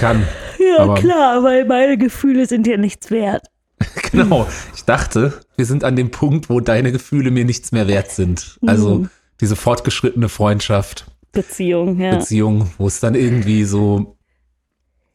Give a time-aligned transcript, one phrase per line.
[0.00, 0.26] kann.
[0.58, 3.46] Ja, Aber- klar, weil meine Gefühle sind dir nichts wert.
[4.12, 4.46] Genau.
[4.74, 8.58] Ich dachte, wir sind an dem Punkt, wo deine Gefühle mir nichts mehr wert sind.
[8.66, 9.10] Also Mhm.
[9.40, 12.16] diese fortgeschrittene Freundschaft, Beziehung, ja.
[12.16, 14.16] Beziehung, wo es dann irgendwie so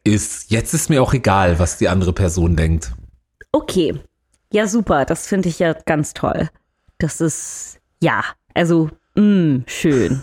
[0.02, 2.92] ist, jetzt ist mir auch egal, was die andere Person denkt.
[3.52, 4.00] Okay.
[4.52, 5.04] Ja, super.
[5.04, 6.48] Das finde ich ja ganz toll.
[6.98, 8.24] Das ist, ja,
[8.54, 10.22] also, mh, schön.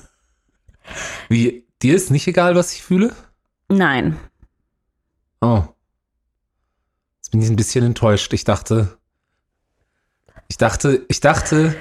[1.29, 3.11] Wie, dir ist nicht egal, was ich fühle?
[3.69, 4.17] Nein.
[5.43, 5.63] Oh.
[7.17, 8.31] Jetzt bin ich ein bisschen enttäuscht.
[8.31, 8.97] Ich dachte,
[10.47, 11.75] ich dachte, ich dachte,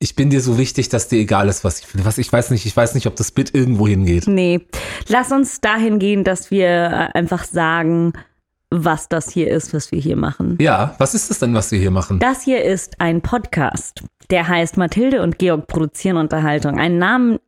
[0.00, 2.04] ich bin dir so wichtig, dass dir egal ist, was ich fühle.
[2.04, 4.26] Was ich weiß nicht, ich weiß nicht, ob das Bit irgendwo hingeht.
[4.26, 4.66] Nee.
[5.06, 8.12] Lass uns dahin gehen, dass wir äh, einfach sagen,
[8.70, 10.58] was das hier ist, was wir hier machen.
[10.60, 12.18] Ja, was ist es denn, was wir hier machen?
[12.18, 14.02] Das hier ist ein Podcast.
[14.30, 16.78] Der heißt Mathilde und Georg produzieren Unterhaltung.
[16.78, 17.38] Ein Namen,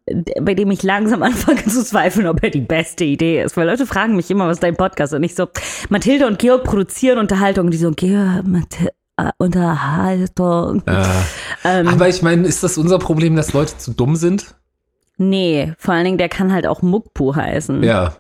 [0.41, 3.57] bei dem ich langsam anfange zu zweifeln, ob er die beste Idee ist.
[3.57, 5.13] Weil Leute fragen mich immer, was ist dein Podcast?
[5.15, 5.49] Und ich so,
[5.89, 7.67] Mathilde und Georg produzieren Unterhaltung.
[7.67, 10.83] Und die so, Georg, Mathilde, äh, Unterhaltung.
[10.87, 11.05] Äh,
[11.65, 14.55] Ähm, aber ich meine, ist das unser Problem, dass Leute zu dumm sind?
[15.21, 17.83] nee, vor allen Dingen, der kann halt auch Muckpu heißen.
[17.83, 18.15] Ja.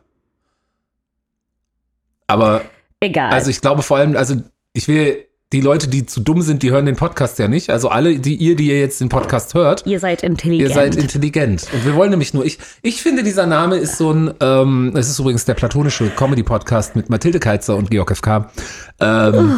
[2.26, 2.62] Aber,
[2.98, 3.30] Egal.
[3.30, 4.34] also ich glaube vor allem, also
[4.72, 7.70] ich will, die Leute, die zu dumm sind, die hören den Podcast ja nicht.
[7.70, 10.68] Also alle, die ihr, die ihr jetzt den Podcast hört, ihr seid intelligent.
[10.68, 11.66] Ihr seid intelligent.
[11.72, 15.08] Und wir wollen nämlich nur, ich, ich finde, dieser Name ist so ein, ähm, es
[15.08, 18.50] ist übrigens der platonische Comedy-Podcast mit Mathilde Keitzer und Georg FK.
[19.00, 19.54] Ähm,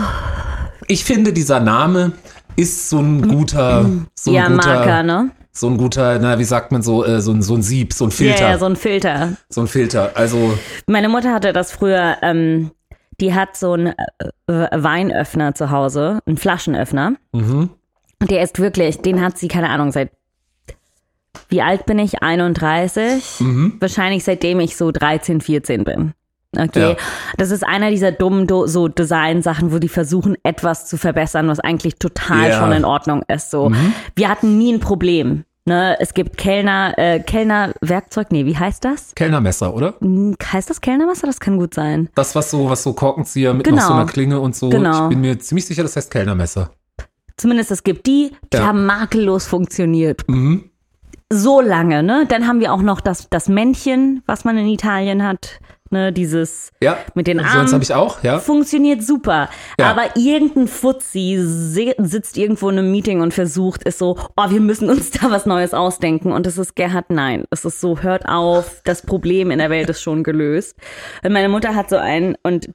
[0.87, 2.13] ich finde, dieser Name
[2.55, 5.31] ist so ein guter, so ein ja, guter, Marker, ne?
[5.51, 8.05] so ein guter, na, wie sagt man so, äh, so ein, so ein Sieb, so
[8.05, 8.43] ein Filter.
[8.43, 9.33] Ja, ja, so ein Filter.
[9.49, 10.13] so ein Filter.
[10.15, 12.71] Also, Meine Mutter hatte das früher, ähm,
[13.21, 17.15] die hat so einen äh, Weinöffner zu Hause, einen Flaschenöffner.
[17.33, 17.71] mhm.
[18.23, 20.11] Und der ist wirklich, den hat sie, keine Ahnung, seit,
[21.49, 22.23] wie alt bin ich?
[22.23, 23.41] 31?
[23.41, 23.77] Mhm.
[23.81, 26.13] Wahrscheinlich seitdem ich so 13, 14 bin.
[26.57, 26.97] Okay, Ja.
[27.39, 31.61] das ist einer dieser dummen Do so Design-Sachen, wo die versuchen, etwas zu verbessern, was
[31.61, 32.59] eigentlich total Ja.
[32.59, 33.51] schon in Ordnung ist.
[33.51, 33.71] So,
[34.17, 35.45] wir hatten nie ein Problem.
[35.71, 35.97] Ne?
[36.01, 39.15] Es gibt Kellner, äh, Kellner-Werkzeug, nee, wie heißt das?
[39.15, 39.95] Kellnermesser, oder?
[40.01, 41.29] Hm, Heißt das Kellnermesser?
[41.29, 42.09] Das kann gut sein.
[42.17, 43.87] Das, was so, was so Korkenzieher mit noch Genau.
[43.87, 44.69] so einer Klinge und so.
[44.69, 45.05] Genau.
[45.05, 46.73] Ich bin mir ziemlich sicher, das heißt Kellnermesser.
[47.37, 48.67] Zumindest es gibt die, die Ja.
[48.67, 50.29] haben makellos funktioniert.
[50.29, 50.71] Mhm.
[51.33, 52.27] So lange, ne?
[52.29, 55.61] Dann haben wir auch noch das, das Männchen, was man in Italien hat.
[55.93, 56.99] Ne, dieses Ja.
[57.15, 57.63] mit den Armen.
[57.63, 58.39] eins habe ich auch, ja.
[58.39, 59.49] Funktioniert super.
[59.79, 59.91] Ja.
[59.91, 64.89] Aber irgendein Fuzzi sitzt irgendwo in einem Meeting und versucht, ist so, oh, wir müssen
[64.89, 66.31] uns da was Neues ausdenken.
[66.31, 67.45] Und es ist Gerhard, nein.
[67.51, 70.77] Es ist so, hört auf, das Problem in der Welt ist schon gelöst.
[71.25, 72.71] Und meine Mutter hat so einen und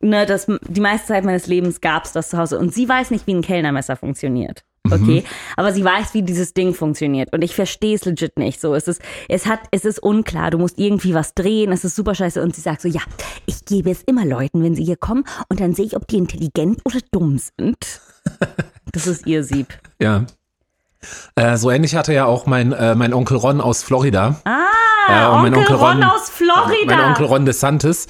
[0.00, 2.58] ne, das, die meiste Zeit meines Lebens gab's das zu Hause.
[2.58, 4.62] Und sie weiß nicht, wie ein Kellnermesser funktioniert.
[4.88, 5.24] Okay,
[5.56, 8.60] aber sie weiß, wie dieses Ding funktioniert und ich verstehe es legit nicht.
[8.60, 10.52] So, es ist, es hat, es ist unklar.
[10.52, 11.72] Du musst irgendwie was drehen.
[11.72, 13.00] Es ist super scheiße und sie sagt so, ja,
[13.46, 16.18] ich gebe es immer Leuten, wenn sie hier kommen und dann sehe ich, ob die
[16.18, 17.76] intelligent oder dumm sind.
[18.92, 19.66] Das ist ihr Sieb.
[20.00, 20.24] Ja.
[21.34, 24.40] Äh, so ähnlich hatte ja auch mein, äh, mein Onkel Ron aus Florida.
[24.44, 26.96] Ah, mein Onkel, Onkel Ron, Ron- aus Florida.
[26.96, 28.06] Mein Onkel Ron DeSantis.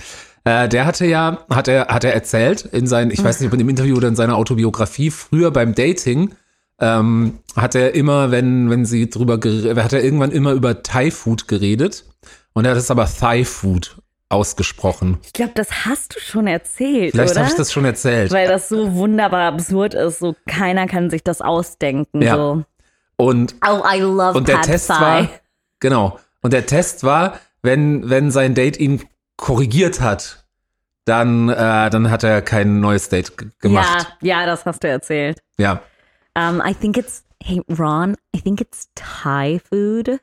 [0.46, 3.54] Äh, der hatte ja, hat er, hat er erzählt in seinen, ich weiß nicht, ob
[3.54, 6.36] in dem Interview oder in seiner Autobiografie, früher beim Dating,
[6.78, 12.04] ähm, hat er immer, wenn, wenn sie drüber, hat er irgendwann immer über Thai-Food geredet.
[12.52, 13.96] Und er hat es aber Thai-Food
[14.28, 15.18] ausgesprochen.
[15.24, 18.30] ich glaube, das hast du schon erzählt, Vielleicht habe ich das schon erzählt.
[18.30, 20.20] Weil das so wunderbar absurd ist.
[20.20, 22.22] So keiner kann sich das ausdenken.
[22.22, 22.36] Ja.
[22.36, 22.64] So.
[23.16, 25.00] Und Oh, I love Und der Pad Test Thai.
[25.00, 25.28] war,
[25.80, 26.20] genau.
[26.40, 29.02] Und der Test war, wenn, wenn sein Date ihn
[29.36, 30.44] korrigiert hat,
[31.04, 34.08] dann, äh, dann hat er kein neues Date gemacht.
[34.20, 35.40] Ja, ja, das hast du erzählt.
[35.58, 35.82] Ja.
[36.36, 40.20] Um, I think it's, hey, Ron, I think it's Thai food.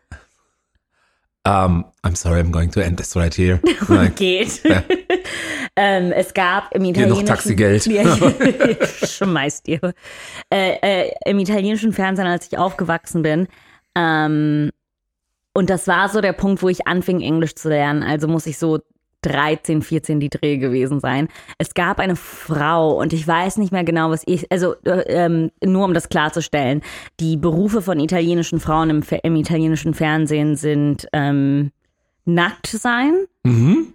[1.45, 3.59] Um, I'm sorry, I'm going to end this right here.
[3.89, 4.63] Like, Geht.
[4.63, 4.83] Ja.
[5.75, 7.25] ähm, es gab im italienischen...
[7.25, 7.83] noch Taxigeld.
[9.09, 9.93] Schmeiß dir.
[10.49, 13.47] Äh, äh, Im italienischen Fernsehen, als ich aufgewachsen bin,
[13.95, 14.71] ähm,
[15.53, 18.03] und das war so der Punkt, wo ich anfing, Englisch zu lernen.
[18.03, 18.79] Also muss ich so
[19.25, 21.27] 13, 14 die Dreh gewesen sein.
[21.57, 25.51] Es gab eine Frau und ich weiß nicht mehr genau, was ich, also äh, ähm,
[25.63, 26.81] nur um das klarzustellen,
[27.19, 31.71] die Berufe von italienischen Frauen im, im italienischen Fernsehen sind ähm,
[32.25, 33.93] nackt sein mhm.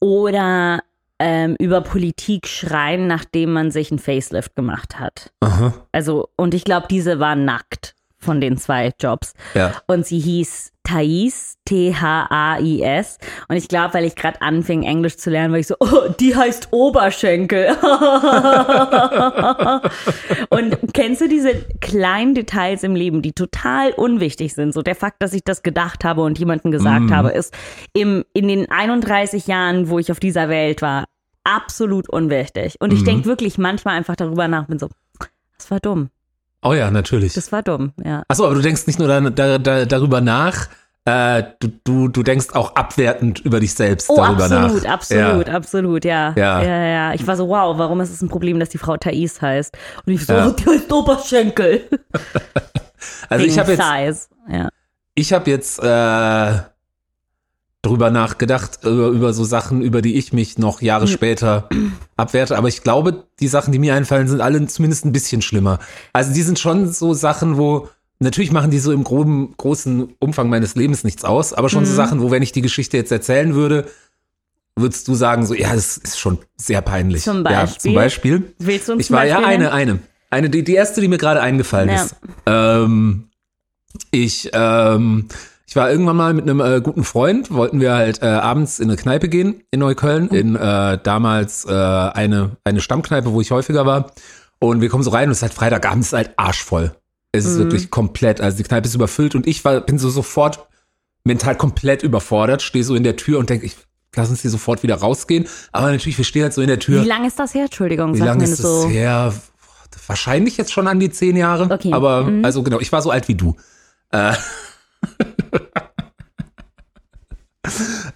[0.00, 0.80] oder
[1.18, 5.32] ähm, über Politik schreien, nachdem man sich ein Facelift gemacht hat.
[5.40, 5.72] Aha.
[5.92, 7.93] Also, und ich glaube, diese war nackt
[8.24, 9.34] von den zwei Jobs.
[9.54, 9.72] Ja.
[9.86, 13.18] Und sie hieß Thais, T-H-A-I-S.
[13.48, 16.36] Und ich glaube, weil ich gerade anfing, Englisch zu lernen, war ich so, oh, die
[16.36, 17.68] heißt Oberschenkel.
[20.50, 24.74] und kennst du diese kleinen Details im Leben, die total unwichtig sind?
[24.74, 27.54] So der Fakt, dass ich das gedacht habe und jemandem gesagt habe, ist
[27.94, 31.06] im, in den 31 Jahren, wo ich auf dieser Welt war,
[31.44, 32.76] absolut unwichtig.
[32.80, 34.90] Und ich denke wirklich manchmal einfach darüber nach, bin so,
[35.56, 36.10] das war dumm.
[36.64, 37.34] Oh ja, natürlich.
[37.34, 38.22] Das war dumm, ja.
[38.26, 40.68] Achso, aber du denkst nicht nur da, da, da, darüber nach,
[41.04, 44.90] äh, du, du, du denkst auch abwertend über dich selbst Oh, darüber absolut, nach.
[44.92, 45.54] absolut, Ja.
[45.54, 46.32] absolut, ja.
[46.36, 46.62] Ja.
[46.62, 46.84] ja.
[46.86, 49.76] Ja, Ich war so, wow, warum ist es ein Problem, dass die Frau Thais heißt?
[50.06, 50.50] Und ich so, Ja.
[50.50, 51.82] die heißt Oberschenkel.
[53.28, 54.34] Also ich Wegen habe jetzt, Size.
[54.50, 54.68] Ja.
[55.14, 56.52] ich habe jetzt äh,
[57.84, 60.82] drüber nachgedacht, über, über so Sachen, über die ich mich noch.
[60.82, 61.68] Jahre später
[62.16, 62.56] abwerte.
[62.58, 65.78] Aber ich glaube, die Sachen, die mir einfallen, sind alle zumindest ein bisschen schlimmer.
[66.12, 67.88] Also die sind schon so Sachen, wo
[68.20, 71.88] natürlich machen die so im groben, großen Umfang meines Lebens nichts aus, aber schon Mhm.
[71.88, 73.86] so Sachen, wo wenn ich die Geschichte jetzt erzählen würde,
[74.76, 77.22] würdest du sagen, so, ja, das ist schon sehr peinlich.
[77.22, 77.80] Zum Ja, Beispiel?
[77.80, 78.54] zum Beispiel.
[78.58, 79.72] Willst du uns Ich war ja Beispiel eine, nennen?
[79.74, 79.98] eine.
[80.30, 82.02] Eine, die, die erste, die mir gerade eingefallen Ja.
[82.02, 82.16] ist.
[82.46, 83.28] Ähm,
[84.10, 85.28] ich, ähm,
[85.74, 88.88] ich war irgendwann mal mit einem äh, guten Freund, wollten wir halt äh, abends in
[88.88, 93.84] eine Kneipe gehen in Neukölln, in äh, damals äh, eine, eine Stammkneipe, wo ich häufiger
[93.84, 94.12] war.
[94.60, 96.94] Und wir kommen so rein und es ist halt Freitagabend, es ist halt arschvoll.
[97.32, 100.64] Es ist wirklich komplett, also die Kneipe ist überfüllt und ich war, bin so sofort
[101.24, 103.74] mental komplett überfordert, stehe so in der Tür und denke, ich
[104.14, 105.48] lass uns hier sofort wieder rausgehen.
[105.72, 107.02] Aber natürlich, wir stehen halt so in der Tür.
[107.02, 107.64] Wie lange ist das her?
[107.64, 108.88] Entschuldigung, Wie lange mir ist das so.
[108.88, 109.34] her?
[110.06, 111.64] Wahrscheinlich jetzt schon an die zehn Jahre.
[111.68, 111.92] Okay.
[111.92, 112.44] Aber Mhm.
[112.44, 113.56] also genau, ich war so alt wie du.
[114.12, 114.34] Äh,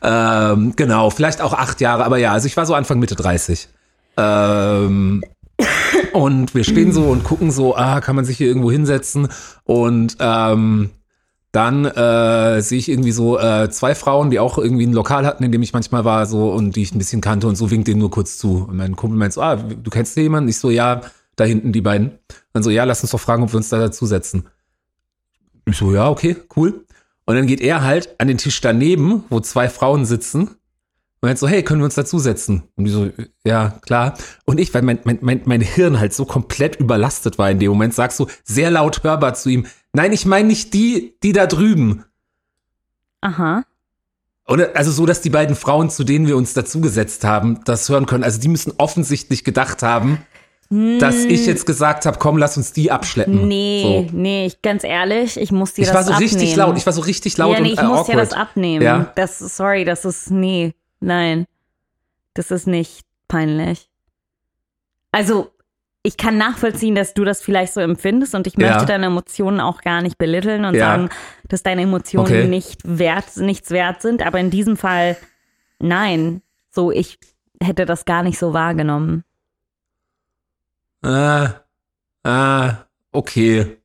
[0.02, 3.69] ähm, genau, vielleicht auch acht Jahre, aber ja, also ich war so Anfang Mitte 30.
[4.17, 5.23] Ähm,
[6.12, 9.29] und wir stehen so und gucken so, ah, kann man sich hier irgendwo hinsetzen?
[9.64, 10.90] Und ähm,
[11.52, 15.44] dann äh, sehe ich irgendwie so äh, zwei Frauen, die auch irgendwie ein Lokal hatten,
[15.44, 17.88] in dem ich manchmal war, so und die ich ein bisschen kannte und so winkt
[17.88, 18.67] denen nur kurz zu.
[18.69, 20.50] Und mein Kumpel meint so, ah, du kennst hier jemanden?
[20.50, 21.00] Ich so, ja,
[21.37, 22.19] da hinten die beiden.
[22.52, 24.46] Dann so, ja, lass uns doch fragen, ob wir uns da dazusetzen.
[25.64, 26.84] Ich so, ja, okay, cool.
[27.28, 30.48] Und dann geht er halt an den Tisch daneben, wo zwei Frauen sitzen.
[30.48, 30.56] Und
[31.20, 32.62] meint so, hey, können wir uns dazusetzen?
[32.75, 33.10] Und die so,
[33.44, 34.14] ja, klar.
[34.46, 37.70] Und ich, weil mein, mein, mein, mein Hirn halt so komplett überlastet war in dem
[37.70, 41.46] Moment, sag so sehr laut hörbar zu ihm, nein, ich meine nicht die, die da
[41.46, 42.06] drüben.
[43.20, 43.62] Aha.
[44.46, 48.06] Oder, also so, dass die beiden Frauen, zu denen wir uns dazugesetzt haben, das hören
[48.06, 48.24] können.
[48.24, 50.24] Also die müssen offensichtlich gedacht haben,
[50.70, 53.49] dass ich jetzt gesagt habe, komm, lass uns die abschleppen.
[53.49, 54.17] Nee, So.
[54.17, 56.31] nee, ich, ganz ehrlich, ich muss dir Ich das war so abnehmen.
[56.31, 58.09] richtig laut, ich war so richtig laut ja, nee, und ich äh, muss awkward.
[58.09, 58.82] dir das abnehmen.
[58.85, 59.12] Ja.
[59.15, 61.47] Das, sorry, das ist, nee, nein.
[62.35, 63.88] Das ist nicht peinlich.
[65.11, 65.50] Also,
[66.03, 68.69] ich kann nachvollziehen, dass du das vielleicht so empfindest und ich Ja.
[68.69, 70.81] möchte deine Emotionen auch gar nicht belitteln und Ja.
[70.87, 71.09] sagen,
[71.49, 72.44] dass deine Emotionen Okay.
[72.47, 75.17] nicht wert, nichts wert sind, aber in diesem Fall,
[75.79, 76.43] nein.
[76.70, 77.19] So, ich
[77.62, 79.25] hätte das gar nicht so wahrgenommen.
[81.02, 81.64] Ah,
[82.24, 83.78] ah, okay.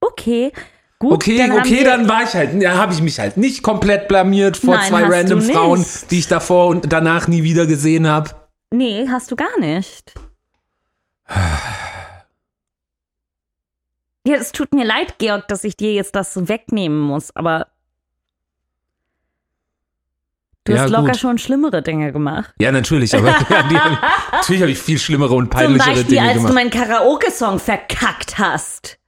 [0.00, 0.52] Okay,
[0.98, 1.12] gut.
[1.12, 4.56] Okay, dann okay, dann war ich halt, ja, habe ich mich halt nicht komplett blamiert
[4.56, 8.30] vor Nein, zwei random Frauen, die ich davor und danach nie wieder gesehen habe.
[8.70, 10.14] Nee, hast du gar nicht.
[14.26, 17.68] Ja, es tut mir leid, Georg, dass ich dir jetzt das wegnehmen muss, aber
[20.66, 21.16] du Ja, hast locker gut.
[21.16, 22.52] schon schlimmere Dinge gemacht.
[22.60, 23.32] Ja, natürlich, aber
[23.70, 23.74] die,
[24.32, 26.50] natürlich habe ich viel schlimmere und Zum peinlichere Beispiel, Dinge als gemacht.
[26.50, 28.98] du meinen Karaoke-Song verkackt hast.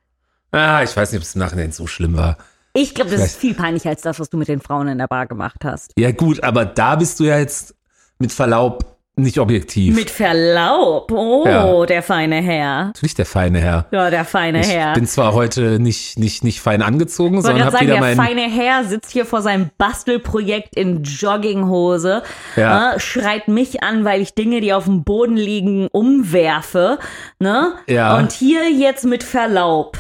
[0.52, 2.37] ah, ich weiß nicht, ob es im Nachhinein so schlimm war.
[2.75, 4.99] Ich glaube, das Vielleicht- ist viel peinlicher als das, was du mit den Frauen in
[4.99, 5.92] der Bar gemacht hast.
[5.99, 7.75] Ja, gut, aber da bist du ja jetzt
[8.18, 9.94] mit Verlaub nicht objektiv.
[9.94, 11.10] Mit Verlaub.
[11.12, 11.87] Oh, Ja.
[11.87, 12.87] der feine Herr.
[12.87, 13.87] natürlich der feine Herr.
[13.90, 14.94] Ja, der feine Ich Herr.
[14.94, 18.16] bin zwar heute nicht, nicht, nicht fein angezogen, Ich sondern habe sagen, wieder der mein.
[18.16, 22.22] feine Herr sitzt hier vor seinem Bastelprojekt in Jogginghose,
[22.56, 22.94] Ja.
[22.94, 26.98] äh, schreit mich an, weil ich Dinge, die auf dem Boden liegen, umwerfe.
[27.38, 27.72] Ne?
[27.88, 28.16] Ja.
[28.18, 29.96] Und hier jetzt mit Verlaub.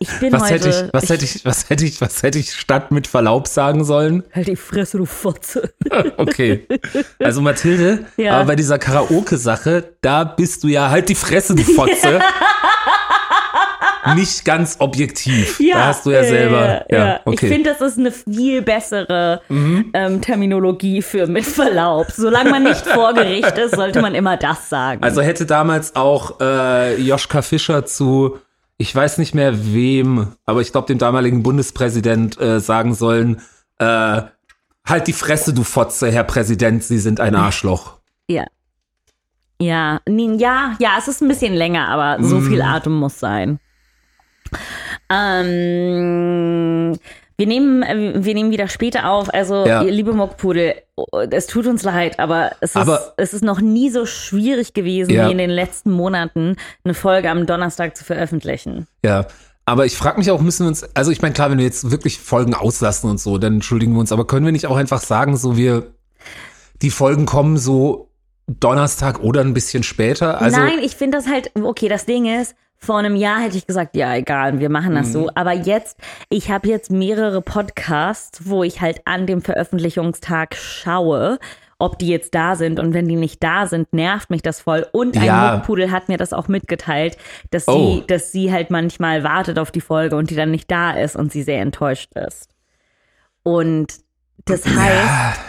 [0.00, 0.54] Ich bin Was heute.
[0.54, 3.84] hätte ich, was hätte ich, was hätte ich, was hätte ich statt mit Verlaub sagen
[3.84, 4.22] sollen?
[4.32, 5.72] Halt die Fresse, du Fotze.
[6.16, 6.66] Okay.
[7.22, 8.36] Also Mathilde, Ja.
[8.36, 12.20] aber bei dieser Karaoke-Sache, da bist du ja halt die Fresse, du Fotze.
[14.14, 15.58] Nicht ganz objektiv.
[15.72, 16.84] da hast du ja selber.
[16.90, 17.28] Ja, okay.
[17.30, 17.32] Mhm.
[17.32, 22.06] Ich finde, das ist eine viel bessere ähm, Terminologie für mit Verlaub.
[22.12, 25.02] Solange man nicht vor Gericht ist, sollte man immer das sagen.
[25.02, 28.38] Also hätte damals auch äh, Joschka Fischer zu,
[28.78, 33.40] ich weiß nicht mehr wem, aber ich glaube dem damaligen Bundespräsident äh, sagen sollen,
[33.78, 34.22] äh,
[34.86, 37.98] halt die Fresse, du Fotze, Herr Präsident, Sie sind ein Arschloch.
[38.28, 38.44] ja.
[39.60, 42.46] Ja, ja, ja, es ist ein bisschen länger, aber so Mm.
[42.48, 43.58] viel Atem muss sein.
[45.10, 46.96] Ähm,
[47.38, 49.32] wir nehmen, äh, wir nehmen wieder später auf.
[49.32, 49.82] Also, Ja.
[49.82, 50.74] liebe Mockpudel,
[51.30, 55.12] es tut uns leid, aber es ist, Aber- es ist noch nie so schwierig gewesen,
[55.12, 55.26] Ja.
[55.28, 58.88] wie in den letzten Monaten eine Folge am Donnerstag zu veröffentlichen.
[59.04, 59.26] Ja.
[59.66, 61.90] Aber ich frage mich auch, müssen wir uns, also ich meine, klar, wenn wir jetzt
[61.90, 65.00] wirklich Folgen auslassen und so, dann entschuldigen wir uns, aber können wir nicht auch einfach
[65.00, 65.86] sagen, so wir,
[66.82, 68.08] die Folgen kommen so
[68.48, 70.40] Donnerstag oder ein bisschen später?
[70.40, 73.66] Also, Nein, ich finde das halt, okay, das Ding ist, vor einem Jahr hätte ich
[73.66, 75.12] gesagt, ja, egal, wir machen das Mhm.
[75.12, 75.30] so.
[75.34, 81.38] Aber jetzt, ich habe jetzt mehrere Podcasts, wo ich halt an dem Veröffentlichungstag schaue,
[81.80, 82.78] ob die jetzt da sind.
[82.80, 84.86] Und wenn die nicht da sind, nervt mich das voll.
[84.92, 85.56] Und ein Ja.
[85.56, 87.16] Muckpudel hat mir das auch mitgeteilt,
[87.50, 88.02] dass sie, Oh.
[88.06, 91.30] dass sie halt manchmal wartet auf die Folge und die dann nicht da ist und
[91.32, 92.48] sie sehr enttäuscht ist.
[93.42, 93.92] Und
[94.44, 95.40] das heißt,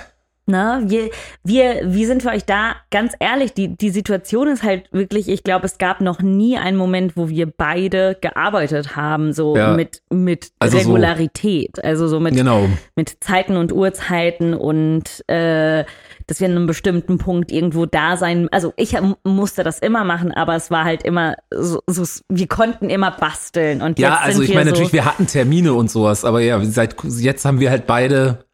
[0.49, 0.81] Ne?
[0.85, 1.09] Wir,
[1.43, 2.75] wir, wir sind für euch da.
[2.91, 6.75] Ganz ehrlich, die, die Situation ist halt wirklich, ich glaube, es gab noch nie einen
[6.75, 9.73] Moment, wo wir beide gearbeitet haben, so Ja.
[9.73, 11.83] mit, mit Also so- Regularität.
[11.83, 12.67] Also so mit, genau.
[12.95, 15.85] mit Zeiten und Uhrzeiten und äh,
[16.27, 18.47] dass wir an einem bestimmten Punkt irgendwo da sein.
[18.51, 22.89] Also ich musste das immer machen, aber es war halt immer so, so wir konnten
[22.89, 23.81] immer basteln.
[23.81, 26.95] Und Ja, also ich meine so, natürlich, wir hatten Termine und sowas, aber ja, seit
[27.19, 28.45] jetzt haben wir halt beide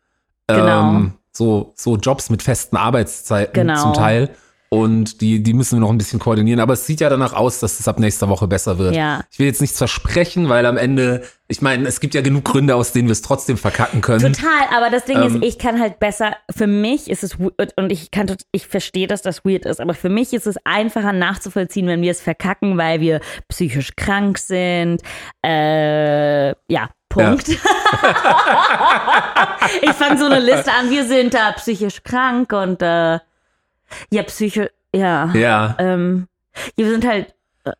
[0.47, 0.89] Genau.
[0.91, 3.81] ähm, so, so Jobs mit festen Arbeitszeiten Genau.
[3.81, 4.29] zum Teil.
[4.69, 6.59] Und die, die müssen wir noch ein bisschen koordinieren.
[6.59, 8.95] Aber es sieht ja danach aus, dass es ab nächster Woche besser wird.
[8.95, 9.21] Ja.
[9.31, 12.75] Ich will jetzt nichts versprechen, weil am Ende, ich meine, es gibt ja genug Gründe,
[12.75, 14.33] aus denen wir es trotzdem verkacken können.
[14.33, 17.73] Total, aber das Ding Ähm, ist, ich kann halt besser, für mich ist es weird
[17.77, 21.13] und ich kann, ich verstehe, dass das weird ist, aber für mich ist es einfacher
[21.13, 25.01] nachzuvollziehen, wenn wir es verkacken, weil wir psychisch krank sind.
[25.45, 26.89] Äh, ja,
[27.23, 27.49] Punkt.
[29.81, 33.19] ich fange so eine Liste an, wir sind da psychisch krank und äh,
[34.09, 35.31] ja, psychisch, ja.
[35.33, 36.27] ja, Ähm,
[36.75, 37.33] wir sind halt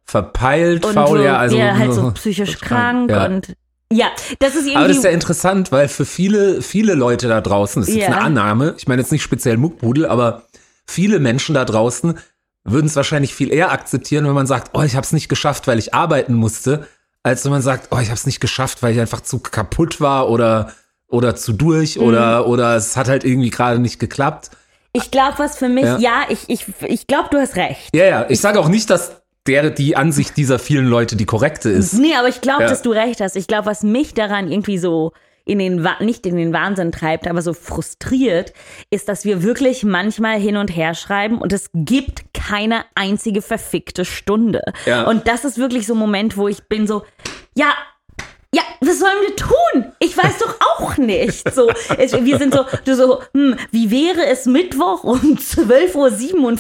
[0.04, 1.58] verpeilt, und faul, so, ja, also.
[1.58, 3.26] ja, halt so psychisch krank ja.
[3.26, 3.56] und
[3.92, 4.08] ja,
[4.40, 4.78] das ist irgendwie.
[4.78, 8.10] Aber das ist ja interessant, weil für viele, viele Leute da draußen, das ist jetzt
[8.10, 8.16] Ja.
[8.16, 10.44] eine Annahme, ich meine jetzt nicht speziell Muckbudel, aber
[10.88, 12.18] viele Menschen da draußen
[12.64, 15.68] würden es wahrscheinlich viel eher akzeptieren, wenn man sagt, oh, ich habe es nicht geschafft,
[15.68, 16.88] weil ich arbeiten musste,
[17.26, 20.00] als wenn man sagt, oh, ich habe es nicht geschafft, weil ich einfach zu kaputt
[20.00, 20.72] war oder
[21.08, 22.04] oder zu durch Mhm.
[22.04, 24.52] oder oder es hat halt irgendwie gerade nicht geklappt.
[24.94, 25.98] Ich glaube, was für mich, Ja.
[25.98, 27.90] ja, ich, ich, ich glaube, du hast recht.
[27.96, 31.70] Ja, ja, ich sage auch nicht, dass der die Ansicht dieser vielen Leute die korrekte
[31.70, 31.94] ist.
[31.94, 32.70] Nee, aber ich glaube, Ja.
[32.70, 33.36] dass du recht hast.
[33.36, 35.12] Ich glaube, was mich daran irgendwie so
[35.46, 38.54] in den, nicht in den Wahnsinn treibt, aber so frustriert,
[38.90, 44.06] ist, dass wir wirklich manchmal hin und her schreiben und es gibt keine einzige verfickte
[44.06, 44.64] Stunde.
[44.86, 45.04] Ja.
[45.04, 47.04] Und das ist wirklich so ein Moment, wo ich bin so,
[47.56, 47.74] ja,
[48.56, 49.92] ja, was sollen wir tun?
[50.00, 51.54] Ich weiß doch auch nicht.
[51.54, 56.58] So, wir sind so, du so, hm, wie wäre es Mittwoch um 12.47 Uhr?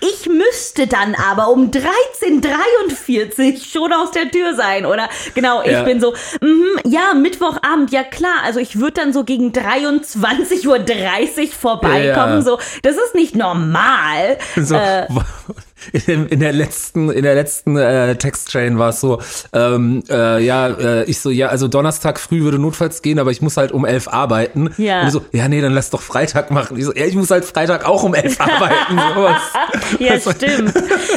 [0.00, 4.84] Ich müsste dann aber um 13.43 Uhr schon aus der Tür sein.
[4.86, 5.82] Oder genau, ich Ja.
[5.84, 8.42] bin so, mhm, ja, Mittwochabend, ja klar.
[8.44, 12.36] Also ich würde dann so gegen 23.30 Uhr vorbeikommen.
[12.36, 12.42] Ja.
[12.42, 14.38] So, das ist nicht normal.
[14.56, 15.06] So, Äh,
[15.92, 19.20] in, in der letzten, in der letzten äh, Textchain war es so,
[19.52, 23.42] ähm, äh, ja, äh, ich so, ja, also Donnerstag früh würde notfalls gehen, aber ich
[23.42, 24.70] muss halt um elf arbeiten.
[24.78, 25.02] Ja.
[25.02, 26.76] Und so, ja, nee, dann lass doch Freitag machen.
[26.76, 28.98] Ich so, ja, ich muss halt Freitag auch um elf arbeiten.
[29.14, 29.40] Sowas.
[29.98, 30.74] Ja, Also- stimmt.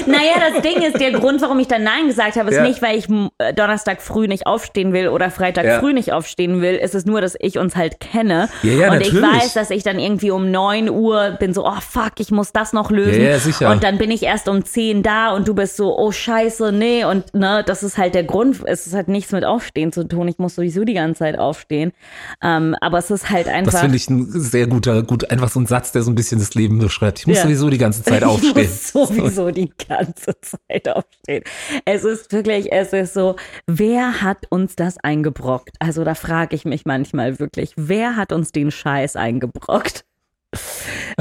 [0.08, 2.64] Naja, das Ding ist, der Grund, warum ich dann Nein gesagt habe, ist Ja.
[2.64, 3.08] nicht, weil ich
[3.40, 5.80] äh, Donnerstag früh nicht aufstehen will oder Freitag Ja.
[5.80, 6.80] früh nicht aufstehen will.
[6.82, 8.50] Es ist nur, dass ich uns halt kenne.
[8.64, 9.14] Ja, ja, und natürlich.
[9.14, 12.52] ich weiß, dass ich dann irgendwie um 9 Uhr bin so, oh fuck, ich muss
[12.52, 13.22] das noch lösen.
[13.22, 13.72] Ja, ja, sicher.
[13.72, 17.04] Und dann bin ich erst um 10 da und du bist so, oh scheiße, nee.
[17.06, 18.62] Und ne, das ist halt der Grund.
[18.66, 20.28] Es hat nichts mit Aufstehen zu tun.
[20.28, 21.92] Ich muss sowieso die ganze Zeit aufstehen.
[22.44, 23.72] Ähm, aber es ist halt einfach.
[23.72, 26.40] Das finde ich ein sehr guter, gut, einfach so ein Satz, der so ein bisschen
[26.40, 27.20] das Leben beschreibt.
[27.20, 27.44] Ich muss Ja.
[27.44, 28.56] sowieso die ganze Zeit aufstehen.
[28.70, 31.44] Ich muss sowieso die ganze Zeit aufstehen.
[31.86, 33.36] Es ist wirklich, es ist so,
[33.68, 35.76] wer hat uns das eingebrockt?
[35.80, 40.06] Also da frage ich mich manchmal wirklich, wer hat uns den Scheiß eingebrockt?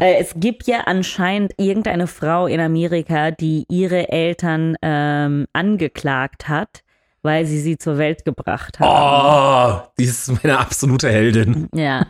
[0.01, 6.83] Äh, es gibt ja anscheinend irgendeine Frau in Amerika, die ihre Eltern ähm, angeklagt hat,
[7.23, 9.85] weil sie sie zur Welt gebracht haben.
[9.85, 11.69] Oh, die ist meine absolute Heldin.
[11.75, 12.07] Ja.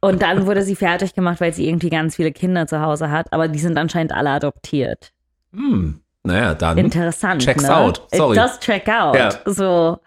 [0.00, 3.32] Und dann wurde sie fertig gemacht, weil sie irgendwie ganz viele Kinder zu Hause hat,
[3.32, 5.12] aber die sind anscheinend alle adoptiert.
[5.52, 6.00] Hm.
[6.24, 6.78] Naja, dann.
[6.78, 7.42] Interessant.
[7.42, 7.76] Checks ne?
[7.76, 8.06] out.
[8.12, 8.36] Sorry.
[8.36, 9.14] It does check out.
[9.16, 9.30] Ja.
[9.44, 10.00] So.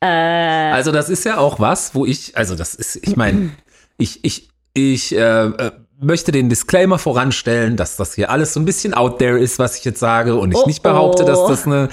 [0.00, 0.06] Äh,
[0.72, 3.50] Also das ist ja auch was, wo ich, also das ist, ich meine,
[3.98, 8.64] ich, ich, ich äh, äh, möchte den Disclaimer voranstellen, dass das hier alles so ein
[8.64, 11.66] bisschen out there ist, was ich jetzt sage und ich Oh, nicht behaupte, dass das
[11.66, 11.88] eine,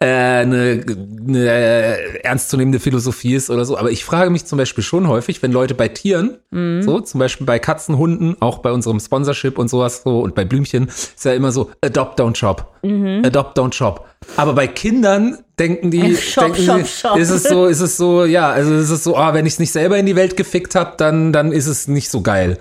[0.00, 0.82] äh, eine,
[1.28, 3.76] eine äh, ernstzunehmende Philosophie ist oder so.
[3.76, 6.82] Aber ich frage mich zum Beispiel schon häufig, wenn Leute bei Tieren, Mhm.
[6.82, 10.46] so zum Beispiel bei Katzen, Hunden, auch bei unserem Sponsorship und sowas so und bei
[10.46, 12.72] Blümchen, ist ja immer so Adopt, don't shop.
[12.82, 13.22] Mhm.
[13.26, 14.06] Adopt, don't shop.
[14.36, 17.18] Aber bei Kindern denken die, Shop, denken shop, shop.
[17.18, 19.58] ist es so, ist es so, ja, also ist es so, ah, wenn ich es
[19.58, 22.58] nicht selber in die Welt gefickt habe, dann, dann ist es nicht so geil.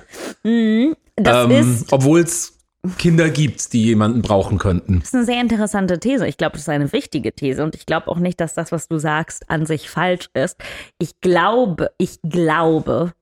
[1.15, 2.57] Das Ähm, Obwohl es
[2.97, 4.99] Kinder gibt, die jemanden brauchen könnten.
[4.99, 6.27] das ist eine sehr interessante These.
[6.27, 8.87] Ich glaube, das ist eine wichtige These und ich glaube auch nicht, dass das, was
[8.87, 10.57] du sagst, an sich falsch ist.
[10.97, 13.13] Ich glaube, ich glaube,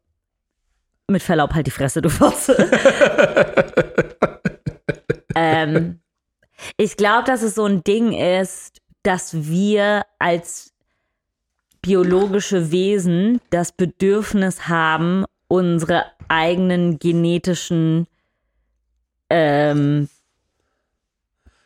[1.08, 2.55] mit Verlaub halt die Fresse, du Fotze.
[5.36, 6.00] ähm,
[6.78, 10.74] ich glaube, dass es so ein Ding ist, dass wir als
[11.82, 18.08] biologische Wesen das Bedürfnis haben, unsere eigenen genetischen
[19.30, 20.10] ähm,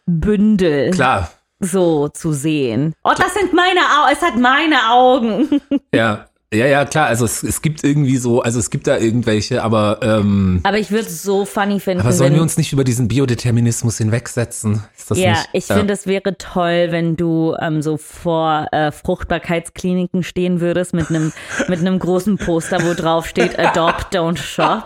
[0.05, 2.93] Bündel Klar, so zu sehen.
[3.03, 4.11] Oh, das sind meine Augen.
[4.11, 5.61] Es hat meine Augen.
[5.93, 6.27] ja.
[6.53, 9.99] Ja, ja, klar, also es, es gibt irgendwie so, also es gibt da irgendwelche, aber,
[10.03, 12.83] ähm, Aber ich würde es so funny finden, aber sollen wenn, wir uns nicht über
[12.83, 14.83] diesen Biodeterminismus hinwegsetzen?
[14.95, 15.49] Ist das ja, nicht?
[15.53, 21.09] ich finde, es wäre toll, wenn du ähm, so vor äh, Fruchtbarkeitskliniken stehen würdest mit
[21.09, 21.33] einem
[21.67, 24.85] mit einem großen Poster, wo drauf steht Adopt, don't shop.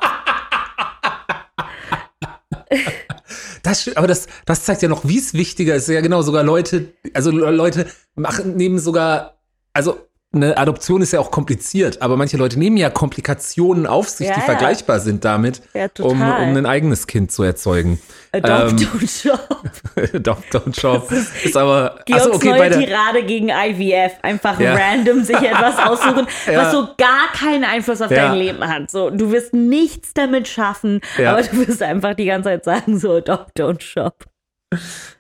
[3.64, 5.90] Das, aber das, das zeigt ja noch, wie es wichtiger ist.
[5.90, 9.42] Ja, genau, sogar Leute, also Leute machen, nehmen sogar,
[9.74, 14.28] also eine Adoption ist ja auch kompliziert, aber manche Leute nehmen ja Komplikationen auf sich,
[14.28, 14.46] Ja, die ja.
[14.46, 18.00] vergleichbar sind damit, Ja, um, um ein eigenes Kind zu erzeugen.
[18.34, 19.62] Adopt, Ähm, don't shop.
[19.96, 21.12] Don't, don't shop.
[21.12, 24.14] Ist aber, Georgs achso, okay, neue bei der, Tirade gegen IVF.
[24.22, 28.92] Einfach random sich etwas aussuchen, was so gar keinen Einfluss auf dein Leben hat.
[28.92, 33.14] So, du wirst nichts damit schaffen, aber du wirst einfach die ganze Zeit sagen, so,
[33.16, 34.26] adopt, don't shop.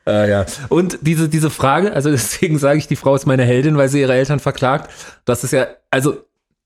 [0.05, 0.45] Äh, ja.
[0.69, 4.01] Und diese, diese Frage, also deswegen sage ich, die Frau ist meine Heldin, weil sie
[4.01, 4.89] ihre Eltern verklagt.
[5.25, 6.17] Das ist ja, also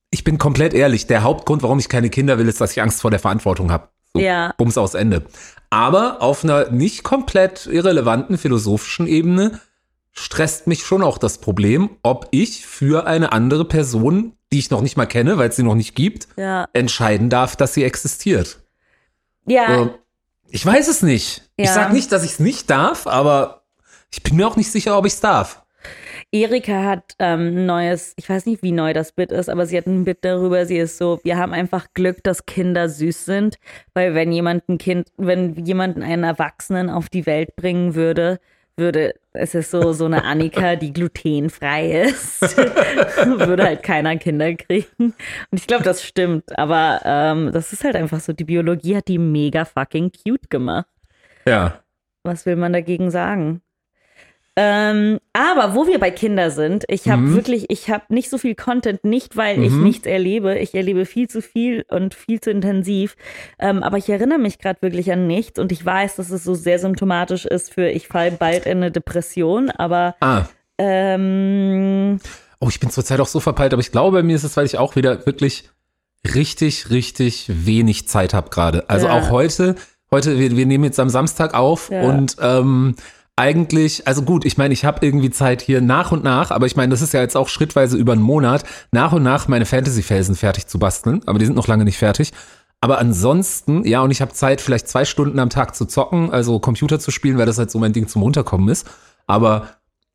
[0.09, 3.01] ich bin komplett ehrlich, der Hauptgrund, warum ich keine Kinder will, ist, dass ich Angst
[3.01, 3.89] vor der Verantwortung habe.
[4.13, 4.53] So, Ja.
[4.57, 5.23] Bums aus Ende.
[5.69, 9.59] Aber auf einer nicht komplett irrelevanten philosophischen Ebene
[10.11, 14.81] stresst mich schon auch das Problem, ob ich für eine andere Person, die ich noch
[14.81, 16.67] nicht mal kenne, weil es sie noch nicht gibt, Ja.
[16.73, 18.59] entscheiden darf, dass sie existiert.
[19.45, 19.93] Ja, So,
[20.51, 21.50] ich weiß es nicht.
[21.58, 21.74] Ich Ja.
[21.74, 23.63] sag nicht, dass ich es nicht darf, aber
[24.12, 25.63] ich bin mir auch nicht sicher, ob ich es darf.
[26.31, 29.77] Erika hat ähm, ein neues, ich weiß nicht, wie neu das Bit ist, aber sie
[29.77, 33.57] hat ein Bit darüber, sie ist so, wir haben einfach Glück, dass Kinder süß sind,
[33.94, 38.40] weil wenn jemand ein Kind, wenn jemand einen Erwachsenen auf die Welt bringen würde,
[38.77, 45.14] würde, es ist so, so eine Annika, die glutenfrei ist, würde halt keiner Kinder kriegen.
[45.51, 49.07] Und ich glaube, das stimmt, aber ähm, das ist halt einfach so, die Biologie hat
[49.07, 50.88] die mega fucking cute gemacht.
[51.46, 51.81] Ja.
[52.24, 53.62] Was will man dagegen sagen?
[54.57, 57.35] Ähm, aber wo wir bei Kinder sind, ich habe Mhm.
[57.35, 59.83] wirklich, ich habe nicht so viel Content, nicht weil ich Mhm.
[59.83, 60.59] nichts erlebe.
[60.59, 63.16] Ich erlebe viel zu viel und viel zu intensiv.
[63.59, 66.53] Ähm, aber ich erinnere mich gerade wirklich an nichts und ich weiß, dass es so
[66.53, 69.70] sehr symptomatisch ist für ich fall bald in eine Depression.
[69.72, 70.44] Aber Ah.
[70.77, 72.20] ähm,
[72.59, 74.66] Oh, ich bin zurzeit auch so verpeilt, aber ich glaube, bei mir ist es, weil
[74.66, 75.70] ich auch wieder wirklich
[76.35, 78.87] richtig, richtig wenig Zeit habe gerade.
[78.90, 79.14] Also Ja.
[79.14, 79.75] auch heute,
[80.11, 82.01] heute, wir, wir nehmen jetzt am Samstag auf Ja.
[82.03, 82.96] und ähm,
[83.35, 86.75] eigentlich, also gut, ich meine, ich habe irgendwie Zeit hier nach und nach, aber ich
[86.75, 90.35] meine, das ist ja jetzt auch schrittweise über einen Monat, nach und nach meine Fantasy-Felsen
[90.35, 92.33] fertig zu basteln, aber die sind noch lange nicht fertig.
[92.81, 96.59] Aber ansonsten, ja, und ich habe Zeit, vielleicht zwei Stunden am Tag zu zocken, also
[96.59, 98.89] Computer zu spielen, weil das halt so mein Ding zum Runterkommen ist.
[99.27, 99.67] Aber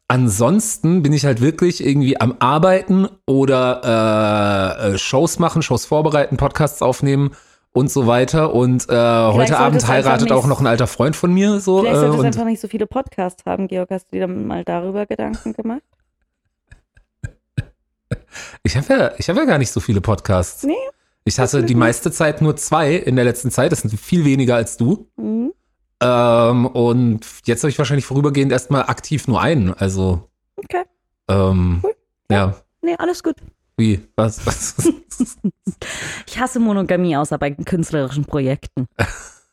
[0.09, 6.37] ansonsten bin ich halt wirklich irgendwie am Arbeiten oder äh, äh, Shows machen, Shows vorbereiten,
[6.37, 7.31] Podcasts aufnehmen
[7.77, 8.55] und so weiter.
[8.55, 11.61] Und äh, heute Abend du heiratet auch noch ein alter Freund von mir.
[11.61, 13.91] So, vielleicht äh, solltest du und einfach nicht so viele Podcasts haben, Georg.
[13.91, 15.83] Hast du dir mal darüber Gedanken gemacht?
[18.63, 20.63] ich habe ja, ich habe ja gar nicht so viele Podcasts.
[20.63, 20.73] Nee.
[21.25, 23.73] Ich hatte die meiste Zeit nur zwei in der letzten Zeit.
[23.73, 25.11] Das sind viel weniger als du.
[25.17, 25.53] Mhm.
[26.01, 29.75] Ähm, und jetzt habe ich wahrscheinlich vorübergehend erstmal aktiv nur einen.
[29.75, 30.85] Also, Okay.
[31.29, 31.95] ähm, Cool.
[32.31, 32.55] ja.
[32.81, 33.37] Nee, alles gut.
[33.77, 34.01] Wie?
[34.17, 34.47] Was?
[34.47, 34.77] was?
[36.27, 38.87] Ich hasse Monogamie außer bei künstlerischen Projekten.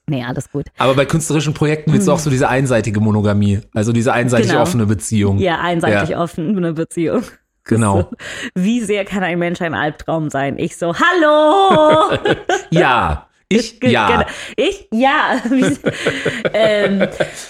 [0.08, 0.66] Nee, alles gut.
[0.78, 4.62] Aber bei künstlerischen Projekten willst du auch so diese einseitige Monogamie, also diese einseitig Genau.
[4.62, 5.38] offene Beziehung.
[5.40, 7.24] Ja, einseitig offen, eine Beziehung.
[7.66, 8.02] Genau.
[8.02, 8.12] So,
[8.56, 10.58] wie sehr kann ein Mensch ein Albtraum sein?
[10.60, 12.18] Ich so, hallo!
[12.72, 13.80] Ja, Ich?
[13.84, 14.08] Ja.
[14.08, 14.26] Genau.
[14.56, 14.88] Ich?
[14.92, 15.42] Ja.
[16.54, 17.08] ähm,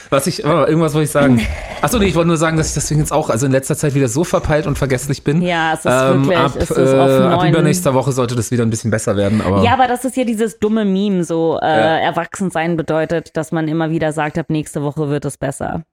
[0.09, 1.45] Was ich, oh, irgendwas wollte ich sagen.
[1.81, 3.93] Achso, nee, ich wollte nur sagen, dass ich deswegen jetzt auch, also in letzter Zeit
[3.95, 5.41] wieder so verpeilt und vergesslich bin.
[5.41, 8.63] Ja, es ist ähm, wirklich, ab, es ist äh, ab übernächster Woche sollte das wieder
[8.63, 9.63] ein bisschen besser werden, aber.
[9.63, 11.97] ja, aber das ist ja dieses dumme Meme, so äh, Ja.
[11.99, 15.83] erwachsen sein bedeutet, dass man immer wieder sagt, ab nächste Woche wird es besser.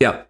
[0.00, 0.24] ja.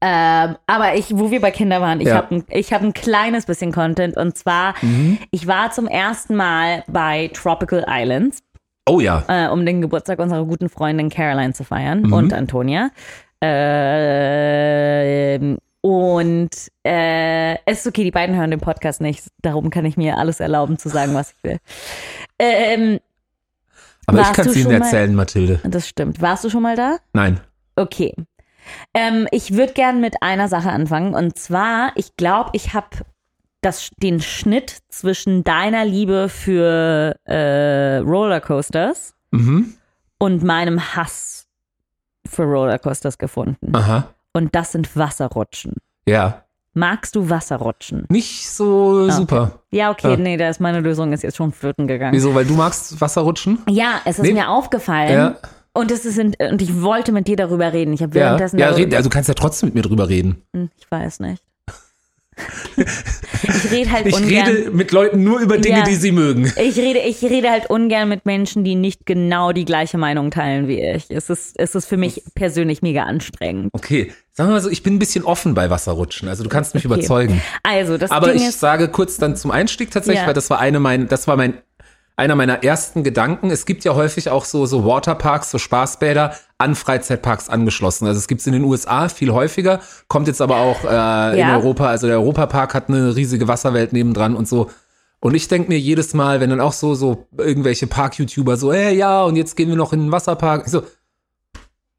[0.00, 2.16] Ähm, aber ich, wo wir bei Kindern waren, ich Ja.
[2.16, 5.18] habe ein, ich hab ein kleines bisschen Content und zwar, Mhm.
[5.30, 8.42] ich war zum ersten Mal bei Tropical Islands,
[8.88, 9.24] Oh ja.
[9.28, 12.12] äh, um den Geburtstag unserer guten Freundin Caroline zu feiern Mhm.
[12.12, 12.90] und Antonia.
[14.54, 16.50] Ähm, und
[16.86, 20.40] äh, es ist okay, die beiden hören den Podcast nicht, darum kann ich mir alles
[20.40, 21.58] erlauben zu sagen, was ich will.
[22.38, 23.00] Ähm,
[24.06, 25.60] Aber ich kann es Ihnen erzählen, Mathilde.
[25.64, 26.20] das stimmt.
[26.22, 26.96] Warst du schon mal da?
[27.12, 27.40] Nein.
[27.76, 28.14] Okay.
[28.94, 31.14] Ähm, ich würde gern mit einer Sache anfangen.
[31.14, 32.88] Und zwar, ich glaube, ich habe
[34.02, 39.74] den Schnitt zwischen deiner Liebe für äh, Rollercoasters Mhm.
[40.18, 41.46] und meinem Hass
[42.28, 43.74] für Rollercoasters gefunden.
[43.74, 44.08] Aha.
[44.34, 45.74] Und das sind Wasserrutschen.
[46.06, 46.42] Ja.
[46.74, 48.04] Magst du Wasserrutschen?
[48.10, 49.60] Nicht so super.
[49.70, 50.16] Ja, okay, Ja.
[50.16, 52.12] nee, da ist meine Lösung ist jetzt schon flöten gegangen.
[52.14, 52.34] Wieso?
[52.34, 53.60] Weil du magst Wasserrutschen?
[53.68, 54.32] Ja, es ist Nee.
[54.34, 55.12] mir aufgefallen.
[55.12, 55.36] Ja.
[55.76, 57.92] Und es ist in, und ich wollte mit dir darüber reden.
[57.92, 58.26] Ich habe Ja.
[58.26, 60.40] währenddessen Ja, darüber- red, also du kannst ja trotzdem mit mir drüber reden.
[60.54, 61.42] Hm, Ich weiß nicht.
[62.76, 64.46] ich rede halt Ich ungern.
[64.48, 65.84] rede mit Leuten nur über Dinge, Ja.
[65.84, 66.46] die sie mögen.
[66.56, 70.66] ich rede, ich rede halt ungern mit Menschen, die nicht genau die gleiche Meinung teilen
[70.68, 71.06] wie ich.
[71.10, 73.70] Es ist, es ist für mich persönlich mega anstrengend.
[73.72, 76.28] Okay, sagen wir mal so, ich bin ein bisschen offen bei Wasserrutschen.
[76.28, 76.94] Also du kannst mich Okay.
[76.94, 77.40] überzeugen.
[77.62, 80.26] Also, das Aber Ding ich ist, sage kurz dann zum Einstieg tatsächlich, Ja.
[80.26, 81.54] weil das war eine mein, das war mein
[82.16, 83.50] einer meiner ersten Gedanken.
[83.50, 88.06] Es gibt ja häufig auch so so Waterparks, so Spaßbäder an Freizeitparks angeschlossen.
[88.06, 91.38] Also es gibt es in den USA viel häufiger, kommt jetzt aber auch äh, in
[91.40, 91.56] Ja.
[91.56, 91.86] Europa.
[91.86, 94.70] Also der Europapark hat eine riesige Wasserwelt nebendran und so.
[95.20, 98.94] Und ich denke mir jedes Mal, wenn dann auch so so irgendwelche Park-YouTuber so, hey,
[98.94, 100.64] ja, und jetzt gehen wir noch in den Wasserpark.
[100.66, 100.82] Ich so,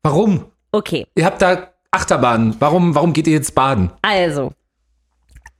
[0.03, 0.45] warum?
[0.71, 2.55] okay, Ihr habt da Achterbahnen.
[2.59, 3.91] Warum, warum geht ihr jetzt baden?
[4.01, 4.51] also.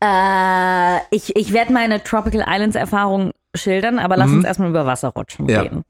[0.04, 5.46] Äh, ich ich werde meine Tropical Islands Erfahrung schildern, aber lass uns erstmal über Wasserrutschen
[5.46, 5.50] Mhm.
[5.52, 5.62] Ja.
[5.62, 5.84] reden.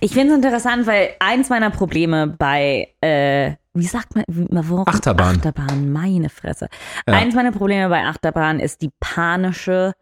[0.00, 4.86] Ich finde es interessant, weil eins meiner Probleme bei, äh, wie sagt man, warum?
[4.88, 5.36] Achterbahn.
[5.36, 6.68] Achterbahn, meine Fresse.
[7.06, 7.14] Ja.
[7.14, 9.92] Eins meiner Probleme bei Achterbahn ist die panische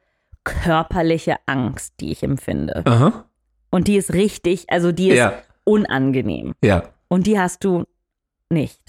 [0.45, 2.83] körperliche Angst, die ich empfinde.
[2.87, 3.25] Aha.
[3.71, 5.35] Und die ist richtig, also die ist Ja.
[5.65, 6.55] unangenehm.
[6.65, 6.85] Ja.
[7.09, 7.85] Und die hast du
[8.51, 8.81] nicht.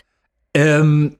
[0.53, 1.17] Ähm,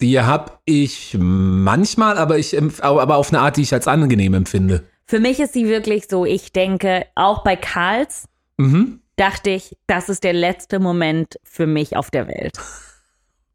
[0.00, 4.84] die hab ich manchmal, aber ich aber auf eine Art, die ich als angenehm empfinde.
[5.06, 9.00] Für mich ist sie wirklich so, ich denke, auch bei Karls Mhm.
[9.16, 12.58] dachte ich, das ist der letzte Moment für mich auf der Welt.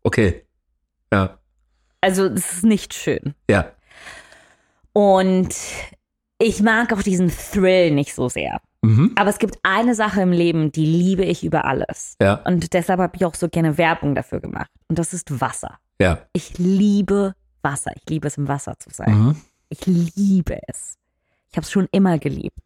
[0.04, 0.46] Okay.
[1.12, 1.40] Ja.
[2.02, 3.36] Also es ist nicht schön.
[3.50, 3.72] Ja.
[4.94, 5.56] Und
[6.40, 8.62] ich mag auch diesen Thrill nicht so sehr.
[8.82, 9.12] Mhm.
[9.16, 12.16] Aber es gibt eine Sache im Leben, die liebe ich über alles.
[12.22, 12.36] Ja.
[12.46, 14.70] Und deshalb habe ich auch so gerne Werbung dafür gemacht.
[14.88, 15.80] Und das ist Wasser.
[16.00, 16.26] Ja.
[16.34, 17.92] Ich liebe Wasser.
[17.96, 19.14] Ich liebe es, im Wasser zu sein.
[19.18, 19.36] Mhm.
[19.70, 20.98] Ich liebe es.
[21.52, 22.58] Ich habe es schon immer geliebt.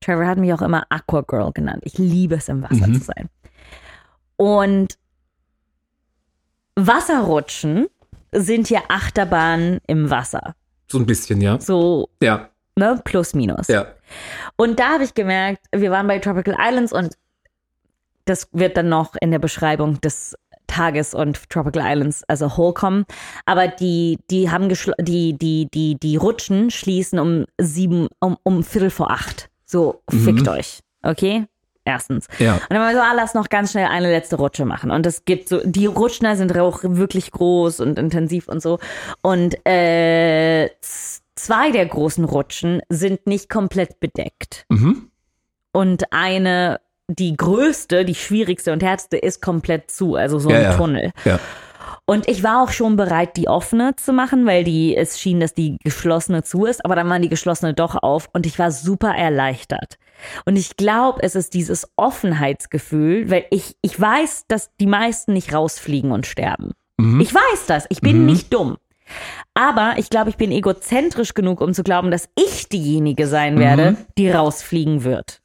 [0.00, 1.82] Trevor hat mich auch immer Aqua Girl genannt.
[1.84, 2.94] Ich liebe es, im Wasser Mhm.
[2.94, 3.28] zu sein.
[4.36, 4.98] Und
[6.76, 7.86] Wasserrutschen
[8.32, 10.54] sind ja Achterbahnen im Wasser.
[10.90, 11.58] So ein bisschen, ja.
[11.60, 12.48] So, Ja.
[12.76, 13.68] ne, plus minus.
[13.68, 13.86] Ja.
[14.56, 17.14] Und da habe ich gemerkt, wir waren bei Tropical Islands und
[18.26, 20.34] das wird dann noch in der Beschreibung des
[20.66, 23.04] Tages und Tropical Islands as a whole kommen.
[23.46, 24.68] Aber die, die haben
[25.00, 29.50] die, die, die, die Rutschen schließen um sieben, um, um Viertel vor acht.
[29.66, 30.80] So, fickt euch.
[31.02, 31.46] Okay?
[31.84, 32.28] Erstens.
[32.38, 32.54] Ja.
[32.54, 34.90] Und dann war so, ah, lass noch ganz schnell eine letzte Rutsche machen.
[34.90, 38.78] Und es gibt so, die Rutschner sind auch wirklich groß und intensiv und so.
[39.20, 40.70] Und äh,
[41.34, 44.64] zwei der großen Rutschen sind nicht komplett bedeckt.
[44.70, 45.10] Mhm.
[45.72, 50.62] Und eine, die größte, die schwierigste und härteste, ist komplett zu, also so Ja, ein
[50.62, 50.76] ja.
[50.76, 51.10] Tunnel.
[51.24, 51.38] Ja.
[52.06, 55.54] Und ich war auch schon bereit, die offene zu machen, weil die, es schien, dass
[55.54, 59.14] die geschlossene zu ist, aber dann waren die geschlossene doch auf und ich war super
[59.14, 59.96] erleichtert.
[60.44, 65.52] Und ich glaube, es ist dieses Offenheitsgefühl, weil ich, ich weiß, dass die meisten nicht
[65.54, 66.72] rausfliegen und sterben.
[66.98, 67.20] Mhm.
[67.20, 68.76] Ich weiß das, ich bin nicht dumm.
[69.54, 73.92] Aber ich glaube, ich bin egozentrisch genug, um zu glauben, dass ich diejenige sein werde,
[73.92, 73.96] Mhm.
[74.18, 75.40] die rausfliegen wird.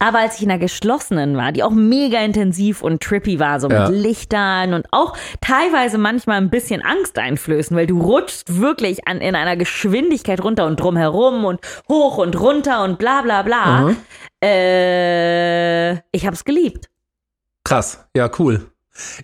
[0.00, 3.68] Aber als ich in der geschlossenen war, die auch mega intensiv und trippy war, so
[3.68, 3.88] Ja.
[3.88, 9.20] mit Lichtern und auch teilweise manchmal ein bisschen Angst einflößen, weil du rutschst wirklich an,
[9.20, 13.80] in einer Geschwindigkeit runter und drumherum und hoch und runter und bla bla bla.
[13.88, 13.96] Mhm.
[14.42, 16.88] Äh, ich hab's geliebt.
[17.64, 18.70] Krass, ja, cool.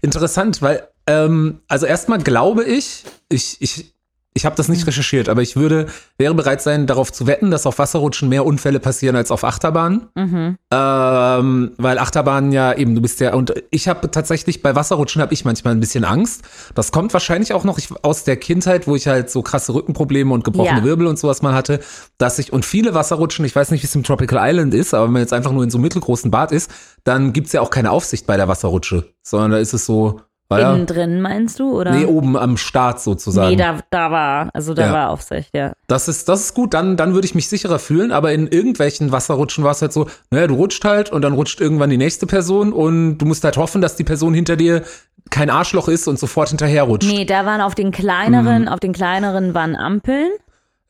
[0.03, 3.94] Interessant, weil, ähm, also erstmal glaube ich, ich, ich
[4.37, 5.87] ich habe das nicht recherchiert, aber ich würde,
[6.19, 10.09] wäre bereit sein, darauf zu wetten, dass auf Wasserrutschen mehr Unfälle passieren als auf Achterbahnen.
[10.17, 10.59] Mhm.
[10.73, 15.33] Ähm, weil Achterbahnen ja eben, du bist ja, und ich habe tatsächlich bei Wasserrutschen habe
[15.33, 16.43] ich manchmal ein bisschen Angst.
[16.75, 20.43] Das kommt wahrscheinlich auch noch aus der Kindheit, wo ich halt so krasse Rückenprobleme und
[20.43, 20.85] gebrochene Ja.
[20.85, 21.79] Wirbel und sowas mal hatte,
[22.19, 25.05] dass ich, und viele Wasserrutschen, ich weiß nicht, wie es im Tropical Island ist, aber
[25.05, 26.73] wenn man jetzt einfach nur in so einem mittelgroßen Bad ist,
[27.05, 30.87] dann gibt's ja auch keine Aufsicht bei der Wasserrutsche, sondern da ist es so, Innen
[30.87, 31.73] drin meinst du?
[31.79, 31.91] Oder?
[31.93, 33.51] nee, oben am Start sozusagen.
[33.51, 34.93] Nee, da, da war, also da Ja.
[34.93, 35.73] war Aufsicht, ja.
[35.89, 39.11] Das ist, das ist gut, dann, dann würde ich mich sicherer fühlen, aber in irgendwelchen
[39.11, 42.27] Wasserrutschen war es halt so, naja, du rutscht halt und dann rutscht irgendwann die nächste
[42.27, 44.83] Person und du musst halt hoffen, dass die Person hinter dir
[45.31, 47.11] kein Arschloch ist und sofort hinterher rutscht.
[47.11, 48.69] Nee, da waren auf den kleineren, Mhm.
[48.69, 50.29] auf den kleineren waren Ampeln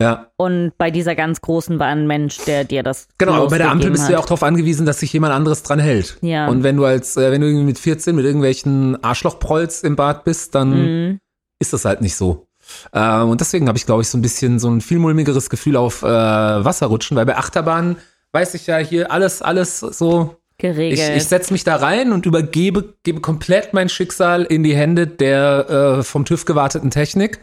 [0.00, 3.58] Ja, und bei dieser ganz großen war ein Mensch, der dir das genau, aber bei
[3.58, 6.18] der Ampel bist du ja auch darauf angewiesen, dass sich jemand anderes dran hält.
[6.20, 6.48] Ja.
[6.48, 10.24] Und wenn du als, äh, wenn du irgendwie mit 14 mit irgendwelchen Arschlochprolls im Bad
[10.24, 10.70] bist, dann
[11.10, 11.18] Mhm.
[11.60, 12.48] ist das halt nicht so.
[12.92, 15.76] Ähm, und deswegen habe ich, glaube ich, so ein bisschen so ein viel mulmigeres Gefühl
[15.76, 17.96] auf äh, Wasserrutschen, weil bei Achterbahnen
[18.32, 20.98] weiß ich ja hier alles, alles so geregelt.
[20.98, 25.06] Ich, ich setze mich da rein und übergebe gebe komplett mein Schicksal in die Hände
[25.06, 27.38] der äh, vom TÜV gewarteten Technik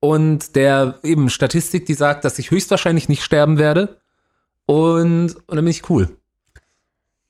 [0.00, 4.00] und der eben Statistik, die sagt, dass ich höchstwahrscheinlich nicht sterben werde.
[4.66, 6.16] Und, und dann bin ich cool.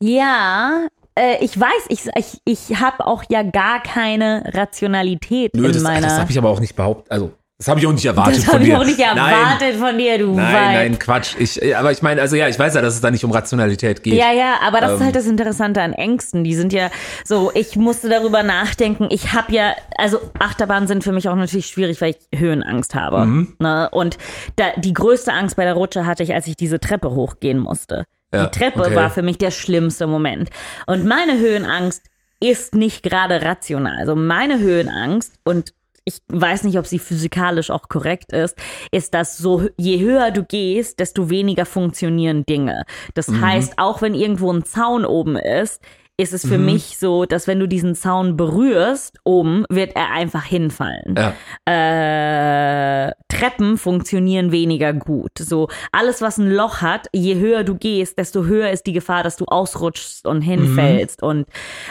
[0.01, 5.83] ja, äh, ich weiß, ich, ich, ich habe auch ja gar keine Rationalität in das,
[5.83, 6.07] meiner.
[6.07, 7.11] das habe ich aber auch nicht behauptet.
[7.11, 8.79] Also, das habe ich auch nicht erwartet das von habe ich dir.
[8.81, 9.17] auch nicht Nein.
[9.17, 10.75] erwartet von dir, du Nein, Weib.
[10.75, 11.35] nein, Quatsch.
[11.41, 13.33] Ich, äh, aber ich meine, also ja, ich weiß ja, dass es da nicht um
[13.33, 14.15] Rationalität geht.
[14.15, 15.07] Ja, ja, aber das ist Ähm.
[15.07, 16.45] halt das Interessante an Ängsten.
[16.45, 16.89] Die sind ja
[17.25, 19.09] so, ich musste darüber nachdenken.
[19.11, 23.27] Ich habe ja, also Achterbahnen sind für mich auch natürlich schwierig, weil ich Höhenangst habe.
[23.27, 23.57] Mhm.
[23.59, 23.89] Ne?
[23.91, 24.19] Und
[24.55, 28.05] da, die größte Angst bei der Rutsche hatte ich, als ich diese Treppe hochgehen musste.
[28.33, 28.95] Ja, die Treppe okay.
[28.95, 30.51] war für mich der schlimmste Moment.
[30.87, 32.03] Und meine Höhenangst
[32.39, 33.97] ist nicht gerade rational.
[33.99, 35.73] Also meine Höhenangst und
[36.09, 38.57] ich weiß nicht, ob sie physikalisch auch korrekt ist,
[38.91, 42.85] ist, dass so je höher du gehst, desto weniger funktionieren Dinge.
[43.15, 43.41] Das Mhm.
[43.43, 45.83] heißt, auch wenn irgendwo ein Zaun oben ist,
[46.21, 46.49] ist es Mhm.
[46.49, 51.15] für mich so, dass wenn du diesen Zaun berührst, oben, wird er einfach hinfallen.
[51.17, 51.33] Ja.
[51.65, 55.31] Äh, Treppen funktionieren weniger gut.
[55.39, 59.23] So alles, was ein Loch hat, je höher du gehst, desto höher ist die Gefahr,
[59.23, 61.23] dass du ausrutschst und hinfällst.
[61.23, 61.47] Und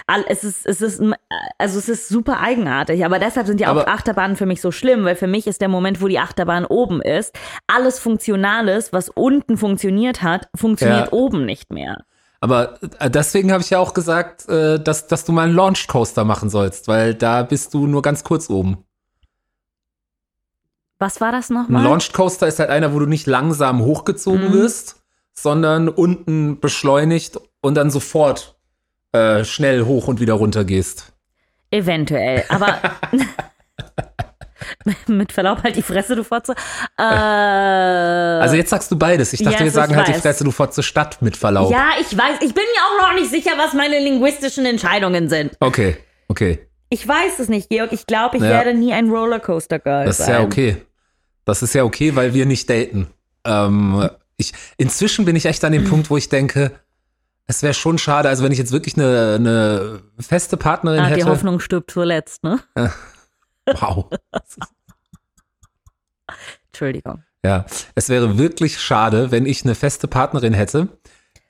[0.08, 1.02] all, es ist, es ist,
[1.58, 3.06] also es ist super eigenartig.
[3.06, 5.70] Aber deshalb sind ja auch Achterbahnen für mich so schlimm, weil für mich ist der
[5.70, 7.34] Moment, wo die Achterbahn oben ist,
[7.68, 11.13] alles Funktionales, was unten funktioniert hat, funktioniert Ja.
[11.13, 12.04] oben nicht mehr.
[12.39, 15.88] Aber äh, deswegen habe ich ja auch gesagt, äh, dass, dass du mal einen Launch
[15.88, 18.84] Coaster machen sollst, weil da bist du nur ganz kurz oben.
[21.00, 21.84] Was war das Ein nochmal?
[21.84, 24.54] Launch Coaster ist halt einer, wo du nicht langsam hochgezogen Mhm.
[24.54, 24.97] wirst,
[25.34, 28.56] sondern unten beschleunigt und dann sofort
[29.13, 31.13] äh, schnell hoch und wieder runter gehst.
[31.71, 32.80] Eventuell, aber
[35.08, 36.54] mit Verlaub halt die Fresse, du Fotze.
[36.97, 39.34] Äh, Also jetzt sagst du beides.
[39.34, 40.21] Ich dachte, ja, wir sagen halt die weiß.
[40.21, 41.71] Fresse, du Fotze Stadt mit Verlaub.
[41.71, 45.54] ja, ich weiß, ich bin mir auch noch nicht sicher, was meine linguistischen Entscheidungen sind.
[45.60, 45.97] Okay,
[46.28, 46.60] okay.
[46.89, 47.91] Ich weiß es nicht, Georg.
[47.91, 48.50] Ich glaube, ich Ja.
[48.50, 50.36] werde nie ein Rollercoaster-Girl Das ist sein.
[50.36, 50.78] ja okay.
[51.45, 53.08] Das ist ja okay, weil wir nicht daten.
[53.45, 56.71] Ähm, ich, inzwischen bin ich echt an dem Punkt, wo ich denke,
[57.45, 61.13] es wäre schon schade, also wenn ich jetzt wirklich eine, eine feste Partnerin Ah, die
[61.21, 61.26] hätte.
[61.30, 62.60] Hoffnung stirbt zuletzt, ne?
[63.65, 64.08] Wow.
[66.68, 67.24] Entschuldigung.
[67.46, 70.88] Ja, es wäre wirklich schade, wenn ich eine feste Partnerin hätte,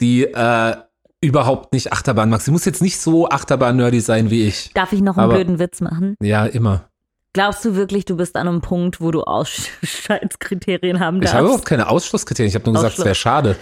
[0.02, 0.76] die äh,
[1.22, 2.42] überhaupt nicht Achterbahn mag.
[2.42, 4.72] Sie muss jetzt nicht so Achterbahn-nerdy sein wie ich.
[4.74, 6.16] Darf ich noch einen Aber- blöden Witz machen?
[6.22, 6.90] Ja, immer.
[7.34, 11.36] Glaubst du wirklich, du bist an einem Punkt, wo du Ausscheidskriterien haben Ich darfst?
[11.36, 12.50] habe überhaupt keine Ausschlusskriterien.
[12.50, 13.56] Ich habe nur gesagt, es wäre schade.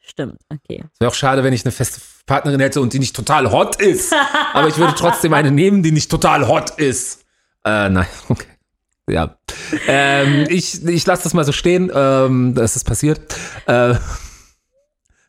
[0.00, 0.84] Stimmt, okay.
[0.94, 3.76] Es wäre auch schade, wenn ich eine feste Partnerin hätte und die nicht total hot
[3.80, 4.12] ist.
[4.54, 7.24] Aber ich würde trotzdem eine nehmen, die nicht total hot ist.
[7.64, 8.46] Äh, nein, okay.
[9.10, 9.36] Ja.
[9.86, 11.90] Ähm, ich ich lasse das mal so stehen.
[11.94, 13.20] Ähm, das ist passiert.
[13.66, 13.94] Äh,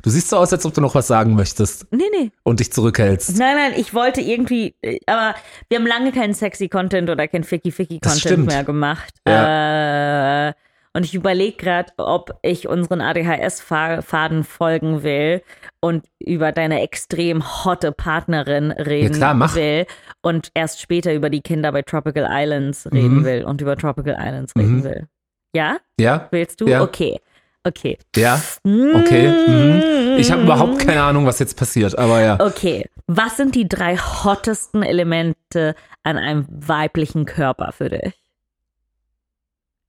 [0.01, 2.31] du siehst so aus, als ob du noch was sagen möchtest Nee, nee.
[2.43, 3.37] und dich zurückhältst.
[3.37, 5.35] Nein, nein, ich wollte irgendwie, äh, aber
[5.69, 9.13] wir haben lange keinen sexy Content oder keinen ficky ficky Das Content mehr gemacht.
[9.25, 10.53] Äh,
[10.93, 15.41] und ich überlege gerade, ob ich unseren ADHS-Faden folgen will
[15.81, 19.55] und über deine extrem hotte Partnerin reden Ja, klar, mach.
[19.55, 19.85] will
[20.21, 23.25] und erst später über die Kinder bei Tropical Islands reden Mhm.
[23.25, 24.83] will und über Tropical Islands reden Mhm.
[24.83, 25.07] will.
[25.53, 25.77] Ja?
[25.99, 26.27] Ja?
[26.31, 26.67] Willst du?
[26.67, 26.81] Ja.
[26.83, 27.19] Okay.
[27.63, 27.97] Okay.
[28.15, 28.41] Ja?
[28.63, 29.27] Okay.
[29.47, 30.17] Mhm.
[30.17, 32.39] Ich habe überhaupt keine Ahnung, was jetzt passiert, aber ja.
[32.39, 38.13] Okay, was sind die drei hottesten Elemente an einem weiblichen Körper für dich?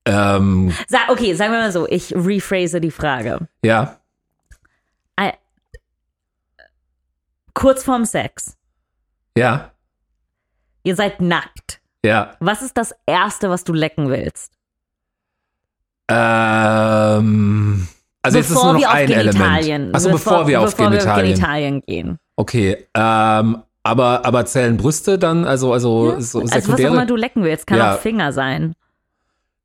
[0.04, 3.46] Ähm, Sa okay, sagen wir mal so, ich rephrase die Frage.
[3.62, 3.98] ja.
[5.16, 5.32] Ein-
[7.54, 8.56] Kurz vorm Sex,
[9.36, 9.70] Ja.
[10.84, 11.80] ihr seid nackt.
[12.04, 12.34] Ja.
[12.40, 14.52] Was ist das Erste, was du lecken willst?
[16.08, 17.86] Ähm,
[18.22, 19.70] also jetzt ist bevor nur wir noch ein Genitalien.
[19.74, 19.94] Element.
[19.94, 21.06] Also bevor, wir auf bevor Genitalien.
[21.06, 22.18] Wir auf Genitalien gehen.
[22.36, 26.92] Okay, ähm, aber, aber zählen Brüste dann, also, also so also was auch sekundäre?
[26.92, 27.94] immer du lecken willst, kann Ja.
[27.94, 28.74] auch Finger sein.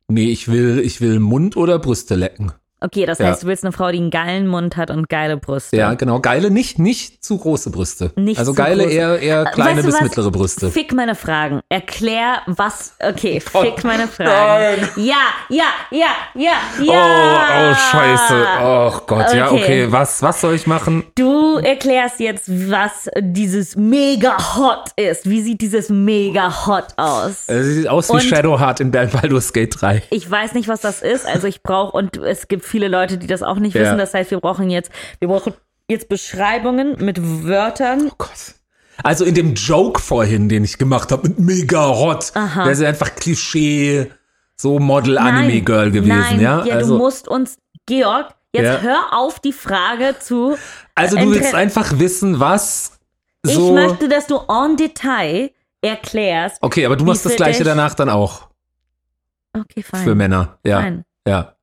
[0.07, 2.51] nee, ich will, ich will Mund oder Brüste lecken.
[2.79, 3.27] Okay, das Ja.
[3.27, 5.75] heißt, du willst eine Frau, die einen geilen Mund hat und geile Brüste.
[5.77, 6.19] Ja, genau.
[6.19, 8.11] Geile, nicht, nicht zu große Brüste.
[8.15, 8.95] Nicht also geile große.
[8.95, 10.01] eher, eher kleine Weißt du bis was?
[10.01, 10.69] mittlere Brüste.
[10.69, 11.61] Fick meine Fragen.
[11.69, 12.93] Erklär, was.
[12.99, 14.81] Okay, Oh, fick meine Fragen.
[14.81, 14.89] nein.
[14.97, 15.15] Ja,
[15.49, 17.71] ja, ja, ja, Oh, ja.
[17.71, 18.45] oh, scheiße.
[18.61, 19.63] Oh Gott, ja, Okay.
[19.63, 19.87] okay.
[19.91, 21.03] Was, was soll ich machen?
[21.15, 25.27] Du erklärst jetzt, was dieses mega hot ist.
[25.27, 27.45] Wie sieht dieses mega hot aus?
[27.47, 30.03] Es sieht aus wie Und- Shadowheart in Baldur's Gate 3.
[30.11, 31.25] Ich weiß nicht, was das ist.
[31.25, 33.81] Also ich brauche, und es gibt viele Leute, die das auch nicht Ja.
[33.81, 33.97] wissen.
[33.97, 35.53] Das heißt, wir brauchen jetzt, wir brauchen
[35.89, 38.07] jetzt Beschreibungen mit Wörtern.
[38.11, 38.55] Oh Gott.
[39.03, 43.13] Also in dem Joke vorhin, den ich gemacht habe mit mega hot, wäre sie einfach
[43.15, 44.11] Klischee,
[44.55, 46.65] so Model-Anime-Girl gewesen, nein, ja?
[46.65, 48.79] Ja, also, du musst uns, Georg, jetzt Ja.
[48.81, 50.57] hör auf, die Frage zu.
[50.95, 52.99] also du Inter- willst einfach wissen, was
[53.43, 53.67] so.
[53.67, 55.51] Ich möchte, dass du en Detail
[55.81, 56.57] erklärst.
[56.61, 58.47] okay, aber du machst das gleiche danach dann auch
[59.55, 60.03] Okay, fein.
[60.03, 60.57] für Männer.
[60.65, 60.81] Ja.
[60.81, 61.05] Fein.
[61.27, 61.53] Ja.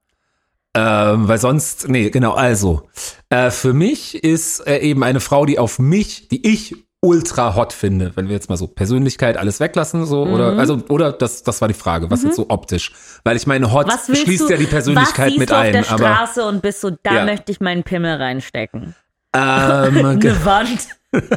[0.77, 2.89] Ähm, weil sonst, nee, genau, also.
[3.31, 7.73] Äh, für mich ist äh, eben eine Frau, die auf mich, die ich ultra hot
[7.75, 10.33] finde, wenn wir jetzt mal so Persönlichkeit alles weglassen, so, Mhm.
[10.33, 12.93] oder, also, oder das, das war die Frage, was jetzt so optisch?
[13.25, 15.99] Weil ich meine, hot schließt du, ja die Persönlichkeit mit du auf ein, der aber,
[16.15, 17.25] Straße und bist so, da Ja.
[17.27, 18.95] möchte ich meinen Pimmel reinstecken.
[19.37, 19.43] ähm,
[20.07, 20.89] Eine Wand.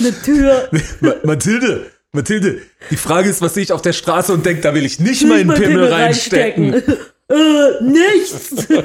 [0.00, 0.68] Eine Tür.
[1.00, 4.74] Ma- Mathilde, Mathilde, die Frage ist, was sehe ich auf der Straße und denke, da
[4.74, 6.74] will ich nicht meinen Mein Pimmel reinstecken.
[6.74, 8.68] äh, nichts.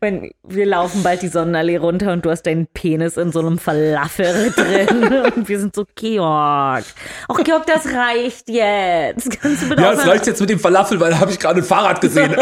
[0.00, 3.58] Wenn wir laufen bald die Sonnenallee runter und du hast deinen Penis in so einem
[3.58, 6.84] Falafel drin und wir sind so Georg.
[7.28, 9.30] Ach Georg, das reicht jetzt.
[9.40, 11.60] Kannst du bitte Ja, es reicht jetzt mit dem Falafel, weil da habe ich gerade
[11.60, 12.34] ein Fahrrad gesehen.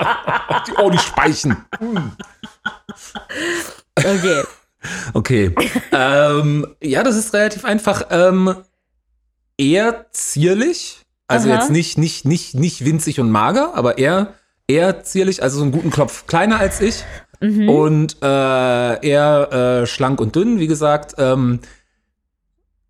[0.78, 1.56] oh, die Speichen.
[3.94, 4.42] Okay.
[5.14, 5.54] Okay.
[5.92, 8.06] ähm, ja, das ist relativ einfach.
[8.10, 8.54] Ähm,
[9.56, 11.02] eher zierlich.
[11.26, 11.58] Also Aha.
[11.58, 14.34] jetzt nicht, nicht, nicht, nicht winzig und mager, aber eher,
[14.66, 17.04] eher zierlich, also so einen guten Klopf kleiner als ich.
[17.40, 17.68] Mhm.
[17.68, 21.14] Und äh, eher äh, schlank und dünn, wie gesagt.
[21.18, 21.60] Ähm,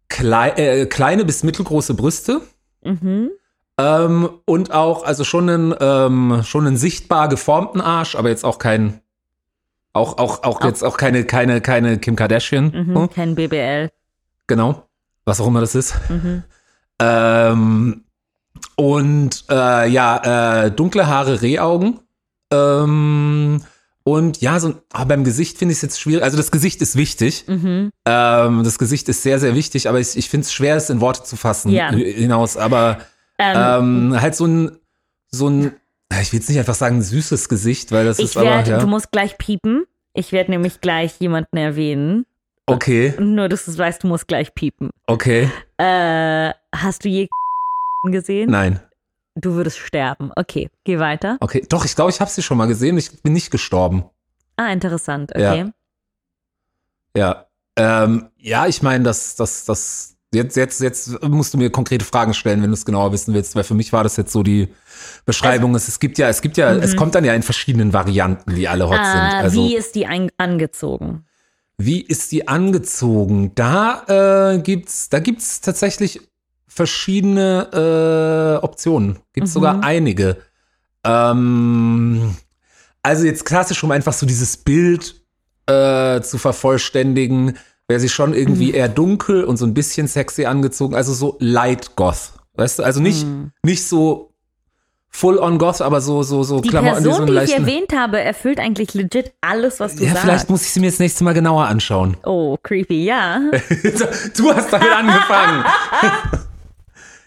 [0.09, 2.41] klei äh, kleine bis mittelgroße Brüste.
[2.83, 3.31] Mhm.
[3.79, 8.59] Ähm, und auch, also schon einen, ähm, schon einen sichtbar geformten Arsch, aber jetzt auch
[8.59, 9.01] kein,
[9.93, 12.71] auch, auch, auch, Auch- jetzt auch keine, keine, keine Kim Kardashian.
[12.73, 12.95] Mhm.
[12.95, 13.91] So, Kein BBL.
[14.47, 14.85] genau.
[15.25, 15.95] Was auch immer das ist.
[16.09, 16.43] Mhm.
[17.01, 18.05] Ähm,
[18.77, 22.01] und äh, ja, äh, dunkle Haare, Rehaugen.
[22.53, 23.63] Ähm,
[24.05, 26.23] und ja, so ah, beim Gesicht finde ich es jetzt schwierig.
[26.25, 27.45] Also das Gesicht ist wichtig.
[27.47, 27.91] Mhm.
[28.07, 31.01] Ähm, das Gesicht ist sehr, sehr wichtig, aber ich, ich finde es schwer, es in
[31.01, 31.91] Worte zu fassen Ja.
[31.91, 32.57] hinaus.
[32.57, 32.99] Aber
[33.39, 34.79] Ähm, ähm, halt so ein,
[35.31, 35.73] so ein,
[36.21, 38.79] ich will jetzt nicht einfach sagen süßes Gesicht, weil das ich ist aber, werde, ja.
[38.79, 39.85] du musst gleich piepen.
[40.15, 42.27] Ich werde nämlich gleich jemanden erwähnen.
[42.67, 44.91] Okay, Nur, dass du es weißt, du musst gleich piepen.
[45.07, 47.29] okay, Äh, hast du je
[48.05, 48.51] gesehen?
[48.51, 48.81] nein.
[49.41, 50.33] Du würdest sterben.
[50.35, 51.37] Okay, geh weiter.
[51.39, 52.99] Okay, doch, ich glaube, ich habe sie schon mal gesehen.
[52.99, 54.05] Ich bin nicht gestorben.
[54.57, 55.31] Ah, interessant.
[55.33, 55.71] Okay.
[57.17, 57.47] Ja.
[57.77, 62.35] Ähm, ja, ich meine, das, das, das, jetzt, jetzt, jetzt musst du mir konkrete Fragen
[62.35, 64.69] stellen, wenn du es genauer wissen willst, weil für mich war das jetzt so die
[65.25, 65.75] Beschreibung.
[65.75, 68.69] es, es gibt ja, es gibt ja, es kommt dann ja in verschiedenen Varianten, die
[68.69, 69.15] alle hot sind.
[69.15, 69.31] Mhm.
[69.31, 71.25] Ah, Also, wie ist die angezogen?
[71.79, 73.53] Wie ist die angezogen?
[73.55, 76.21] Da äh, gibt's, da gibt's tatsächlich
[76.67, 79.19] verschiedene äh, Optionen.
[79.33, 79.55] Gibt's Mhm.
[79.55, 80.39] sogar einige.
[81.05, 82.37] Ähm,
[83.03, 85.23] also jetzt klassisch, um einfach so dieses Bild
[85.67, 87.57] äh, zu vervollständigen,
[87.89, 88.37] wäre sie schon Mhm.
[88.37, 90.95] irgendwie eher dunkel und so ein bisschen sexy angezogen.
[90.95, 92.33] Also so Light Goth.
[92.55, 93.51] Weißt du, also nicht, Mhm.
[93.63, 94.33] nicht so
[95.11, 97.93] full on Goth, aber so, so, so Die Klamotten, die so Person, die ich erwähnt
[97.97, 100.23] habe, erfüllt eigentlich legit alles, was du ja, sagst.
[100.25, 102.17] vielleicht muss ich sie mir das nächste Mal genauer anschauen.
[102.25, 103.41] oh, creepy, ja.
[104.37, 105.65] Du hast damit angefangen.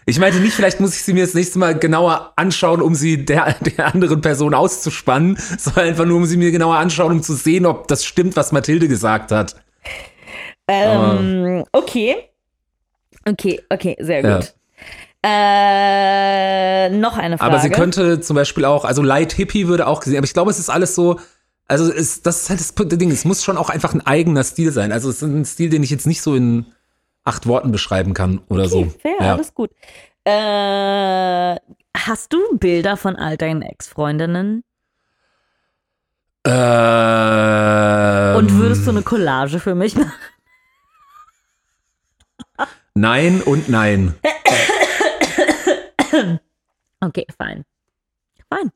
[0.04, 3.24] Ich meinte nicht, vielleicht muss ich sie mir das nächste Mal genauer anschauen, um sie
[3.24, 7.34] der, der anderen Person auszuspannen, sondern einfach nur, um sie mir genauer anschauen, um zu
[7.34, 9.54] sehen, ob das stimmt, was Mathilde gesagt hat.
[10.68, 12.16] Ähm, okay.
[13.26, 14.36] Okay, okay, sehr Ja.
[14.38, 14.54] gut.
[15.24, 17.52] Äh, noch eine Frage.
[17.52, 20.50] Aber sie könnte zum Beispiel auch, also Light Hippie würde auch gesehen, aber ich glaube,
[20.50, 21.20] es ist alles so,
[21.68, 24.72] also es, das ist halt das Ding, es muss schon auch einfach ein eigener Stil
[24.72, 24.90] sein.
[24.90, 26.66] Also es ist ein Stil, den ich jetzt nicht so in
[27.24, 28.80] acht Worten beschreiben kann oder so.
[28.80, 29.34] Okay, fair, ja.
[29.34, 29.70] alles gut.
[30.24, 31.56] Äh,
[31.96, 34.64] hast du Bilder von all deinen Ex-Freundinnen?
[36.44, 40.12] Ähm, Und würdest du eine Collage für mich machen?
[42.94, 44.14] Nein und nein.
[47.00, 47.64] Okay, fein.
[48.48, 48.70] Fein.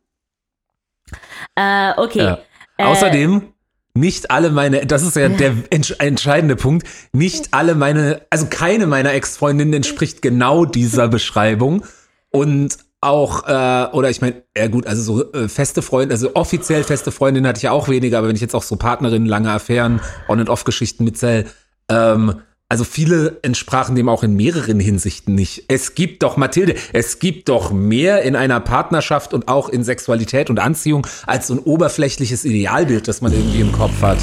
[1.55, 2.19] Äh, okay.
[2.25, 2.39] Ja.
[2.77, 3.53] Äh, Außerdem,
[3.95, 8.87] nicht alle meine, das ist ja der entsch entscheidende Punkt, nicht alle meine, also keine
[8.87, 11.85] meiner Ex-Freundinnen entspricht genau dieser Beschreibung.
[12.31, 16.83] Und auch, äh, oder ich meine, ja gut, also so äh, feste Freunde, also offiziell
[16.83, 19.51] feste Freundinnen hatte ich ja auch weniger, aber wenn ich jetzt auch so Partnerinnen, lange
[19.53, 21.47] Affären, On-and-Off-Geschichten mitzähle,
[21.89, 25.65] ähm, also viele entsprachen dem auch in mehreren Hinsichten nicht.
[25.69, 30.51] Es gibt doch, Mathilde, es gibt doch mehr in einer Partnerschaft und auch in Sexualität
[30.51, 34.19] und Anziehung als so ein oberflächliches Idealbild, das man irgendwie im Kopf hat.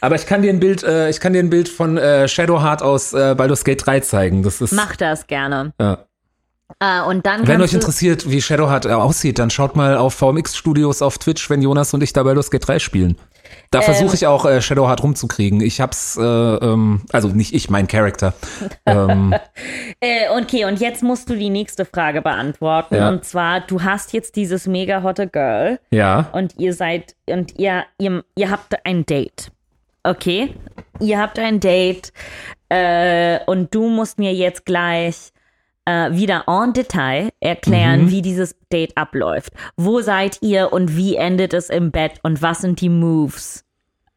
[0.00, 2.82] Aber ich kann dir ein Bild, äh, ich kann dir ein Bild von äh, Shadowheart
[2.82, 4.42] aus äh, Baldur's Gate 3 zeigen.
[4.42, 5.74] Das ist Mach das gerne.
[5.78, 6.06] ja.
[6.78, 10.56] Äh, und dann Wenn euch interessiert, wie Shadowheart äh, aussieht, dann schaut mal auf VMX
[10.56, 13.16] Studios auf Twitch, wenn Jonas und ich da Baldur's Gate 3 spielen.
[13.72, 13.84] Da Ähm.
[13.84, 15.60] versuche ich auch äh, Shadowheart rumzukriegen.
[15.60, 18.34] Ich hab's, äh, ähm, also nicht ich, mein Charakter.
[18.86, 19.34] ähm,
[20.02, 22.94] Äh, okay, und jetzt musst du die nächste Frage beantworten.
[22.96, 23.08] Ja.
[23.10, 26.30] Und zwar, du hast jetzt dieses mega hotte Girl ja.
[26.32, 29.52] und ihr seid, und ihr, ihr, ihr habt ein Date.
[30.02, 30.54] Okay?
[31.00, 32.12] Ihr habt ein Date
[32.70, 35.29] äh, und du musst mir jetzt gleich
[35.90, 38.10] äh, wieder en Detail erklären, Mhm.
[38.10, 39.52] wie dieses Date abläuft.
[39.76, 43.64] Wo seid ihr und wie endet es im Bett und was sind die Moves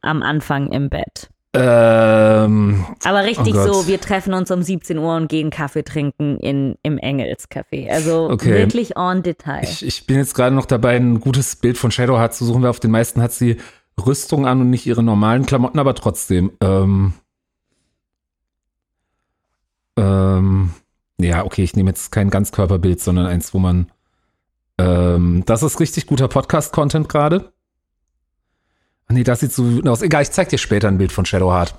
[0.01, 1.29] am Anfang im Bett?
[1.55, 6.37] Ähm, Aber richtig Oh so, wir treffen uns um 17 Uhr und gehen Kaffee trinken
[6.39, 7.89] in, im Engelscafé.
[7.91, 8.53] Also Okay.
[8.55, 9.63] wirklich en Detail.
[9.63, 12.69] ich, ich bin jetzt gerade noch dabei, ein gutes Bild von Shadowheart zu suchen, weil
[12.71, 13.57] auf den meisten hat sie
[14.03, 16.51] Rüstung an und nicht ihre normalen Klamotten, aber trotzdem.
[16.59, 17.13] Ähm,
[19.95, 20.71] ähm,
[21.19, 23.91] ja, okay, ich nehme jetzt kein Ganzkörperbild, sondern eins, wo man.
[24.77, 27.53] Ähm, das ist richtig guter Podcast-Content gerade.
[29.09, 30.01] Nee, das sieht so wütend aus.
[30.01, 31.75] Egal, ich zeig dir später ein Bild von Shadowheart.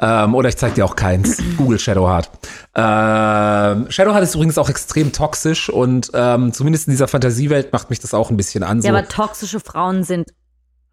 [0.00, 1.38] Ähm, oder ich zeig dir auch keins.
[1.56, 2.30] Google Shadowheart.
[2.74, 8.00] Ähm, Shadowheart ist übrigens auch extrem toxisch und ähm, zumindest in dieser Fantasiewelt macht mich
[8.00, 8.82] das auch ein bisschen an.
[8.82, 8.88] So.
[8.88, 10.34] ja, aber toxische Frauen sind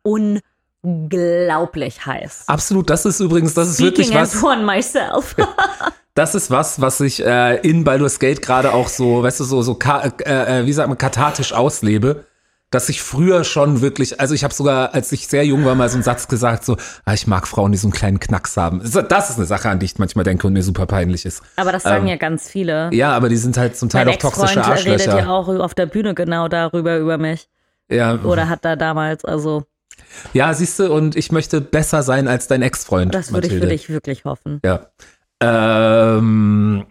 [0.04, 2.44] unglaublich heiß.
[2.48, 5.36] Absolut, das ist übrigens, das ist wirklich Speaking as was, one myself.
[6.14, 9.62] das ist was, was ich äh, in Baldur's Gate gerade auch so, weißt du, so,
[9.62, 12.26] so, äh, äh, wie sagt man, kathartisch auslebe.
[12.74, 15.90] Dass ich früher schon wirklich, also ich habe sogar, als ich sehr jung war, mal
[15.90, 18.80] so einen Satz gesagt, so, ah, ich mag Frauen, die so einen kleinen Knacks haben.
[19.10, 21.42] Das ist eine Sache, an die ich manchmal denke und mir super peinlich ist.
[21.58, 22.90] aber das sagen Ähm, ja ganz viele.
[22.94, 25.30] Ja, aber die sind halt zum Teil mein auch toxische Ex-Freund redet ja Arschlöcher.
[25.30, 27.50] auch auf der Bühne genau darüber über mich.
[27.90, 29.66] Ja, Oder hat da damals, also
[30.32, 33.14] ja, siehst du, und ich möchte besser sein als dein Ex-Freund.
[33.14, 34.62] das würde ich für dich wirklich hoffen.
[34.64, 34.88] Ja.
[35.42, 36.86] Ähm,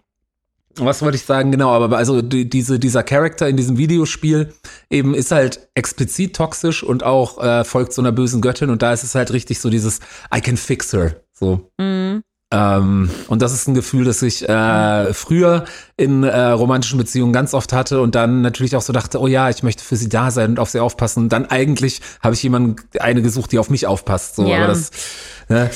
[0.76, 1.50] was wollte ich sagen?
[1.50, 4.52] Genau, aber also die, diese, dieser Charakter in diesem Videospiel
[4.88, 8.92] eben ist halt explizit toxisch und auch äh, folgt so einer bösen Göttin und da
[8.92, 10.00] ist es halt richtig so dieses
[10.34, 11.16] I can fix her.
[11.32, 11.70] So.
[11.78, 12.22] Mhm.
[12.52, 15.64] Ähm, und das ist ein Gefühl, das ich äh, früher
[15.96, 19.50] in äh, romantischen Beziehungen ganz oft hatte und dann natürlich auch so dachte, oh ja,
[19.50, 21.24] ich möchte für sie da sein und auf sie aufpassen.
[21.24, 24.34] Und dann eigentlich habe ich jemanden, eine gesucht, die auf mich aufpasst.
[24.34, 24.58] So, Ja.
[24.58, 24.90] aber das,
[25.48, 25.70] ne?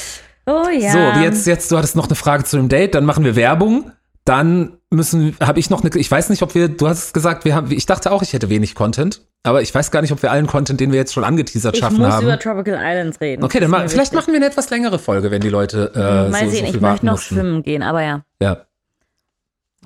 [0.47, 0.92] Oh ja.
[0.92, 3.90] So, jetzt, jetzt, du hattest noch eine Frage zu dem Date, dann machen wir Werbung.
[4.26, 7.55] Dann müssen, habe ich noch eine, ich weiß nicht, ob wir, du hast gesagt, wir
[7.55, 10.30] haben, ich dachte auch, ich hätte wenig Content, aber ich weiß gar nicht, ob wir
[10.30, 12.24] allen Content, den wir jetzt schon angeteasert ich schaffen muss haben.
[12.24, 13.45] über Tropical Islands reden.
[13.45, 14.12] Okay, dann ma vielleicht wichtig.
[14.14, 16.80] machen wir eine etwas längere Folge, wenn die Leute äh, Mal so, sehen, so ich
[16.80, 17.34] möchte noch mussten.
[17.34, 18.22] schwimmen gehen, aber ja.
[18.40, 18.64] Ja.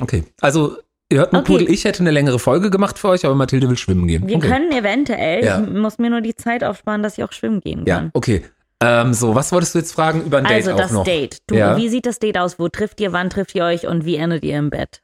[0.00, 0.76] Okay, also
[1.10, 1.52] ihr hört mal, Okay.
[1.52, 4.28] Pudel, ich hätte eine längere Folge gemacht für euch, aber Mathilde will schwimmen gehen.
[4.28, 4.48] Wir okay.
[4.48, 5.60] können eventuell, Ja.
[5.60, 8.10] ich muss mir nur die Zeit aufsparen, dass ich auch schwimmen gehen Ja, kann.
[8.14, 8.44] okay.
[8.80, 11.04] Ähm, so, was wolltest du jetzt fragen über ein Date also auch das noch?
[11.04, 11.38] Date.
[11.48, 11.76] Du, Ja.
[11.76, 12.58] Wie sieht das Date aus?
[12.58, 15.02] Wo trifft ihr, wann trifft ihr euch und wie endet ihr im Bett?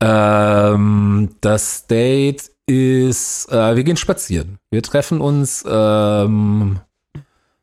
[0.00, 4.58] Ähm, das Date ist, äh, wir gehen spazieren.
[4.70, 6.80] Wir treffen uns, ähm,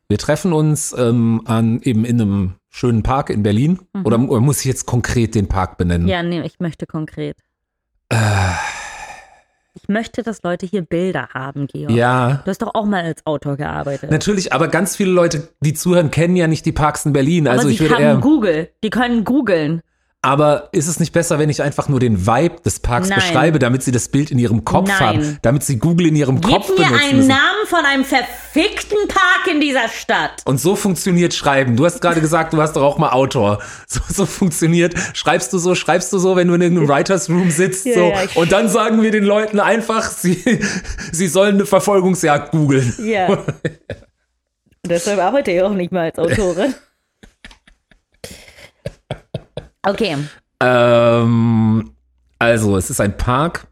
[0.08, 3.80] wir treffen uns ähm, an eben in einem schönen Park in Berlin.
[4.04, 6.04] Oder, oder muss ich jetzt konkret den Park benennen?
[6.04, 6.08] Mhm.
[6.08, 7.36] Ja, nee, ich möchte konkret.
[8.08, 8.16] Äh,
[9.74, 11.90] Ich möchte, dass Leute hier Bilder haben, Georg.
[11.90, 12.42] ja.
[12.44, 14.10] Du hast doch auch mal als Autor gearbeitet.
[14.10, 17.48] Natürlich, aber ganz viele Leute, die zuhören, kennen ja nicht die Parks in Berlin.
[17.48, 18.16] aber Also sie ich würde haben eher.
[18.18, 18.68] Google.
[18.84, 19.82] Die können googeln.
[20.24, 23.18] Aber ist es nicht besser, wenn ich einfach nur den Vibe des Parks Nein.
[23.18, 24.98] beschreibe, damit sie das Bild in ihrem Kopf Nein.
[24.98, 27.28] haben, damit sie Google in ihrem Kopf Gib mir benutzen einen müssen.
[27.28, 30.42] Namen von einem verfickten Park in dieser Stadt.
[30.46, 31.76] Und so funktioniert Schreiben.
[31.76, 33.58] Du hast gerade gesagt, du warst doch auch mal Autor.
[33.86, 34.94] So, so funktioniert.
[35.12, 37.84] Schreibst du so, schreibst du so, wenn du in irgendeinem Writers Room sitzt.
[37.94, 38.00] Ja, so.
[38.00, 40.42] ja, Und dann sagen wir den Leuten einfach, sie,
[41.12, 42.94] sie sollen eine Verfolgungsjagd googeln.
[43.04, 43.44] Ja.
[44.86, 46.74] Deshalb arbeite ich auch nicht mal als Autorin.
[49.84, 50.16] Okay.
[50.60, 51.90] Ähm,
[52.38, 53.66] also, es ist ein Park.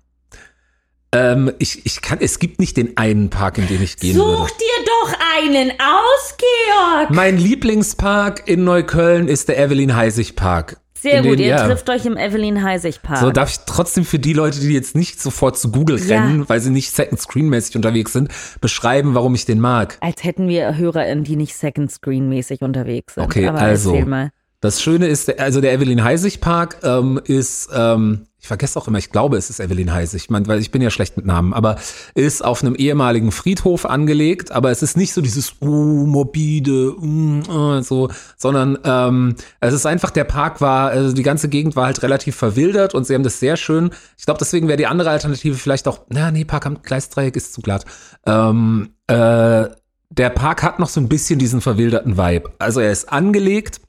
[1.14, 4.24] Ähm, ich, ich kann, es gibt nicht den einen Park, in den ich gehen Such
[4.26, 4.52] würde.
[4.58, 7.10] dir doch einen aus, Georg.
[7.10, 10.78] Mein Lieblingspark in Neukölln ist der Evelyn Heisig Park.
[10.98, 11.66] Sehr gut, den- ihr ja.
[11.66, 13.18] trifft euch im Evelyn Heisig Park.
[13.18, 16.22] So, darf ich trotzdem für die Leute, die jetzt nicht sofort zu Google Ja.
[16.22, 19.98] rennen, weil sie nicht Second Screen mäßig unterwegs sind, beschreiben, warum ich den mag.
[20.00, 23.24] Als hätten wir HörerInnen, die nicht Second Screen mäßig unterwegs sind.
[23.24, 23.90] Okay, Aber also.
[23.92, 24.30] erzähl mal.
[24.62, 28.98] Das Schöne ist, also der Evelyn Heisig Park ähm, ist, ähm, ich vergesse auch immer,
[28.98, 31.78] ich glaube, es ist Evelyn Heisig, man, weil ich bin ja schlecht mit Namen, aber
[32.14, 37.82] ist auf einem ehemaligen Friedhof angelegt, aber es ist nicht so dieses uh, morbide, äh,
[37.82, 42.04] so, sondern ähm, es ist einfach, der Park war, also die ganze Gegend war halt
[42.04, 43.90] relativ verwildert und sie haben das sehr schön.
[44.16, 47.52] Ich glaube, deswegen wäre die andere Alternative vielleicht auch, na nee, Park am Gleisdreieck ist
[47.52, 47.84] zu glatt.
[48.26, 49.66] Ähm, äh,
[50.10, 52.52] der Park hat noch so ein bisschen diesen verwilderten Vibe.
[52.60, 53.80] Also er ist angelegt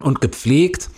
[0.00, 0.90] und gepflegt,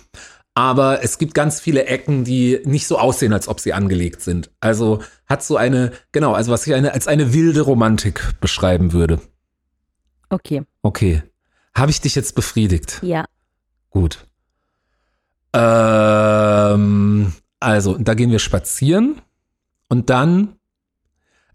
[0.53, 4.51] aber es gibt ganz viele Ecken, die nicht so aussehen, als ob sie angelegt sind.
[4.59, 9.21] Also hat so eine, genau, also was ich eine, als eine wilde Romantik beschreiben würde.
[10.29, 11.23] Okay, Okay.
[11.73, 12.99] Habe ich dich jetzt befriedigt?
[13.01, 13.25] ja.
[13.89, 14.25] Gut.
[15.53, 19.21] Ähm, also, da gehen wir spazieren
[19.89, 20.55] und dann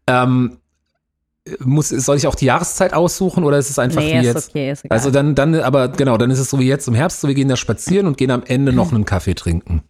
[0.07, 0.59] ähm,
[1.61, 4.49] muss, soll ich auch die Jahreszeit aussuchen oder ist es einfach Nee, wie ist jetzt?
[4.51, 4.97] okay, ist egal.
[4.97, 7.34] Also dann, dann, aber genau, dann ist es so wie jetzt im Herbst, so wir
[7.34, 9.82] gehen da spazieren und gehen am Ende noch einen Kaffee trinken.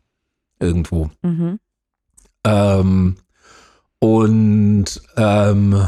[0.60, 1.10] Irgendwo.
[1.22, 1.58] mhm.
[2.44, 3.16] Ähm,
[3.98, 4.84] und
[5.16, 5.86] ähm,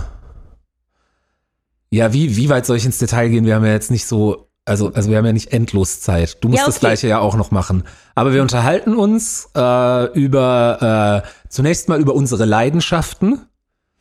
[1.90, 3.46] ja, wie, wie weit soll ich ins Detail gehen?
[3.46, 6.38] Wir haben ja jetzt nicht so, also, also wir haben ja nicht endlos Zeit.
[6.42, 6.86] Du musst Ja, das okay.
[6.86, 7.84] gleiche ja auch noch machen.
[8.14, 13.42] Aber wir unterhalten uns äh, über äh, zunächst mal über unsere Leidenschaften.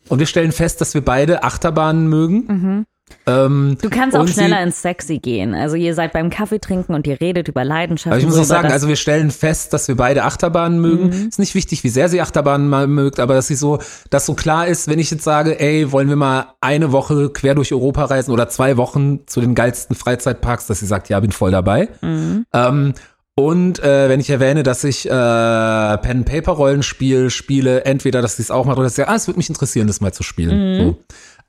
[0.10, 2.86] Und wir stellen fest, dass wir beide Achterbahnen mögen.
[3.26, 5.54] Ähm, Du kannst auch schneller sie- ins Sexy gehen.
[5.54, 8.12] Also ihr seid beim Kaffee trinken und ihr redet über Leidenschaften.
[8.12, 11.08] Aber ich muss auch sagen, also wir stellen fest, dass wir beide Achterbahnen mögen.
[11.08, 11.28] Mhm.
[11.30, 13.80] Ist nicht wichtig, wie sehr sie Achterbahnen mal mögt, aber dass sie so,
[14.10, 17.56] dass so klar ist, wenn ich jetzt sage, ey, wollen wir mal eine Woche quer
[17.56, 21.32] durch Europa reisen oder zwei Wochen zu den geilsten Freizeitparks, dass sie sagt, ja, bin
[21.32, 21.88] voll dabei.
[22.02, 22.46] Mhm.
[22.54, 22.94] Ähm,
[23.40, 28.42] und äh, wenn ich erwähne, dass ich äh, Pen Paper Rollenspiel spiele, entweder dass sie
[28.42, 30.76] es auch macht oder dass sie, ah, es würde mich interessieren, das mal zu spielen.
[30.78, 30.98] So.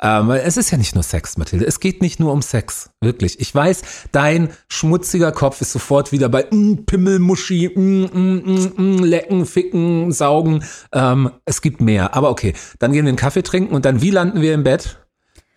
[0.03, 1.64] Ähm, es ist ja nicht nur Sex, Mathilde.
[1.64, 2.91] Es geht nicht nur um Sex.
[3.01, 3.41] Wirklich.
[3.41, 3.82] Ich weiß,
[4.12, 10.12] dein schmutziger Kopf ist sofort wieder bei mm, Pimmelmuschi, mm, mm, mm, mm, lecken, ficken,
[10.12, 10.64] saugen.
[10.93, 12.14] Ähm, es gibt mehr.
[12.14, 14.99] Aber okay, dann gehen wir einen Kaffee trinken und dann wie landen wir im Bett?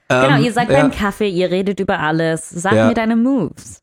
[0.07, 0.79] Genau, Ähm, ihr seid ja.
[0.81, 2.49] beim Kaffee, ihr redet über alles.
[2.49, 2.87] Sag Ja.
[2.87, 3.81] mir deine Moves.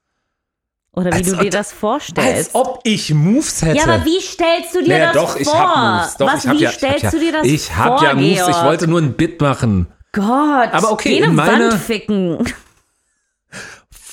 [0.98, 2.54] Oder wie Als du dir das vorstellst.
[2.54, 3.76] Als ob ich Moves hätte.
[3.78, 5.40] ja, aber wie stellst du dir Naja, das doch, vor?
[5.40, 6.16] ich hab Moves.
[6.16, 7.76] Doch, Was, ich hab wie ja, stellst ich hab du ja, dir das Ich vor,
[7.84, 8.50] hab ja Moves, Georg?
[8.50, 9.86] ich wollte nur ein Bit machen.
[10.12, 10.24] Gott,
[10.72, 12.38] Aber okay, geh in eine meine- Wand ficken.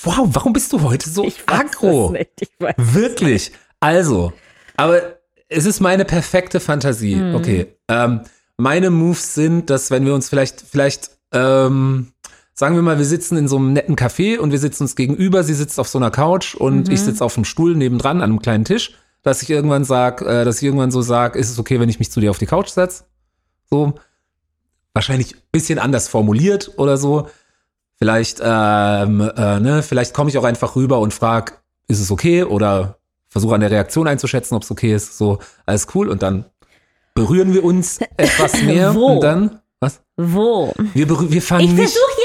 [0.03, 2.13] Wow, warum bist du heute so Ich aggro?
[2.37, 2.49] Ich.
[2.77, 3.51] Wirklich.
[3.79, 4.33] Also,
[4.77, 5.17] aber
[5.49, 7.15] es ist meine perfekte Fantasie.
[7.15, 7.35] Hm.
[7.35, 7.75] Okay.
[7.87, 8.21] Ähm,
[8.57, 12.11] meine Moves sind, dass wenn wir uns vielleicht, vielleicht, ähm,
[12.57, 15.43] sagen wir mal, wir sitzen in so einem netten Café und wir sitzen uns gegenüber,
[15.43, 16.93] sie sitzt auf so einer Couch und Mhm.
[16.93, 20.45] ich sitze auf einem Stuhl nebendran an einem kleinen Tisch, dass ich irgendwann sag, äh,
[20.45, 22.45] dass ich irgendwann so sag, ist es okay, wenn ich mich zu dir auf die
[22.45, 23.03] Couch setze?
[23.69, 23.93] So.
[24.93, 27.27] Wahrscheinlich ein bisschen anders formuliert oder so.
[27.97, 32.43] Vielleicht, ähm, äh, ne, vielleicht komme ich auch einfach rüber und frag, ist es okay?
[32.43, 32.97] Oder
[33.27, 35.17] versuche an der Reaktion einzuschätzen, ob es okay ist.
[35.17, 36.07] So, alles cool.
[36.09, 36.45] Und dann
[37.13, 38.95] berühren wir uns etwas mehr.
[38.95, 39.13] Wo?
[39.15, 40.01] Und dann, was?
[40.17, 40.73] Wo?
[40.93, 41.91] Wir, wir fangen Ich nicht.
[41.93, 42.21] versuche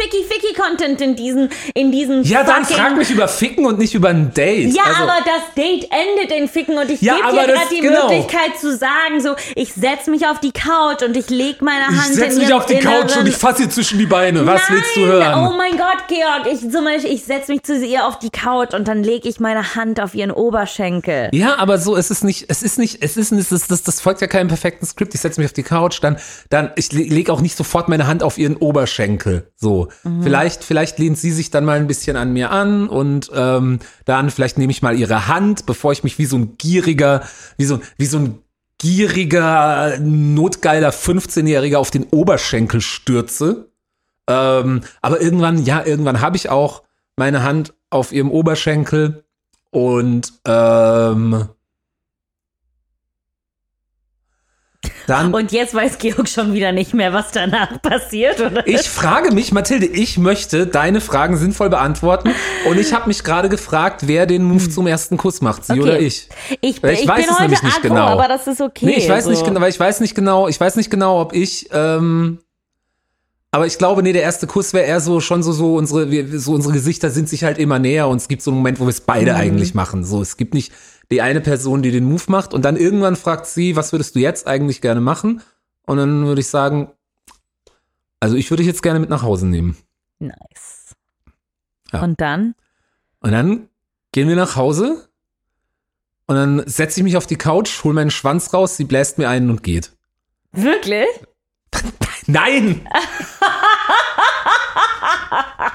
[0.00, 3.94] mal wieder Ficky-Ficky-Content in diesen, in diesen Ja, dann frag mich über Ficken und nicht
[3.94, 4.74] über ein Date.
[4.74, 7.74] Ja, also, aber das Date endet in Ficken und ich Ja, gebe dir das- gerade
[7.74, 8.08] die genau.
[8.08, 11.96] Möglichkeit zu sagen, so, ich setz mich auf die Couch und ich leg meine ich
[11.98, 14.46] Hand setze in mich auf die Couch inneren- und ich fasse ihr zwischen die Beine.
[14.46, 15.46] Was Nein, willst du hören?
[15.52, 18.74] Oh mein Gott, Georg, ich zum Beispiel, ich setz mich zu ihr auf die Couch
[18.74, 21.28] und dann lege ich meine Hand auf ihren Oberschenkel.
[21.32, 24.00] Ja, aber so, es ist nicht, es ist nicht, es ist, es ist das, das
[24.00, 25.14] folgt ja keinem perfekten Skript.
[25.14, 26.16] Ich setze mich auf die Couch, dann,
[26.48, 29.46] dann, ich le- lege auch nicht sofort meine Hand auf ihren Oberschenkel.
[29.56, 29.88] So,
[30.22, 34.30] vielleicht, vielleicht lehnt sie sich dann mal ein bisschen an mir an und ähm, dann
[34.30, 37.22] vielleicht nehme ich mal ihre Hand, bevor ich mich wie so ein gieriger,
[37.56, 38.38] wie so, wie so ein
[38.78, 43.70] gieriger, notgeiler 15-Jähriger auf den Oberschenkel stürze.
[44.26, 46.82] Ähm, aber irgendwann, ja, irgendwann habe ich auch
[47.16, 49.24] meine Hand auf ihrem Oberschenkel
[49.70, 51.48] und ähm,
[55.10, 55.34] dann.
[55.34, 58.66] Und jetzt weiß Georg schon wieder nicht mehr, was danach passiert, oder?
[58.66, 62.30] ich frage mich, Mathilde, ich möchte deine Fragen sinnvoll beantworten
[62.68, 65.82] und ich habe mich gerade gefragt, wer den Move zum ersten Kuss macht, sie Okay.
[65.82, 66.28] oder ich.
[66.60, 68.06] Ich, ich ich weiß bin es heute nämlich nicht aggro, genau.
[68.06, 68.86] aber das ist okay.
[68.86, 69.30] Nee, ich weiß so.
[69.30, 72.38] nicht genau, weil ich weiß nicht genau, ich weiß nicht genau, ob ich, ähm,
[73.52, 76.38] aber ich glaube, nee, der erste Kuss wäre eher so schon so, so unsere, wir,
[76.38, 78.84] so unsere Gesichter sind sich halt immer näher und es gibt so einen Moment, wo
[78.84, 79.38] wir es beide Mhm.
[79.38, 80.04] eigentlich machen.
[80.04, 80.72] So, es gibt nicht
[81.10, 84.20] die eine Person, die den Move macht und dann irgendwann fragt sie, was würdest du
[84.20, 85.42] jetzt eigentlich gerne machen?
[85.86, 86.90] Und dann würde ich sagen,
[88.20, 89.76] also ich würde dich jetzt gerne mit nach Hause nehmen.
[90.18, 90.94] Nice.
[91.92, 92.02] Ja.
[92.02, 92.54] Und dann?
[93.20, 93.68] Und dann
[94.12, 95.08] gehen wir nach Hause
[96.26, 99.28] und dann setze ich mich auf die Couch, hole meinen Schwanz raus, sie bläst mir
[99.28, 99.92] einen und geht.
[100.52, 101.08] Wirklich?
[102.26, 102.86] Nein!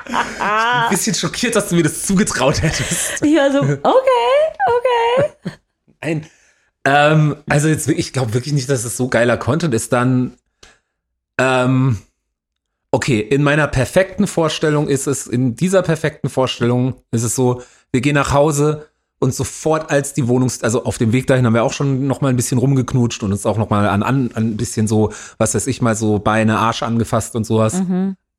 [0.05, 3.23] ich bin ein bisschen schockiert, dass du mir das zugetraut hättest.
[3.25, 5.51] Ja, so, okay, okay.
[6.01, 6.25] Nein.
[6.85, 9.91] Ähm, also jetzt ich glaube wirklich nicht, dass es so geiler Content ist.
[9.91, 10.33] Dann,
[11.39, 11.97] ähm,
[12.91, 18.01] okay, in meiner perfekten Vorstellung ist es, in dieser perfekten Vorstellung ist es so, wir
[18.01, 18.87] gehen nach Hause
[19.19, 22.21] und sofort als die Wohnungs, also auf dem Weg dahin haben wir auch schon noch
[22.21, 25.11] mal ein bisschen rumgeknutscht und uns auch noch mal an, an, an ein bisschen so,
[25.37, 27.75] was weiß ich mal, so Beine, Arsch angefasst und sowas.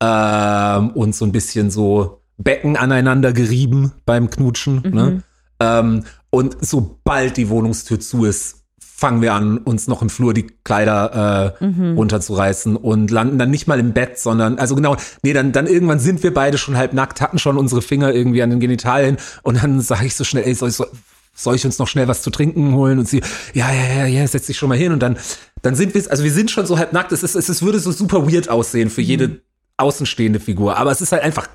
[0.01, 4.83] Ähm, und so ein bisschen so Becken aneinander gerieben beim Knutschen.
[4.91, 5.23] Ne?
[5.59, 10.47] Ähm, und sobald die Wohnungstür zu ist, fangen wir an, uns noch im Flur die
[10.63, 15.51] Kleider äh, runterzureißen und landen dann nicht mal im Bett, sondern, also genau, nee, dann,
[15.51, 18.59] dann irgendwann sind wir beide schon halb nackt, hatten schon unsere Finger irgendwie an den
[18.59, 20.89] Genitalien und dann sage ich so schnell, ey, soll ich, soll,
[21.35, 22.97] soll ich uns noch schnell was zu trinken holen?
[22.97, 23.21] Und sie,
[23.53, 25.17] ja, ja, ja, ja, setz dich schon mal hin und dann,
[25.61, 27.79] dann sind wir, also wir sind schon so halb nackt, es ist, es ist, würde
[27.79, 29.41] so super weird aussehen für jede
[29.77, 31.47] außenstehende Figur, aber es ist halt einfach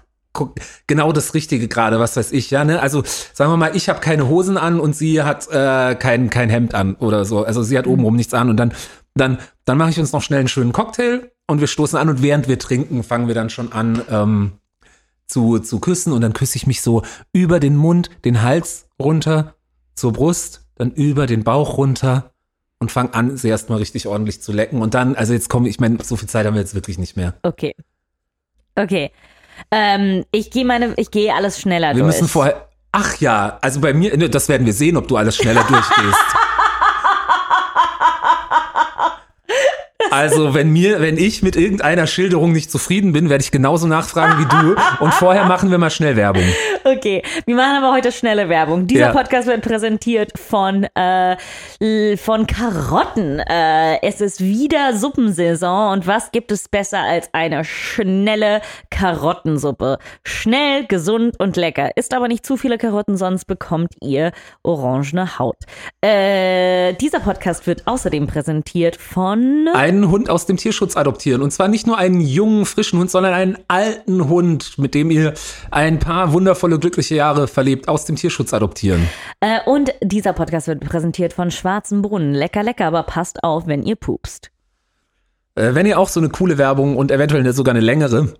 [0.86, 2.80] genau das Richtige gerade, was weiß ich, ja, ne?
[2.80, 3.02] Also
[3.34, 6.74] sagen wir mal, ich habe keine Hosen an und sie hat äh, kein kein Hemd
[6.74, 7.44] an oder so.
[7.44, 8.72] Also sie hat obenrum nichts an und dann
[9.14, 12.22] dann dann mache ich uns noch schnell einen schönen Cocktail und wir stoßen an und
[12.22, 14.52] während wir trinken, fangen wir dann schon an ähm,
[15.26, 17.02] zu zu küssen und dann küsse ich mich so
[17.32, 19.54] über den Mund, den Hals runter
[19.94, 22.32] zur Brust, dann über den Bauch runter
[22.78, 25.78] und fang an, sie erstmal richtig ordentlich zu lecken und dann, also jetzt komme ich
[25.78, 27.34] meine, so viel Zeit haben wir jetzt wirklich nicht mehr.
[27.42, 27.74] Okay.
[28.74, 29.10] Okay.
[29.70, 32.06] Ähm, ich gehe meine, ich gehe alles schneller Wir durch.
[32.06, 32.68] müssen vorher.
[32.90, 35.96] Ach ja, also bei mir, ne, das werden wir sehen, ob du alles schneller durchgehst.
[40.12, 44.38] Also, wenn mir, wenn ich mit irgendeiner Schilderung nicht zufrieden bin, werde ich genauso nachfragen
[44.44, 44.76] wie du.
[45.04, 46.44] Und vorher machen wir mal schnell Werbung.
[46.84, 48.86] Okay, wir machen aber heute schnelle Werbung.
[48.86, 49.12] Dieser Ja.
[49.12, 51.36] Podcast wird präsentiert von, äh,
[52.16, 53.38] von Karotten.
[53.38, 58.60] Äh, es ist wieder Suppensaison und was gibt es besser als eine schnelle
[58.90, 59.98] Karottensuppe?
[60.24, 61.96] Schnell, gesund und lecker.
[61.96, 64.32] Ist aber nicht zu viele Karotten, sonst bekommt ihr
[64.62, 65.56] orangene Haut.
[66.04, 69.68] Äh, dieser Podcast wird außerdem präsentiert von
[70.02, 71.42] Einen Hund aus dem Tierschutz adoptieren.
[71.42, 75.34] Und zwar nicht nur einen jungen, frischen Hund, sondern einen alten Hund, mit dem ihr
[75.70, 79.08] ein paar wundervolle, glückliche Jahre verlebt, aus dem Tierschutz adoptieren.
[79.38, 82.34] äh, und dieser Podcast wird präsentiert von Schwarzen Brunnen.
[82.34, 84.50] Lecker, lecker, aber passt auf, wenn ihr pupst.
[85.54, 88.34] Äh, wenn ihr auch so eine coole Werbung und eventuell sogar eine längere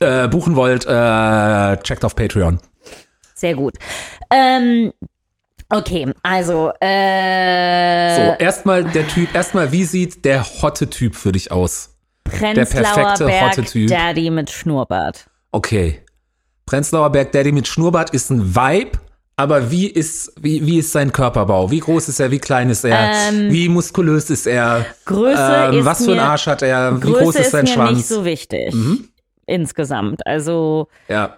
[0.00, 2.58] äh, buchen wollt, äh, checkt auf Patreon.
[3.34, 3.74] Sehr gut.
[4.28, 4.92] Ähm,
[5.70, 11.50] okay, also, äh, So, erstmal der Typ, erstmal, wie sieht der hotte Typ für dich
[11.52, 11.90] aus?
[12.24, 13.88] Prenzlauer perfekte, Berg hotte Typ.
[13.88, 15.26] Daddy mit Schnurrbart.
[15.52, 16.00] Okay.
[16.66, 18.98] Prenzlauer Berg Daddy mit Schnurrbart ist ein Vibe,
[19.36, 21.70] aber wie ist, wie, wie ist sein Körperbau?
[21.70, 22.30] Wie groß ist er?
[22.30, 23.12] Wie klein ist er?
[23.28, 24.86] Ähm, wie muskulös ist er?
[25.04, 26.96] Größe Ähm, ist was für mir, Arsch hat er?
[26.96, 27.90] Wie Größe groß ist sein mir Schwanz?
[27.90, 27.96] Mhm.
[27.96, 28.74] nicht so wichtig.
[29.46, 30.26] Insgesamt.
[30.26, 31.36] Also ja.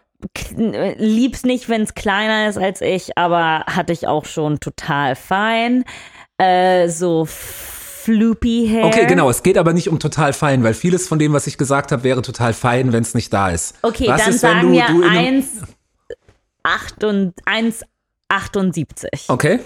[0.56, 5.84] Lieb's nicht, wenn's kleiner ist als ich, aber hatte ich auch schon total fein.
[6.38, 8.84] Äh, so floopy Hair.
[8.86, 9.28] Okay, genau.
[9.30, 12.04] Es geht aber nicht um total fein, weil vieles von dem, was ich gesagt habe,
[12.04, 13.76] wäre total fein, wenn es nicht da ist.
[13.82, 15.44] Okay, was dann ist, sagen du, wir du in einem,
[18.28, 19.28] 1,78.
[19.28, 19.60] Okay,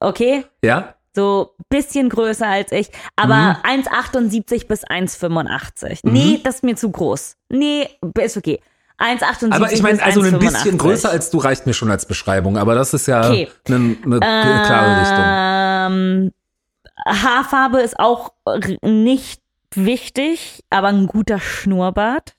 [0.00, 0.44] Okay?
[0.62, 0.94] ja.
[1.16, 6.00] So bisschen größer als ich, aber 1,78 bis 1,85.
[6.02, 6.12] Mhm.
[6.12, 7.36] Nee, das ist mir zu groß.
[7.50, 7.88] Nee,
[8.18, 8.60] ist okay.
[8.98, 10.38] 1,78 Aber ich meine, also ein 1,85.
[10.38, 13.48] bisschen größer als du reicht mir schon als Beschreibung, aber das ist ja Okay.
[13.66, 15.94] eine, eine klare Richtung.
[15.96, 16.32] Ähm,
[17.06, 18.32] Haarfarbe ist auch
[18.82, 19.42] nicht
[19.74, 22.34] wichtig, aber ein guter Schnurrbart.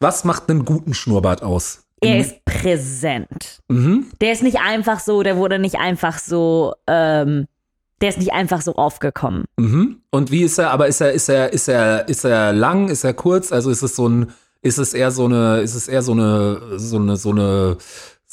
[0.00, 1.84] Was macht einen guten Schnurrbart aus?
[2.00, 3.60] Er ist präsent.
[3.68, 4.10] Mhm.
[4.20, 7.46] Der ist nicht einfach so, der wurde nicht einfach so, ähm,
[8.00, 9.44] der ist nicht einfach so aufgekommen.
[9.56, 10.02] Mhm.
[10.10, 13.04] Und wie ist er, aber ist er, ist er, ist er, ist er lang, ist
[13.04, 13.52] er kurz?
[13.52, 14.32] Also ist es so ein,
[14.62, 17.76] ist es eher so eine, ist es eher so eine, so eine, so eine,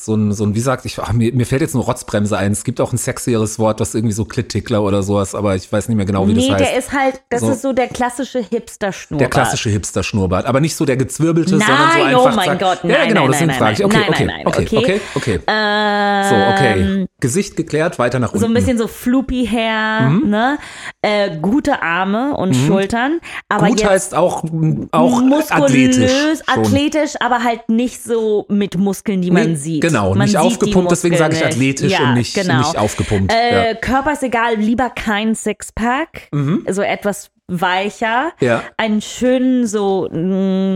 [0.01, 2.53] so ein, so ein, wie sagt ich, ach, mir, mir fällt jetzt eine Rotzbremse ein.
[2.53, 5.89] Es gibt auch ein sexieres Wort, das irgendwie so Klittickler oder sowas, aber ich weiß
[5.89, 6.61] nicht mehr genau, wie nee, das heißt.
[6.71, 7.51] der ist halt, das So.
[7.51, 9.19] ist so der klassische Hipster-Schnurrbart.
[9.21, 12.35] Der klassische Hipster-Schnurrbart, aber nicht so der gezwirbelte, Nein, sondern so oh einfach.
[12.37, 12.59] mein zack.
[12.59, 13.79] Gott, ja, nein, genau, nein, deswegen nein, frage ich.
[13.79, 14.77] nein, Okay, nein, okay, nein, nein, okay, okay.
[14.77, 15.39] okay, okay.
[15.47, 17.08] Ähm, So, okay.
[17.21, 18.39] Gesicht geklärt, weiter nach unten.
[18.39, 20.29] So ein bisschen so floopy Hair, Mhm.
[20.29, 20.57] ne?
[21.01, 23.19] Äh, gute Arme und Schultern.
[23.49, 24.43] Aber Gut jetzt heißt auch,
[24.91, 26.11] auch muskulös, athletisch.
[26.11, 26.63] schon.
[26.65, 29.81] athletisch, aber halt nicht so mit Muskeln, die man Nee, sieht.
[29.81, 32.59] Genau, man nicht sieht aufgepumpt, deswegen sage ich athletisch ja, und nicht, genau.
[32.59, 33.33] nicht aufgepumpt.
[33.33, 33.73] Äh, ja.
[33.75, 36.29] Körper ist egal, lieber kein Sixpack,
[36.69, 38.31] so etwas weicher.
[38.39, 38.45] Mhm.
[38.47, 38.63] Ja.
[38.77, 40.13] Einen schönen, so mm,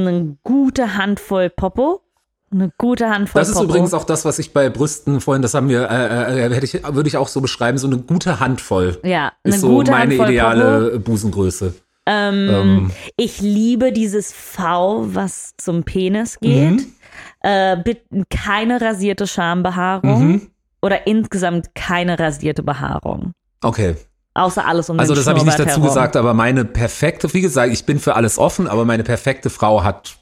[0.07, 2.01] eine gute Handvoll Popo.
[2.53, 3.65] Eine gute Handvoll Das ist Popo.
[3.69, 6.73] übrigens auch das, was ich bei Brüsten vorhin, das haben wir, äh, äh, hätte ich,
[6.87, 8.99] würde ich auch so beschreiben, so eine gute Handvoll.
[9.03, 10.31] ja, eine Ist so gute meine Handvoll Popo.
[10.31, 11.73] ideale Busengröße.
[12.05, 16.71] Ähm, Ich liebe dieses V, was zum Penis geht.
[16.71, 16.85] Mhm.
[17.41, 20.41] Äh, bitte keine rasierte Schambehaarung Mhm.
[20.81, 23.31] oder insgesamt keine rasierte Behaarung.
[23.61, 23.95] Okay.
[24.35, 25.83] Außer alles um Also das habe ich nicht dazu herum.
[25.83, 29.83] gesagt, aber meine perfekte, wie gesagt, ich bin für alles offen, aber meine perfekte Frau
[29.83, 30.15] hat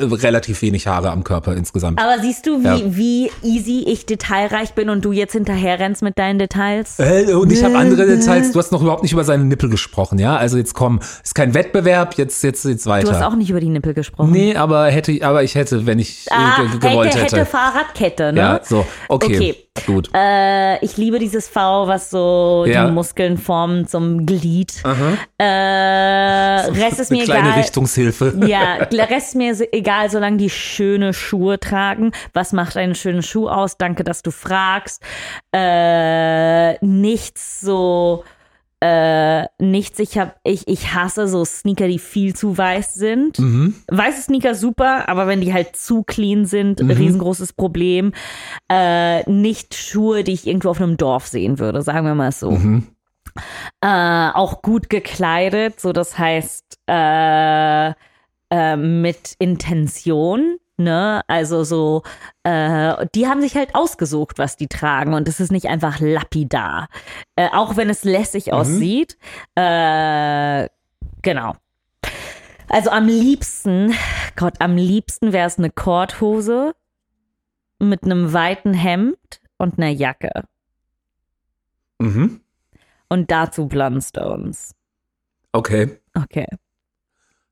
[0.00, 2.00] relativ wenig Haare am Körper insgesamt.
[2.00, 2.78] Aber siehst du, wie, Ja.
[2.84, 6.98] wie easy ich detailreich bin und du jetzt hinterher rennst mit deinen Details?
[6.98, 8.52] Äh, Und ich habe andere Details.
[8.52, 10.36] Du hast noch überhaupt nicht über seine Nippel gesprochen, ja?
[10.36, 13.08] Also jetzt komm, ist kein Wettbewerb, jetzt jetzt jetzt weiter.
[13.10, 14.30] Du hast auch nicht über die Nippel gesprochen.
[14.32, 17.36] nee, aber hätte aber ich hätte, wenn ich äh, ah, ge- gewollt hätte, hätte.
[17.38, 18.40] hätte Fahrradkette, ne?
[18.40, 19.36] Ja, so, okay.
[19.36, 19.54] Okay.
[19.86, 20.10] Gut.
[20.14, 22.86] Äh, ich liebe dieses V, was so Ja.
[22.86, 24.72] die Muskeln formt zum Glied.
[25.38, 27.60] Äh, Rest ist mir kleine egal.
[27.60, 28.34] Richtungshilfe.
[28.46, 28.74] Ja,
[29.04, 32.12] Rest ist mir egal, solange die schöne Schuhe tragen.
[32.34, 33.76] Was macht einen schönen Schuh aus?
[33.76, 35.02] Danke, dass du fragst.
[35.54, 38.24] Äh, nichts so,
[38.80, 43.38] äh, nichts, ich hab, ich, ich hasse so Sneaker, die viel zu weiß sind.
[43.38, 43.74] Mhm.
[43.88, 46.90] Weiße Sneaker super, aber wenn die halt zu clean sind, Mhm.
[46.90, 48.12] riesengroßes Problem.
[48.70, 52.52] Äh, nicht Schuhe, die ich irgendwo auf einem Dorf sehen würde, sagen wir mal so.
[52.52, 52.86] Mhm.
[53.80, 57.92] Äh, auch gut gekleidet, so das heißt äh,
[58.50, 60.58] äh, mit Intention.
[60.80, 62.04] Ne, also so,
[62.44, 66.88] äh, die haben sich halt ausgesucht, was die tragen und es ist nicht einfach lapidar.
[67.34, 69.18] Äh, auch wenn es lässig aussieht.
[69.56, 70.68] Äh,
[71.22, 71.56] genau.
[72.68, 73.92] Also am liebsten,
[74.36, 76.76] Gott, am liebsten wäre es eine Korthose
[77.80, 80.44] mit einem weiten Hemd und einer Jacke.
[81.98, 82.40] Mhm.
[83.08, 84.76] Und dazu Blundstones.
[85.50, 85.98] Okay.
[86.14, 86.46] Okay.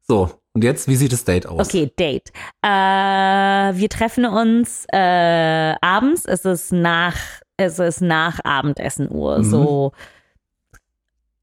[0.03, 1.67] So, und jetzt, wie sieht das Date aus?
[1.69, 2.31] Okay, Date.
[2.63, 6.25] Äh, wir treffen uns äh, abends.
[6.25, 7.15] Es ist nach,
[7.59, 9.45] es ist nach Abendessen Uhr, Mhm.
[9.45, 9.93] so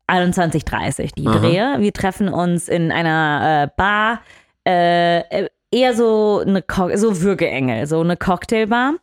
[0.07, 1.38] 21:30 die Aha.
[1.38, 1.76] Drehe.
[1.78, 4.22] Wir treffen uns in einer äh, Bar,
[4.68, 8.95] äh, äh, eher so eine Co so Würgeengel, so eine Cocktailbar.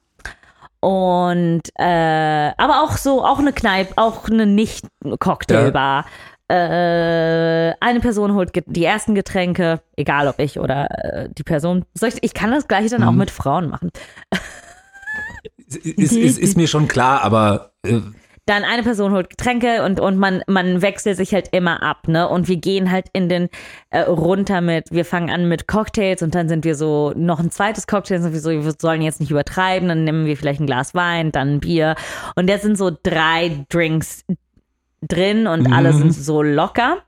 [0.81, 6.01] Und äh, aber auch so, auch eine Kneipe, auch eine Nicht-Cocktailbar.
[6.01, 6.09] Äh,
[6.53, 11.85] eine Person holt die ersten Getränke, egal ob ich oder äh, die Person.
[12.01, 13.09] Ich, ich kann das gleiche dann Mhm.
[13.09, 13.91] auch mit Frauen machen.
[15.69, 18.01] Ist, ist, ist, mir schon klar, aber äh,
[18.45, 22.29] Dann eine Person holt Getränke und, und man, man wechselt sich halt immer ab, ne?
[22.29, 23.49] Und wir gehen halt in den
[23.91, 27.53] äh, runter mit, wir fangen an mit Cocktails und dann sind wir so, noch ein
[27.53, 30.67] zweites Cocktail, sind wir so, wir sollen jetzt nicht übertreiben, dann nehmen wir vielleicht ein
[30.67, 31.95] Glas Wein, dann ein Bier.
[32.35, 34.25] Und jetzt sind so drei Drinks
[35.03, 36.99] drin und alle sind so locker.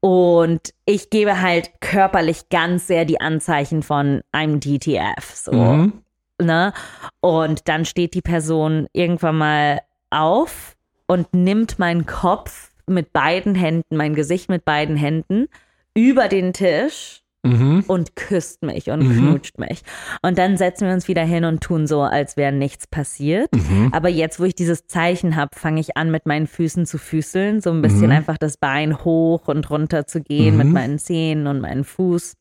[0.00, 5.34] Und ich gebe halt körperlich ganz sehr die Anzeichen von I'm DTF.
[5.34, 5.92] So mhm.
[6.40, 6.72] ne?
[7.20, 10.76] Und dann steht die Person irgendwann mal auf
[11.06, 15.48] und nimmt meinen Kopf mit beiden Händen, mein Gesicht mit beiden Händen
[15.94, 17.84] über den Tisch Mhm.
[17.86, 19.18] und küsst mich und Mhm.
[19.18, 19.80] knutscht mich.
[20.22, 23.50] Und dann setzen wir uns wieder hin und tun so, als wäre nichts passiert.
[23.54, 23.90] Mhm.
[23.92, 27.60] Aber jetzt, wo ich dieses Zeichen habe, fange ich an, mit meinen Füßen zu füßeln,
[27.62, 28.12] so ein bisschen Mhm.
[28.12, 30.72] einfach das Bein hoch und runter zu gehen mit Mhm.
[30.74, 32.34] meinen Zehen und meinem Fuß.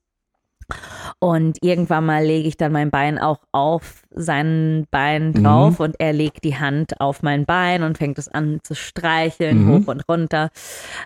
[1.19, 5.43] Und irgendwann mal lege ich dann mein Bein auch auf sein Bein Mhm.
[5.43, 9.63] drauf und er legt die Hand auf mein Bein und fängt es an zu streicheln,
[9.65, 9.71] Mhm.
[9.71, 10.49] hoch und runter.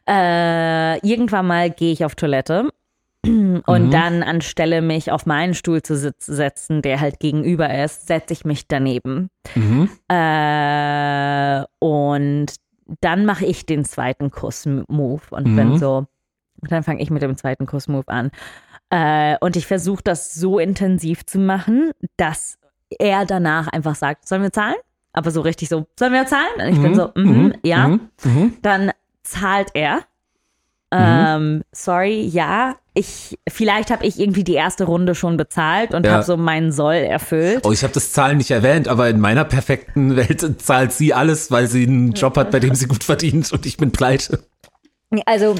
[0.09, 2.69] Äh, irgendwann mal gehe ich auf Toilette
[3.25, 3.91] und Mhm.
[3.91, 8.67] dann anstelle mich auf meinen Stuhl zu setzen, der halt gegenüber ist, setze ich mich
[8.67, 9.29] daneben.
[9.55, 9.89] Mhm.
[10.07, 12.47] Äh, und
[13.01, 15.55] dann mache ich den zweiten Kuss-Move und Mhm.
[15.55, 16.05] bin so,
[16.61, 18.31] dann fange ich mit dem zweiten Kuss-Move an.
[18.89, 22.57] Äh, und ich versuche das so intensiv zu machen, dass
[22.99, 24.75] er danach einfach sagt, sollen wir zahlen?
[25.13, 26.53] Aber so richtig so, sollen wir zahlen?
[26.59, 27.87] Und ich bin so, mhm, ja.
[27.87, 28.09] Mhm.
[28.23, 28.57] Mhm.
[28.61, 28.91] Dann
[29.23, 30.01] zahlt er.
[30.99, 32.75] Ähm, sorry, ja.
[32.95, 36.13] Ich, vielleicht habe ich irgendwie die erste Runde schon bezahlt und Ja.
[36.13, 37.61] habe so meinen Soll erfüllt.
[37.65, 41.49] Oh, ich habe das Zahlen nicht erwähnt, aber in meiner perfekten Welt zahlt sie alles,
[41.49, 44.43] weil sie einen Job hat, bei dem sie gut verdient und ich bin pleite.
[45.25, 45.55] Also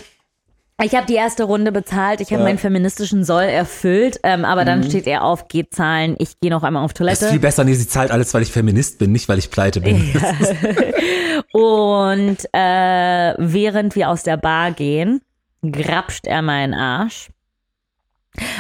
[0.84, 2.48] Ich habe die erste Runde bezahlt, ich habe Ja.
[2.50, 6.64] meinen feministischen Soll erfüllt, ähm, aber dann steht er auf, geht zahlen, ich gehe noch
[6.64, 7.32] einmal auf Das ist Toilette.
[7.32, 7.64] viel besser.
[7.64, 9.96] Nee, sie zahlt alles, weil ich Feminist bin, nicht weil ich pleite bin.
[11.52, 15.22] Und äh, während wir aus der Bar gehen,
[15.64, 17.30] grapscht er meinen Arsch.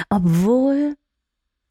[0.09, 0.95] Obwohl.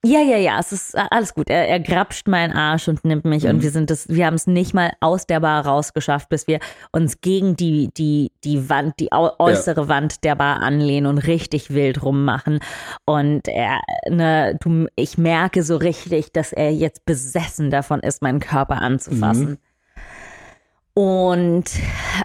[0.04, 1.48] Ja, ja, ja, es ist äh, alles gut.
[1.48, 4.48] Er, er grapscht meinen Arsch und nimmt mich und wir sind das, wir haben es
[4.48, 6.58] nicht mal aus der Bar rausgeschafft, bis wir
[6.90, 12.02] uns gegen die, die, die Wand, die äußere Wand der Bar anlehnen und richtig wild
[12.02, 12.58] rummachen.
[13.04, 18.40] Und er, ne, du, ich merke so richtig, dass er jetzt besessen davon ist, meinen
[18.40, 19.58] Körper anzufassen.
[20.94, 21.64] Und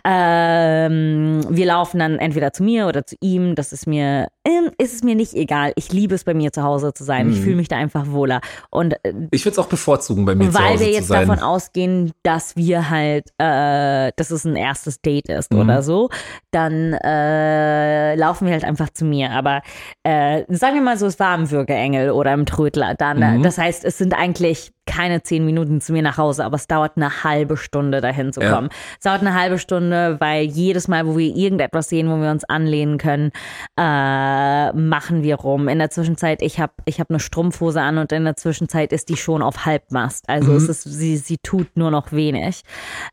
[0.04, 3.56] ähm, wir laufen dann entweder zu mir oder zu ihm.
[3.56, 5.72] Das ist mir, ähm, ist es mir nicht egal.
[5.76, 7.30] Ich liebe es, bei mir zu Hause zu sein.
[7.30, 8.42] Ich fühle mich da einfach wohler.
[8.70, 11.08] Und äh, Ich würde es auch bevorzugen, bei mir zu weil Hause wir zu jetzt
[11.08, 11.28] sein.
[11.28, 15.60] davon ausgehen, dass wir halt, äh, dass es ein erstes Date ist Mhm.
[15.62, 16.10] oder so,
[16.52, 19.32] dann äh, laufen wir halt einfach zu mir.
[19.32, 19.62] Aber
[20.04, 22.96] äh, sagen wir mal so, es war im Würgeengel oder im Trödler.
[22.96, 23.44] Dann, Mhm.
[23.44, 26.94] Das heißt, es sind eigentlich keine zehn Minuten zu mir nach Hause, aber es dauert
[26.96, 28.54] eine halbe Stunde dahin zu Ja.
[28.56, 28.70] kommen.
[28.98, 32.44] Es dauert eine halbe Stunde, weil jedes Mal, wo wir irgendetwas sehen, wo wir uns
[32.46, 33.32] anlehnen können,
[33.78, 35.68] äh, machen wir rum.
[35.68, 39.10] In der Zwischenzeit, ich habe ich hab eine Strumpfhose an und in der Zwischenzeit ist
[39.10, 40.28] die schon auf Halbmast.
[40.30, 42.64] Also es ist, sie, sie tut nur noch wenig.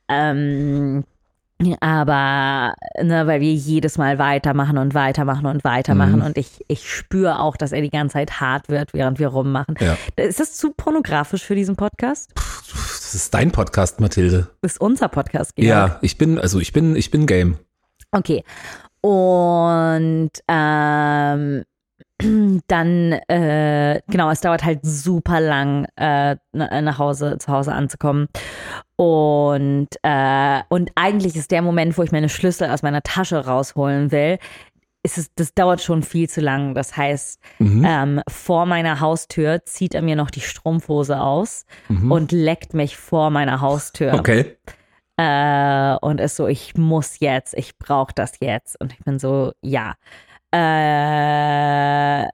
[0.09, 1.05] Ähm,
[1.81, 7.41] aber, ne, weil wir jedes Mal weitermachen und weitermachen und weitermachen und ich, ich spüre
[7.41, 9.77] auch, dass er die ganze Zeit hart wird, während wir rummachen.
[9.81, 9.97] Ja.
[10.17, 12.33] Ist das zu pornografisch für diesen Podcast?
[12.35, 14.49] Das ist dein Podcast, Mathilde.
[14.63, 15.69] Ist unser Podcast, Georg.
[15.69, 17.59] Ja, ich bin, also ich bin, ich bin Game.
[18.11, 18.45] Okay.
[19.01, 21.65] Und ähm,
[22.69, 28.29] dann, äh, genau, es dauert halt super lang, äh, na- nach Hause, zu Hause anzukommen.
[28.97, 34.13] Und, äh, und eigentlich ist der Moment, wo ich meine Schlüssel aus meiner Tasche rausholen
[34.13, 34.39] will,
[35.03, 36.75] ist es, das dauert schon viel zu lang.
[36.75, 37.85] Das heißt, Mhm.
[37.87, 41.67] ähm, vor meiner Haustür zieht er mir noch die Strumpfhose aus
[42.11, 44.15] und leckt mich vor meiner Haustür.
[44.15, 44.57] Okay.
[45.17, 48.81] Äh, und ist so, ich muss jetzt, ich brauche das jetzt.
[48.81, 49.95] Und ich bin so, ja.
[50.55, 52.29] Äh,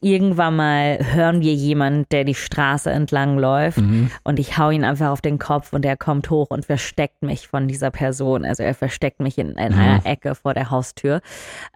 [0.00, 4.10] irgendwann mal hören wir jemanden, der die Straße entlang läuft Mhm.
[4.24, 7.48] und ich hau ihn einfach auf den Kopf und er kommt hoch und versteckt mich
[7.48, 8.44] von dieser Person.
[8.44, 9.78] Also er versteckt mich in, in Mhm.
[9.80, 11.22] einer Ecke vor der Haustür.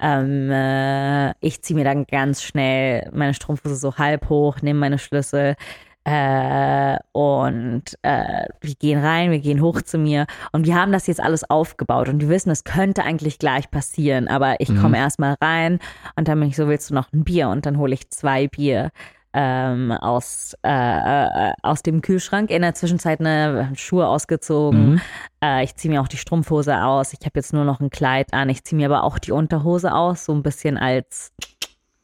[0.01, 4.99] Ähm, äh, ich ziehe mir dann ganz schnell meine Strumpfhose so halb hoch, nehme meine
[4.99, 5.57] Schlüssel
[6.05, 11.07] äh, und äh, wir gehen rein, wir gehen hoch zu mir und wir haben das
[11.07, 15.36] jetzt alles aufgebaut und wir wissen, es könnte eigentlich gleich passieren, aber ich komme erstmal
[15.42, 15.78] rein
[16.16, 17.48] und dann bin ich so, willst du noch ein Bier?
[17.48, 18.90] Und dann hole ich zwei Bier
[19.32, 22.51] ähm, aus, äh, äh, aus dem Kühlschrank.
[22.51, 25.01] In der Zwischenzeit eine Schuhe ausgezogen.
[25.42, 27.12] Äh, ich ziehe mir auch die Strumpfhose aus.
[27.12, 28.48] Ich habe jetzt nur noch ein Kleid an.
[28.48, 31.32] Ich ziehe mir aber auch die Unterhose aus, so ein bisschen als,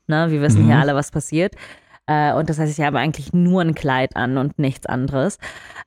[0.07, 1.55] ne, wir wissen hier alle, was passiert.
[2.07, 5.39] Äh, und das heißt, ich habe eigentlich nur ein Kleid an und nichts anderes.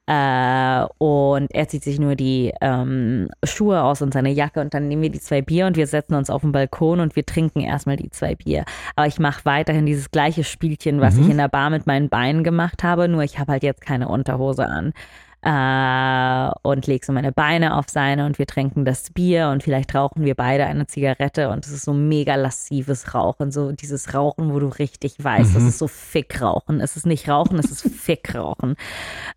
[0.06, 4.88] Äh, und er zieht sich nur die ähm, Schuhe aus und seine Jacke und dann
[4.88, 7.62] nehmen wir die zwei Bier und wir setzen uns auf den Balkon und wir trinken
[7.62, 8.66] erstmal die zwei Bier.
[8.96, 12.44] Aber ich mache weiterhin dieses gleiche Spielchen, was ich in der Bar mit meinen Beinen
[12.44, 14.94] gemacht habe, nur ich habe halt jetzt keine Unterhose an.
[15.42, 19.96] Äh, und leg so meine Beine auf seine und wir trinken das Bier und vielleicht
[19.96, 24.54] rauchen wir beide eine Zigarette und es ist so mega lassives Rauchen, so dieses Rauchen,
[24.54, 26.82] wo du richtig weißt, das ist so Fickrauchen.
[26.82, 28.76] Es ist nicht Rauchen, es ist Fickrauchen.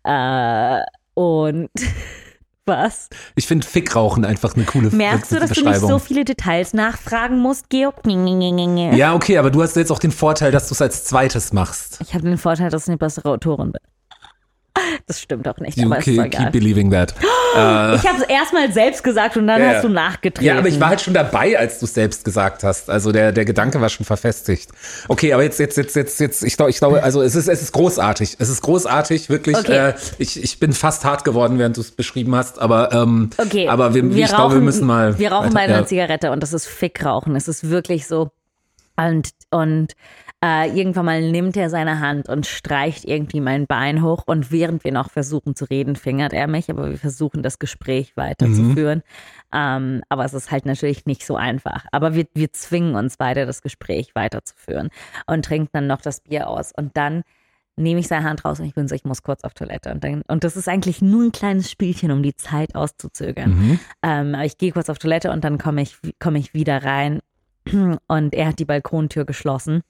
[0.05, 0.81] Äh,
[1.13, 1.69] und
[2.65, 3.09] was?
[3.35, 7.39] Ich finde Fickrauchen einfach eine coole Merkst du, dass du nicht so viele Details nachfragen
[7.39, 8.05] musst, Georg?
[8.05, 11.99] Ja, okay, aber du hast jetzt auch den Vorteil, dass du es als zweites machst.
[12.01, 13.81] Ich habe den Vorteil, dass ich eine bessere Autorin bin.
[15.05, 16.51] Das stimmt auch nicht, aber ist Okay, doch keep egal.
[16.51, 17.13] believing that.
[17.55, 20.43] Äh, Ich habe es erstmal selbst gesagt und dann Ja, hast du nachgetreten.
[20.43, 22.89] Ja, aber ich war halt schon dabei, als du es selbst gesagt hast.
[22.89, 24.71] Also der, der Gedanke war schon verfestigt.
[25.07, 27.61] Okay, aber jetzt, jetzt, jetzt, jetzt, jetzt, ich glaube, ich glaube, also es ist, es
[27.61, 28.37] ist großartig.
[28.39, 29.55] Es ist großartig, wirklich.
[29.55, 29.89] Okay.
[29.89, 33.67] Äh, ich, ich bin fast hart geworden, während du es beschrieben hast, aber, ähm, Okay,
[33.67, 35.19] aber wir, ich glaube, wir müssen mal.
[35.19, 35.77] Wir rauchen weiter- beide ja.
[35.77, 37.35] eine Zigarette und das ist Fickrauchen.
[37.35, 38.31] Es ist wirklich so.
[38.95, 39.93] Und, und
[40.43, 44.23] äh, irgendwann mal nimmt er seine Hand und streicht irgendwie mein Bein hoch.
[44.25, 48.17] Und während wir noch versuchen zu reden, fingert er mich, aber wir versuchen das Gespräch
[48.17, 49.03] weiterzuführen.
[49.53, 51.85] Ähm, aber es ist halt natürlich nicht so einfach.
[51.93, 54.89] Aber wir, wir zwingen uns beide, das Gespräch weiterzuführen
[55.27, 56.73] und trinken dann noch das Bier aus.
[56.75, 57.23] Und dann
[57.77, 59.93] nehme ich seine Hand raus und ich bin so, ich muss kurz auf Toilette.
[59.93, 63.49] Und, dann, und das ist eigentlich nur ein kleines Spielchen, um die Zeit auszuzögern.
[63.51, 63.79] Mhm.
[64.01, 67.21] Ähm, aber ich gehe kurz auf Toilette und dann komme ich, komme ich wieder rein
[68.07, 69.83] und er hat die Balkontür geschlossen.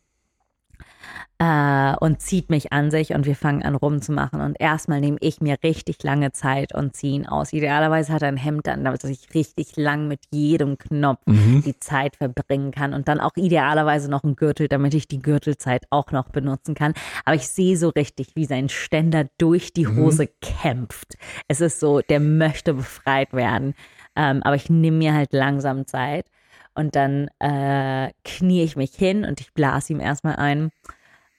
[1.39, 4.41] Äh, und zieht mich an sich und wir fangen an rumzumachen.
[4.41, 7.53] Und erstmal nehme ich mir richtig lange Zeit und ziehe ihn aus.
[7.53, 11.63] Idealerweise hat er ein Hemd dann, damit ich richtig lang mit jedem Knopf Mhm.
[11.65, 12.93] die Zeit verbringen kann.
[12.93, 16.93] Und dann auch idealerweise noch einen Gürtel, damit ich die Gürtelzeit auch noch benutzen kann.
[17.25, 21.15] Aber ich sehe so richtig, wie sein Ständer durch die Hose kämpft.
[21.47, 23.73] Es ist so, der möchte befreit werden.
[24.15, 26.27] Ähm, aber ich nehme mir halt langsam Zeit.
[26.75, 30.71] Und dann äh, knie ich mich hin und ich blase ihm erstmal ein.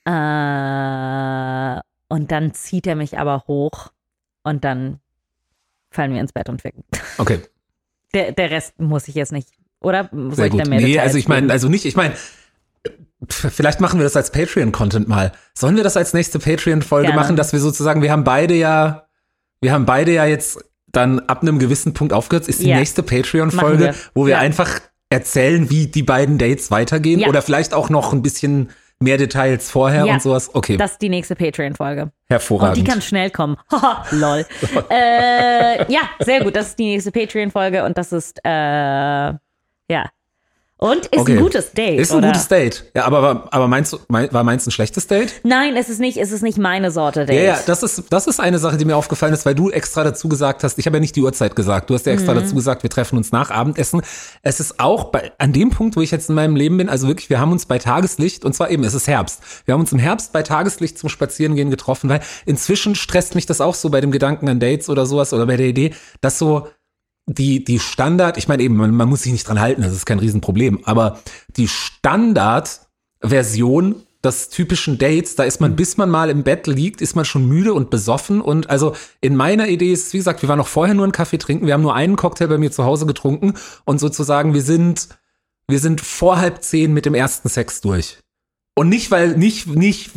[0.07, 3.90] Äh, und dann zieht er mich aber hoch
[4.42, 5.00] und dann
[5.90, 6.84] fallen wir ins Bett und ficken.
[7.18, 7.40] Okay,
[8.12, 9.48] Der, der Rest muss ich jetzt nicht,
[9.80, 10.09] oder?
[10.12, 10.66] Soll sehr gut.
[10.68, 12.14] mehr Nee, Details also ich meine, also nicht, ich meine,
[13.28, 15.32] vielleicht machen wir das als Patreon-Content mal.
[15.55, 19.07] Sollen wir das als nächste Patreon-Folge machen, dass wir sozusagen, wir haben beide ja,
[19.61, 22.76] wir haben beide ja jetzt dann ab einem gewissen Punkt aufgehört, ist die Ja.
[22.78, 24.38] nächste Patreon-Folge, wo wir Ja.
[24.40, 24.80] einfach
[25.11, 27.28] erzählen, wie die beiden Dates weitergehen Ja.
[27.28, 28.70] oder vielleicht auch noch ein bisschen
[29.05, 30.14] mehr Details vorher Ja.
[30.14, 30.52] und sowas.
[30.55, 32.02] Okay, Das ist die nächste Patreon-Folge.
[32.05, 32.76] Und hervorragend.
[32.78, 33.57] die kann schnell kommen.
[33.70, 34.44] Haha, lol.
[34.90, 36.57] äh, ja, sehr gut.
[36.57, 39.38] Das ist die nächste Patreon-Folge und das ist, äh, ja.
[40.77, 41.37] Und ist Okay.
[41.37, 42.27] ein gutes Date, ist ein oder?
[42.29, 42.85] gutes Date.
[42.97, 45.33] Ja, aber, war- aber meinst du, mein, war meins ein schlechtes Date?
[45.45, 47.37] Nein, es ist nicht, es ist nicht meine Sorte Date.
[47.37, 50.03] Ja, ja, das ist, das ist eine Sache, die mir aufgefallen ist, weil du extra
[50.03, 52.41] dazu gesagt hast, ich habe ja nicht die Uhrzeit gesagt, du hast ja extra Mhm.
[52.41, 54.03] dazu gesagt, wir treffen uns nach Abendessen.
[54.43, 57.07] Es ist auch bei, an dem Punkt, wo ich jetzt in meinem Leben bin, also
[57.07, 59.41] wirklich, wir haben uns bei Tageslicht, und zwar eben, es ist Herbst.
[59.66, 63.61] Wir haben uns im Herbst bei Tageslicht zum Spazierengehen getroffen, weil inzwischen stresst mich das
[63.61, 66.66] auch so bei dem Gedanken an Dates oder sowas oder bei der Idee, dass so
[67.27, 70.07] die, die Standard, ich meine eben, man, man muss sich nicht dran halten, das ist
[70.07, 71.20] kein Riesenproblem, aber
[71.57, 77.14] die Standardversion des typischen Dates, da ist man, bis man mal im Bett liegt, ist
[77.14, 80.59] man schon müde und besoffen und also in meiner Idee ist, wie gesagt, wir waren
[80.59, 83.07] noch vorher nur einen Kaffee trinken, wir haben nur einen Cocktail bei mir zu Hause
[83.07, 83.55] getrunken
[83.85, 85.09] und sozusagen wir sind,
[85.68, 88.18] wir sind vor halb zehn mit dem ersten Sex durch.
[88.75, 90.11] Und nicht, weil, nicht, nicht,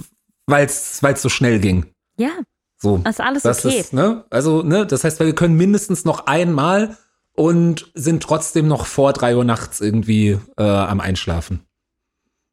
[0.47, 1.86] weil es so schnell ging.
[2.18, 2.32] Ja,
[2.80, 3.01] So.
[3.07, 3.80] ist alles Das okay.
[3.80, 4.23] ist, ne?
[4.30, 6.95] Also, ne, das heißt, wir können mindestens noch einmal
[7.36, 11.61] und sind trotzdem noch vor drei Uhr nachts irgendwie äh, am Einschlafen.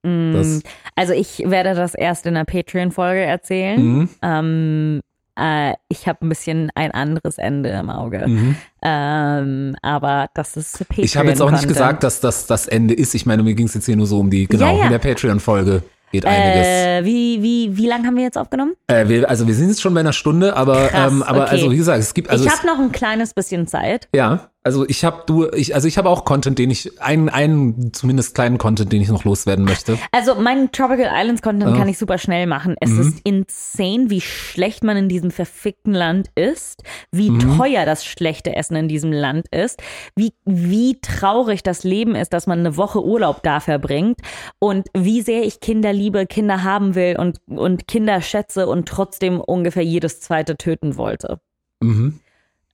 [0.03, 0.61] Das,
[0.97, 3.81] Also ich werde das erst in der Patreon-Folge erzählen.
[3.83, 5.01] mhm, Ähm,
[5.37, 8.29] äh, ich habe ein bisschen ein anderes Ende im Auge.
[8.29, 8.57] mhm.
[8.83, 11.05] Ähm, aber das ist Patreon.
[11.07, 13.14] Ich habe jetzt auch nicht gesagt, dass das das Ende ist.
[13.14, 14.85] Ich meine, mir ging es jetzt hier nur so um die, genau, Ja, ja.
[14.85, 15.83] in der Patreon-Folge
[16.15, 16.67] geht einiges.
[16.67, 18.75] Äh, wie, wie, wie lange haben wir jetzt aufgenommen?
[18.87, 21.51] Äh, wir, also wir sind jetzt schon bei einer Stunde, aber, Krass, ähm, aber okay.
[21.51, 24.09] also wie gesagt, es gibt, also ich habe noch ein kleines bisschen Zeit.
[24.15, 27.93] ja, also ich habe du, ich, also ich habe auch Content, den ich, einen, einen
[27.93, 29.99] zumindest kleinen Content, den ich noch loswerden möchte.
[30.11, 31.77] Also meinen Tropical Islands Content Ja.
[31.77, 32.75] kann ich super schnell machen.
[32.81, 33.01] Es Mhm.
[33.01, 37.59] ist insane, wie schlecht man in diesem verfickten Land ist, wie Mhm.
[37.59, 39.83] teuer das schlechte Essen in diesem Land ist,
[40.17, 44.19] wie, wie traurig das Leben ist, dass man eine Woche Urlaub da verbringt
[44.59, 49.41] und wie sehr ich Kinder liebe, Kinder haben will und, und Kinder schätze und trotzdem
[49.41, 51.39] ungefähr jedes zweite töten wollte.
[51.83, 52.21] Mhm.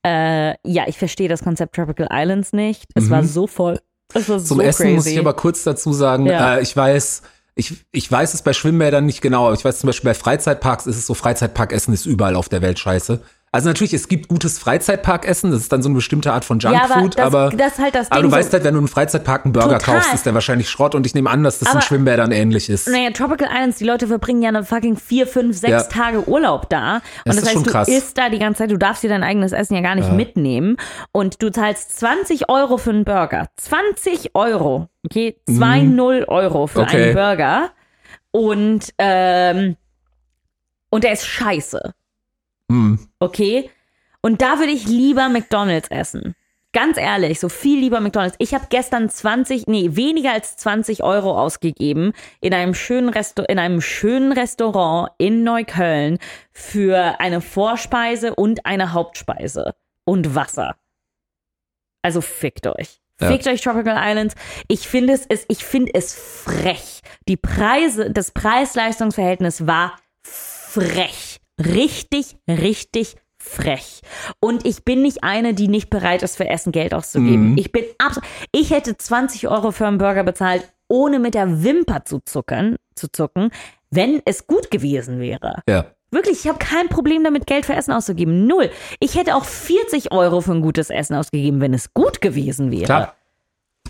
[0.05, 2.85] Äh, ja, ich verstehe das Konzept Tropical Islands nicht.
[2.95, 3.09] Es Mhm.
[3.11, 3.79] war so voll.
[4.13, 4.95] Es war Zum so Essen crazy.
[4.95, 6.57] muss ich aber kurz dazu sagen, Ja.
[6.57, 7.21] äh, ich weiß,
[7.55, 10.87] ich, ich weiß es bei Schwimmbädern nicht genau, aber ich weiß zum Beispiel bei Freizeitparks
[10.87, 13.21] ist es so, Freizeitparkessen ist überall auf der Welt scheiße.
[13.53, 16.69] Also natürlich, es gibt gutes Freizeitparkessen, das ist dann so eine bestimmte Art von ja,
[16.69, 18.13] aber Junkfood, das, aber, das halt das Ding.
[18.13, 19.95] aber du so, weißt halt, wenn du im Freizeitpark einen Burger Total.
[19.97, 22.69] kaufst, ist der wahrscheinlich Schrott und ich nehme an, dass das in Aber- Schwimmbädern ähnlich
[22.69, 22.87] ist.
[22.87, 25.83] Naja, Tropical Islands, die Leute verbringen ja eine fucking vier, fünf, sechs Ja.
[25.83, 26.95] Tage Urlaub da.
[26.95, 27.87] Und Das das, ist heißt, du krass.
[27.89, 30.77] isst da die ganze Zeit, du darfst dir dein eigenes Essen ja gar nicht mitnehmen.
[31.11, 33.47] Und du zahlst 20 Euro für einen Burger.
[33.57, 34.87] 20 Euro.
[35.05, 36.85] Okay, 2,0 Euro für Mhm.
[36.85, 37.03] Okay.
[37.03, 37.71] einen Burger.
[38.31, 39.75] Und, ähm,
[40.89, 41.93] und der ist scheiße.
[42.71, 42.99] Hm.
[43.19, 43.69] Okay?
[44.21, 46.35] Und da würde ich lieber McDonalds essen.
[46.73, 48.37] Ganz ehrlich, so viel lieber McDonalds.
[48.39, 53.59] Ich habe gestern 20, nee, weniger als 20 Euro ausgegeben in einem schönen Resto in
[53.59, 56.17] einem schönen Restaurant in Neukölln
[56.53, 60.77] für eine Vorspeise und eine Hauptspeise und Wasser.
[62.03, 63.01] Also fickt euch.
[63.19, 63.27] Ja.
[63.27, 64.35] Fickt euch Tropical Islands.
[64.69, 67.01] Ich finde es, ist, ich finde es frech.
[67.27, 71.30] Die Preise, das Preis-Leistungs-Verhältnis war frech.
[71.59, 74.01] Richtig, richtig frech.
[74.39, 77.51] Und ich bin nicht eine, die nicht bereit ist, für Essen Geld auszugeben.
[77.51, 77.57] Mhm.
[77.57, 82.05] Ich bin absolut, ich hätte 20 Euro für einen Burger bezahlt, ohne mit der Wimper
[82.05, 83.49] zu zucken, zu zucken,
[83.89, 85.61] wenn es gut gewesen wäre.
[85.67, 85.85] Ja.
[86.11, 88.45] Wirklich, ich habe kein Problem damit, Geld für Essen auszugeben.
[88.45, 88.69] Null.
[88.99, 92.85] Ich hätte auch 40 Euro für ein gutes Essen ausgegeben, wenn es gut gewesen wäre.
[92.85, 93.15] Klar.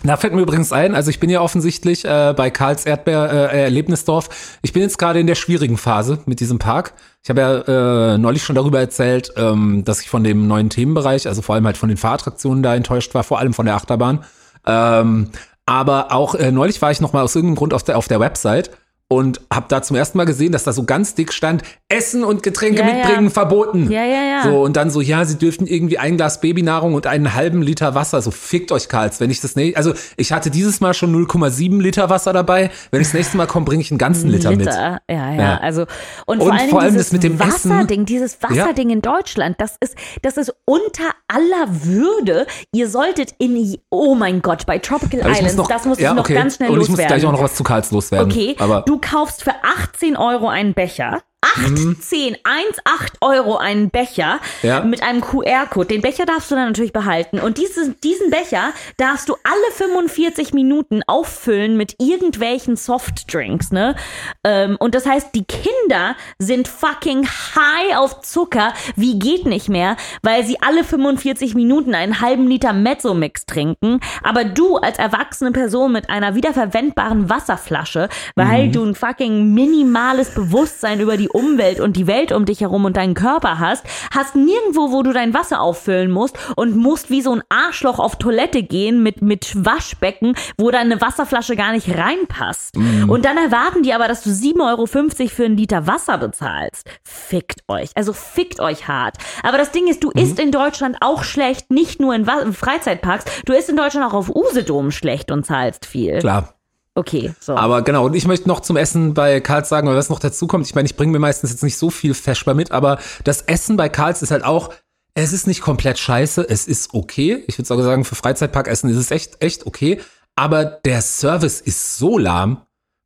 [0.04, 3.62] Da fällt mir übrigens ein, also ich bin ja offensichtlich äh, bei Karls Erdbeer äh,
[3.62, 4.58] Erlebnisdorf.
[4.62, 6.94] Ich bin jetzt gerade in der schwierigen Phase mit diesem Park.
[7.22, 11.28] Ich habe ja äh, neulich schon darüber erzählt, ähm, dass ich von dem neuen Themenbereich,
[11.28, 14.24] also vor allem halt von den Fahrattraktionen da enttäuscht war, vor allem von der Achterbahn.
[14.66, 15.30] Ähm,
[15.66, 18.18] aber auch äh, neulich war ich noch mal aus irgendeinem Grund auf der auf der
[18.18, 18.70] Website
[19.12, 22.42] und habe da zum ersten Mal gesehen, dass da so ganz dick stand, Essen und
[22.42, 22.94] Getränke Ja, ja.
[22.94, 23.90] mitbringen verboten.
[23.90, 24.42] Ja, ja, ja.
[24.44, 27.94] So, und dann so, ja, sie dürften irgendwie ein Glas Babynahrung und einen halben Liter
[27.94, 28.22] Wasser.
[28.22, 29.20] So, fickt euch, Karls.
[29.20, 32.70] Wenn ich das nächste, also ich hatte dieses Mal schon 0,7 Liter Wasser dabei.
[32.90, 34.64] Wenn ich das nächste Mal komme, bringe ich einen ganzen Liter, mit.
[34.64, 35.56] Ja, ja, Ja.
[35.58, 35.82] Also
[36.26, 37.70] und, Und vor allem, vor allem dieses das mit dem Essen.
[37.70, 42.46] Wasserding, dieses Wasserding in Deutschland, das ist, das ist unter aller Würde.
[42.72, 46.10] Ihr solltet in, oh mein Gott, bei Tropical Aber Islands, muss noch, das muss ja,
[46.10, 46.34] ich noch okay.
[46.34, 47.18] ganz schnell Und ich muss loswerden.
[47.18, 48.32] gleich auch noch was zu Karls loswerden.
[48.32, 51.22] Okay, Aber du kaufst für 18 Euro einen Becher.
[51.42, 54.80] 18, 1, 8 Euro einen Becher Ja.
[54.84, 55.88] mit einem QR-Code.
[55.88, 57.40] Den Becher darfst du dann natürlich behalten.
[57.40, 63.96] Und dieses, diesen Becher darfst du alle 45 Minuten auffüllen mit irgendwelchen Softdrinks, ne?
[64.44, 69.96] Ähm, und das heißt, die Kinder sind fucking high auf Zucker, wie geht nicht mehr,
[70.22, 74.00] weil sie alle 45 Minuten einen halben Liter Mezzo-Mix trinken.
[74.22, 78.72] Aber du als erwachsene Person mit einer wiederverwendbaren Wasserflasche, weil Mhm.
[78.72, 82.96] du ein fucking minimales Bewusstsein über die Umwelt und die Welt um dich herum und
[82.96, 87.32] deinen Körper hast, hast nirgendwo, wo du dein Wasser auffüllen musst und musst wie so
[87.34, 92.76] ein Arschloch auf Toilette gehen mit, mit Waschbecken, wo deine Wasserflasche gar nicht reinpasst.
[92.76, 93.10] Mhm.
[93.10, 94.86] Und dann erwarten die aber, dass du 7,50 Euro
[95.28, 96.88] für einen Liter Wasser bezahlst.
[97.04, 97.90] Fickt euch.
[97.94, 99.16] Also fickt euch hart.
[99.42, 100.22] Aber das Ding ist, du Mhm.
[100.22, 104.30] isst in Deutschland auch schlecht, nicht nur in Freizeitparks, du isst in Deutschland auch auf
[104.34, 106.18] Usedom schlecht und zahlst viel.
[106.18, 106.54] klar.
[106.94, 107.56] Okay, so.
[107.56, 110.46] Aber genau, und ich möchte noch zum Essen bei Karls sagen, weil was noch dazu
[110.46, 113.42] kommt, ich meine, ich bringe mir meistens jetzt nicht so viel Feschbar mit, aber das
[113.42, 114.70] Essen bei Karls ist halt auch,
[115.14, 117.44] es ist nicht komplett scheiße, es ist okay.
[117.46, 120.00] Ich würde sogar sagen, für Freizeitparkessen ist es echt, echt okay.
[120.36, 122.62] Aber der Service ist so lahm.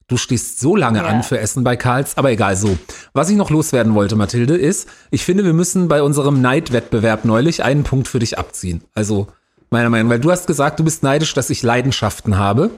[0.08, 1.06] Du stehst so lange Ja.
[1.06, 2.78] an für Essen bei Karls, aber egal so.
[3.12, 7.64] Was ich noch loswerden wollte, Mathilde, ist, ich finde, wir müssen bei unserem Neidwettbewerb neulich
[7.64, 8.84] einen Punkt für dich abziehen.
[8.94, 9.26] Also,
[9.70, 12.70] meiner Meinung nach, weil du hast gesagt, du bist neidisch, dass ich Leidenschaften habe.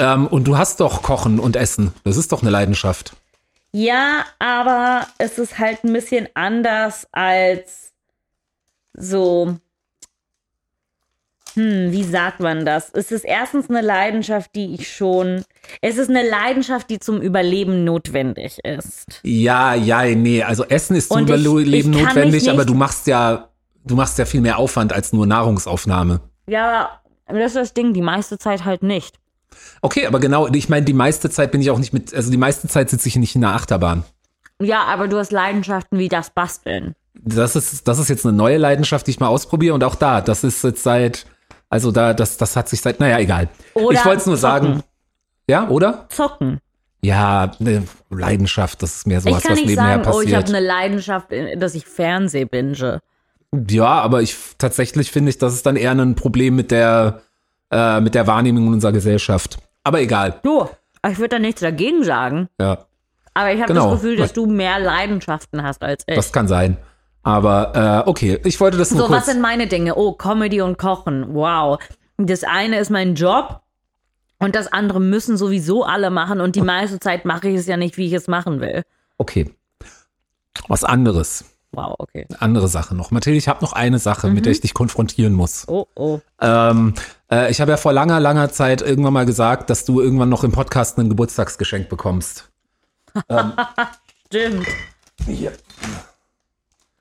[0.00, 1.92] Ähm, und du hast doch Kochen und Essen.
[2.04, 3.12] Das ist doch eine Leidenschaft.
[3.72, 7.92] Ja, aber es ist halt ein bisschen anders als
[8.94, 9.56] so.
[11.54, 12.90] Hm, wie sagt man das?
[12.92, 15.44] Es ist erstens eine Leidenschaft, die ich schon.
[15.80, 19.20] Es ist eine Leidenschaft, die zum Überleben notwendig ist.
[19.24, 20.42] Ja, ja, nee.
[20.44, 23.48] Also Essen ist zum ich- Überleben ich notwendig, aber du machst ja,
[23.84, 26.20] du machst ja viel mehr Aufwand als nur Nahrungsaufnahme.
[26.46, 29.16] Ja, aber das ist das Ding, die meiste Zeit halt nicht.
[29.82, 32.36] Okay, aber genau, ich meine, die meiste Zeit bin ich auch nicht mit, also die
[32.36, 34.04] meiste Zeit sitze ich nicht in der Achterbahn.
[34.60, 36.94] Ja, aber du hast Leidenschaften wie das Basteln.
[37.14, 40.20] Das ist, das ist jetzt eine neue Leidenschaft, die ich mal ausprobiere und auch da,
[40.20, 41.26] das ist jetzt seit,
[41.68, 43.48] also da, das, das hat sich seit, naja, egal.
[43.74, 44.66] Oder ich wollte es nur sagen.
[44.66, 44.82] zocken.
[45.48, 46.06] Ja, oder?
[46.10, 46.60] Zocken.
[47.02, 50.34] Ja, eine Leidenschaft, das ist mehr Ich sowas, kann was nicht nebenher sagen, oh, ich
[50.34, 50.56] habe passiert.
[50.58, 53.00] eine Leidenschaft, äh, dass ich Fernseh binge.
[53.68, 57.22] Ja, aber ich tatsächlich finde ich, das ist dann eher ein Problem mit der,
[57.70, 59.58] äh, mit der Wahrnehmung unserer Gesellschaft.
[59.84, 60.40] Aber egal.
[60.42, 60.68] Du,
[61.08, 62.48] ich würde da nichts dagegen sagen.
[62.60, 62.86] Ja,
[63.34, 63.90] Aber ich habe Genau.
[63.92, 66.14] das Gefühl, dass du mehr Leidenschaften hast als ich.
[66.16, 66.76] das kann sein.
[67.22, 69.18] Aber äh, okay, ich wollte das nur so, kurz.
[69.20, 69.94] was sind meine Dinge?
[69.96, 71.34] Oh, Comedy und Kochen.
[71.34, 71.78] Wow.
[72.16, 73.60] Das eine ist mein Job
[74.38, 77.76] und das andere müssen sowieso alle machen und die meiste Zeit mache ich es ja
[77.76, 78.82] nicht, wie ich es machen will.
[79.18, 79.50] Okay.
[80.68, 81.44] Was anderes.
[81.72, 82.26] Wow, okay.
[82.40, 83.10] Andere Sache noch.
[83.12, 84.42] Mathilde, ich habe noch eine Sache, mit Mhm.
[84.42, 85.68] der ich dich konfrontieren muss.
[85.68, 86.18] Oh, oh.
[86.40, 86.94] Ähm,
[87.30, 90.42] äh, ich habe ja vor langer, langer Zeit irgendwann mal gesagt, dass du irgendwann noch
[90.42, 92.50] im Podcast ein Geburtstagsgeschenk bekommst.
[94.26, 94.66] Stimmt.
[95.26, 95.52] Hier.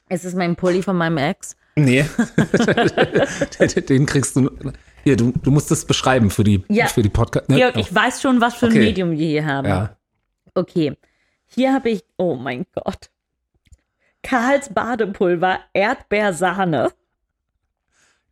[0.10, 1.56] Ist es mein Pulli von meinem Ex?
[1.76, 2.06] Nee.
[3.90, 4.50] Den kriegst du.
[5.04, 6.88] Hier, du, du musst das beschreiben für die, Ja.
[6.88, 7.50] für die Podcast.
[7.50, 7.56] Ne?
[7.58, 8.80] Georg, ich weiß schon, was für ein Okay.
[8.86, 9.68] Medium wir hier haben.
[9.68, 9.96] ja.
[10.56, 10.98] Okay.
[11.48, 13.10] Hier habe ich, oh mein Gott.
[14.24, 16.92] Karls Badepulver, Erdbeersahne.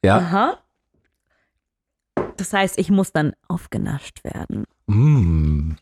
[0.03, 0.17] Ja.
[0.17, 0.57] Aha.
[2.37, 4.65] Das heißt, ich muss dann aufgenascht werden.
[4.87, 5.73] Mm.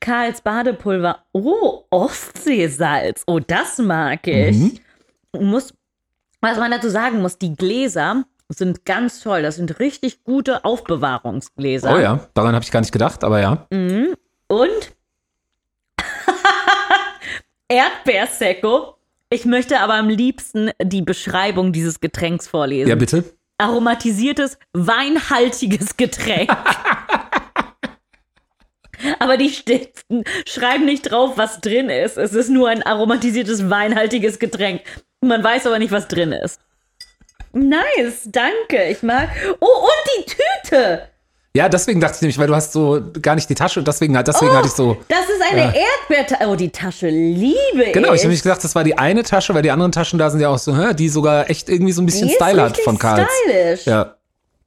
[0.00, 1.24] Karls Badepulver.
[1.32, 3.22] Oh, Ostseesalz.
[3.26, 4.56] Oh, das mag ich.
[4.56, 4.78] Mhm.
[5.38, 5.74] Muss,
[6.40, 9.42] was man dazu sagen muss, die Gläser sind ganz toll.
[9.42, 11.94] Das sind richtig gute Aufbewahrungsgläser.
[11.94, 13.66] Oh ja, daran habe ich gar nicht gedacht, aber ja.
[13.70, 14.96] Und
[17.68, 18.96] Erdbeersecco.
[19.32, 22.88] Ich möchte aber am liebsten die Beschreibung dieses Getränks vorlesen.
[22.88, 23.22] Ja, bitte.
[23.58, 26.50] Aromatisiertes, weinhaltiges Getränk.
[29.20, 30.04] aber die steht,
[30.48, 32.16] schreiben nicht drauf, was drin ist.
[32.16, 34.82] Es ist nur ein aromatisiertes, weinhaltiges Getränk.
[35.20, 36.60] Man weiß aber nicht, was drin ist.
[37.52, 38.88] Nice, danke.
[38.90, 39.28] Ich mag.
[39.60, 41.08] Oh, und die Tüte.
[41.56, 44.52] Ja, deswegen dachte ich nämlich, weil du hast so gar nicht die Tasche, deswegen, deswegen
[44.52, 44.96] oh, hatte ich so.
[45.08, 46.48] Das ist eine Erdbeertasche.
[46.48, 47.92] Oh, die Tasche liebe ich.
[47.92, 50.30] Genau, ich habe nämlich gedacht, das war die eine Tasche, weil die anderen Taschen da
[50.30, 52.96] sind ja auch so, hä, die sogar echt irgendwie so ein bisschen Style hat von
[52.98, 53.26] Karls.
[53.42, 53.84] stylisch.
[53.86, 54.14] Ja.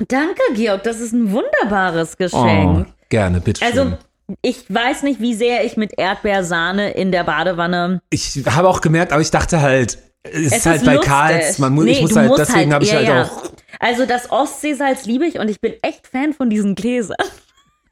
[0.09, 0.83] Danke, Georg.
[0.83, 2.87] Das ist ein wunderbares Oh, Geschenk.
[3.07, 3.63] gerne, bitte.
[3.65, 3.97] Also, schön.
[4.41, 8.01] Ich weiß nicht, wie sehr ich mit Erdbeersahne in der Badewanne.
[8.09, 10.97] Ich habe auch gemerkt, aber ich dachte halt, es, ist halt bei.
[10.97, 13.23] Karls, man muss, Nee, ich muss du halt, musst deswegen habe ich ja, halt ja.
[13.23, 13.43] auch.
[13.83, 17.17] Also das Ostseesalz liebe ich und ich bin echt Fan von diesen Gläsern.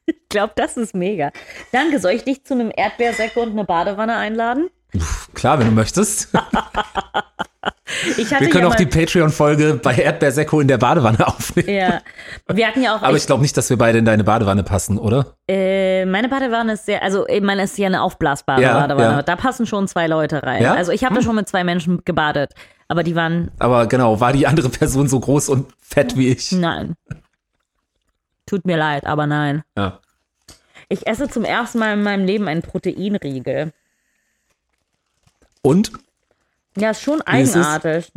[0.07, 1.31] Ich glaube, das ist mega.
[1.71, 4.69] Danke, soll ich dich zu einem Erdbeersäcke und eine Badewanne einladen?
[5.33, 6.29] Klar, wenn du möchtest.
[8.39, 11.69] Wir können ja auch die Patreon-Folge bei Erdbeersekko in der Badewanne aufnehmen.
[11.69, 12.01] ja,
[12.47, 14.97] wir hatten ja auch Aber ich glaube nicht, dass wir beide in deine Badewanne passen,
[14.97, 15.35] oder?
[15.47, 19.15] Äh, meine Badewanne ist sehr, also ich meine, ist ja eine aufblasbare Ja, Badewanne.
[19.17, 19.21] ja.
[19.21, 20.63] Da passen schon zwei Leute rein.
[20.63, 20.71] Ja?
[20.71, 20.77] Hm.
[20.77, 22.53] Also ich habe da schon mit zwei Menschen gebadet,
[22.87, 26.51] aber die waren, Aber genau, war die andere Person so groß und fett wie ich?
[26.53, 26.95] nein.
[28.45, 29.63] Tut mir leid, aber nein.
[29.77, 29.99] Ja.
[30.89, 33.71] Ich esse zum ersten Mal in meinem Leben einen Proteinriegel.
[35.61, 35.91] Und
[36.77, 38.11] Ja, ist schon ist eigenartig.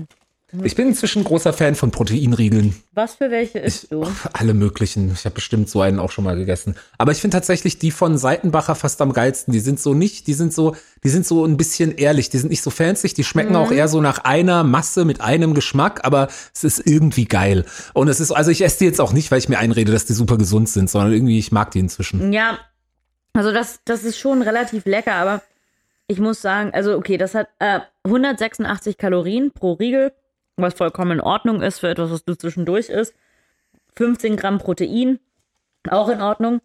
[0.62, 2.76] ich bin inzwischen großer Fan von Proteinriegeln.
[2.92, 4.06] Was für welche isst du?
[4.32, 5.12] Alle möglichen.
[5.12, 6.76] Ich habe bestimmt so einen auch schon mal gegessen.
[6.96, 9.52] Aber ich finde tatsächlich die von Seitenbacher fast am geilsten.
[9.52, 12.30] Die sind so nicht, die sind so, die sind so ein bisschen ehrlich.
[12.30, 13.12] Die sind nicht so fancy.
[13.12, 17.24] Die schmecken auch eher so nach einer Masse mit einem Geschmack, aber es ist irgendwie
[17.26, 17.66] geil.
[17.92, 20.04] Und es ist, also ich esse die jetzt auch nicht, weil ich mir einrede, dass
[20.06, 22.32] die super gesund sind, sondern irgendwie ich mag die inzwischen.
[22.32, 22.58] Ja,
[23.32, 25.42] also das, das ist schon relativ lecker, aber
[26.06, 30.12] ich muss sagen, also okay, das hat äh, 186 Kalorien pro Riegel,
[30.56, 33.14] was vollkommen in Ordnung ist für etwas, was du zwischendurch isst.
[33.96, 35.18] 15 Gramm Protein,
[35.88, 36.60] auch in Ordnung.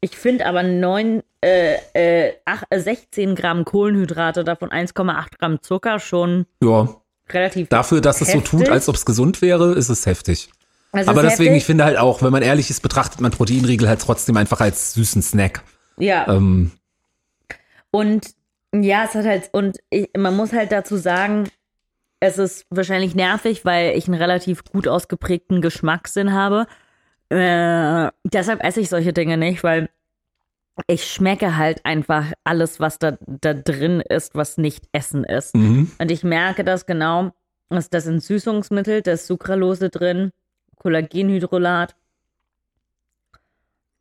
[0.00, 5.98] Ich finde aber 9, äh, äh, ach, äh, 16 Gramm Kohlenhydrate, davon 1,8 Gramm Zucker
[5.98, 6.88] schon Ja,
[7.30, 7.68] relativ.
[7.70, 8.72] dafür, dass es so tut, Heftig.
[8.72, 10.50] als ob es gesund wäre, ist es heftig.
[10.92, 11.66] Also Aber deswegen, ich heftig.
[11.66, 15.22] finde halt auch, wenn man ehrlich ist, betrachtet man Proteinriegel halt trotzdem einfach als süßen
[15.22, 15.62] Snack.
[15.96, 16.28] Ja.
[16.28, 16.70] Ähm,
[17.90, 18.34] Und
[18.82, 21.48] ja, es hat halt, und ich, man muss halt dazu sagen,
[22.20, 26.66] es ist wahrscheinlich nervig, weil ich einen relativ gut ausgeprägten Geschmackssinn habe.
[27.28, 29.90] Äh, deshalb esse ich solche Dinge nicht, weil
[30.86, 35.54] ich schmecke halt einfach alles, was da, da drin ist, was nicht Essen ist.
[35.54, 35.90] mhm.
[35.98, 37.32] Und ich merke das genau,
[37.68, 40.30] dass das sind Süßungsmittel, da ist Sucralose drin,
[40.76, 41.94] Kollagenhydrolat.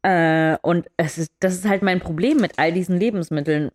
[0.02, 3.72] Äh, und es ist, das ist halt mein Problem mit all diesen Lebensmitteln.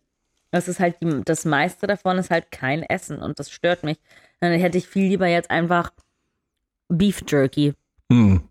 [0.51, 3.97] Das ist halt, die, das meiste davon ist halt kein Essen und das stört mich.
[4.39, 5.91] Dann hätte ich viel lieber jetzt einfach
[6.87, 7.73] Beef Jerky.
[8.11, 8.41] Hm,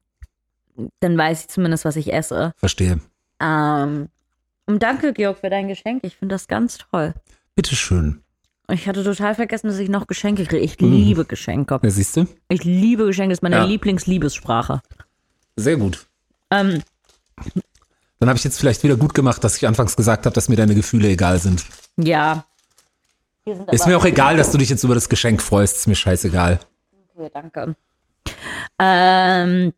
[1.00, 2.52] Dann weiß ich zumindest, was ich esse.
[2.56, 3.00] verstehe.
[3.40, 4.08] Ähm,
[4.66, 6.04] und danke, Georg, für dein Geschenk.
[6.04, 7.14] Ich finde das ganz toll.
[7.56, 8.22] Bitteschön.
[8.70, 10.62] Ich hatte total vergessen, dass ich noch Geschenke kriege.
[10.62, 11.80] Ich liebe Geschenke.
[11.82, 12.26] Ja, siehst du?
[12.48, 13.64] Ich liebe Geschenke, das ist meine Ja.
[13.64, 14.82] Lieblingsliebessprache.
[15.56, 16.06] Sehr gut.
[16.50, 16.82] Ähm,
[18.20, 20.56] Dann habe ich jetzt vielleicht wieder gut gemacht, dass ich anfangs gesagt habe, dass mir
[20.56, 21.64] deine Gefühle egal sind.
[21.96, 22.44] ja.
[23.46, 25.78] Sind Ist mir auch egal, dass du dich jetzt über das Geschenk freust.
[25.78, 26.60] Ist mir scheißegal.
[27.16, 27.76] Okay, danke.
[28.78, 29.72] Ähm,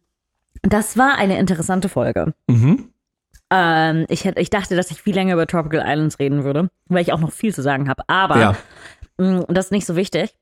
[0.62, 2.34] das war eine interessante Folge.
[2.48, 2.90] Mhm.
[3.50, 7.02] Ähm, ich, hätte, ich dachte, dass ich viel länger über Tropical Islands reden würde, weil
[7.02, 8.02] ich auch noch viel zu sagen habe.
[8.08, 8.56] Aber Ja.
[9.18, 10.34] mh, das ist nicht so wichtig,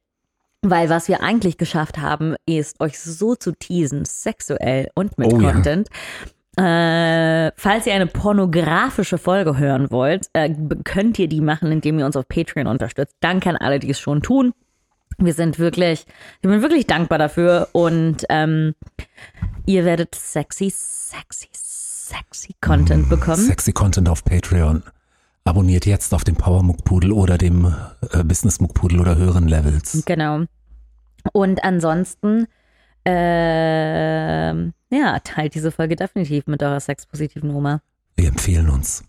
[0.63, 5.39] weil was wir eigentlich geschafft haben, ist, euch so zu teasen, sexuell und mit Oh
[5.41, 5.53] ja.
[6.59, 10.53] Äh, falls ihr eine pornografische Folge hören wollt, äh,
[10.83, 13.15] könnt ihr die machen, indem ihr uns auf Patreon unterstützt.
[13.21, 14.53] Danke an alle, die es schon tun.
[15.19, 16.05] Wir sind wirklich,
[16.41, 18.75] wir sind wirklich dankbar dafür und ähm,
[19.67, 23.37] ihr werdet sexy, sexy, sexy Content bekommen.
[23.37, 24.83] Sexy Content auf Patreon.
[25.45, 27.73] Abonniert jetzt auf dem Power Muckpudel oder dem
[28.13, 30.03] äh, Business Muckpudel oder höheren Levels.
[30.07, 30.43] Genau.
[31.33, 32.49] Und ansonsten,
[33.05, 37.81] ähm, ja, teilt diese Folge definitiv mit eurer sexpositiven Oma.
[38.17, 39.05] Wir empfehlen uns.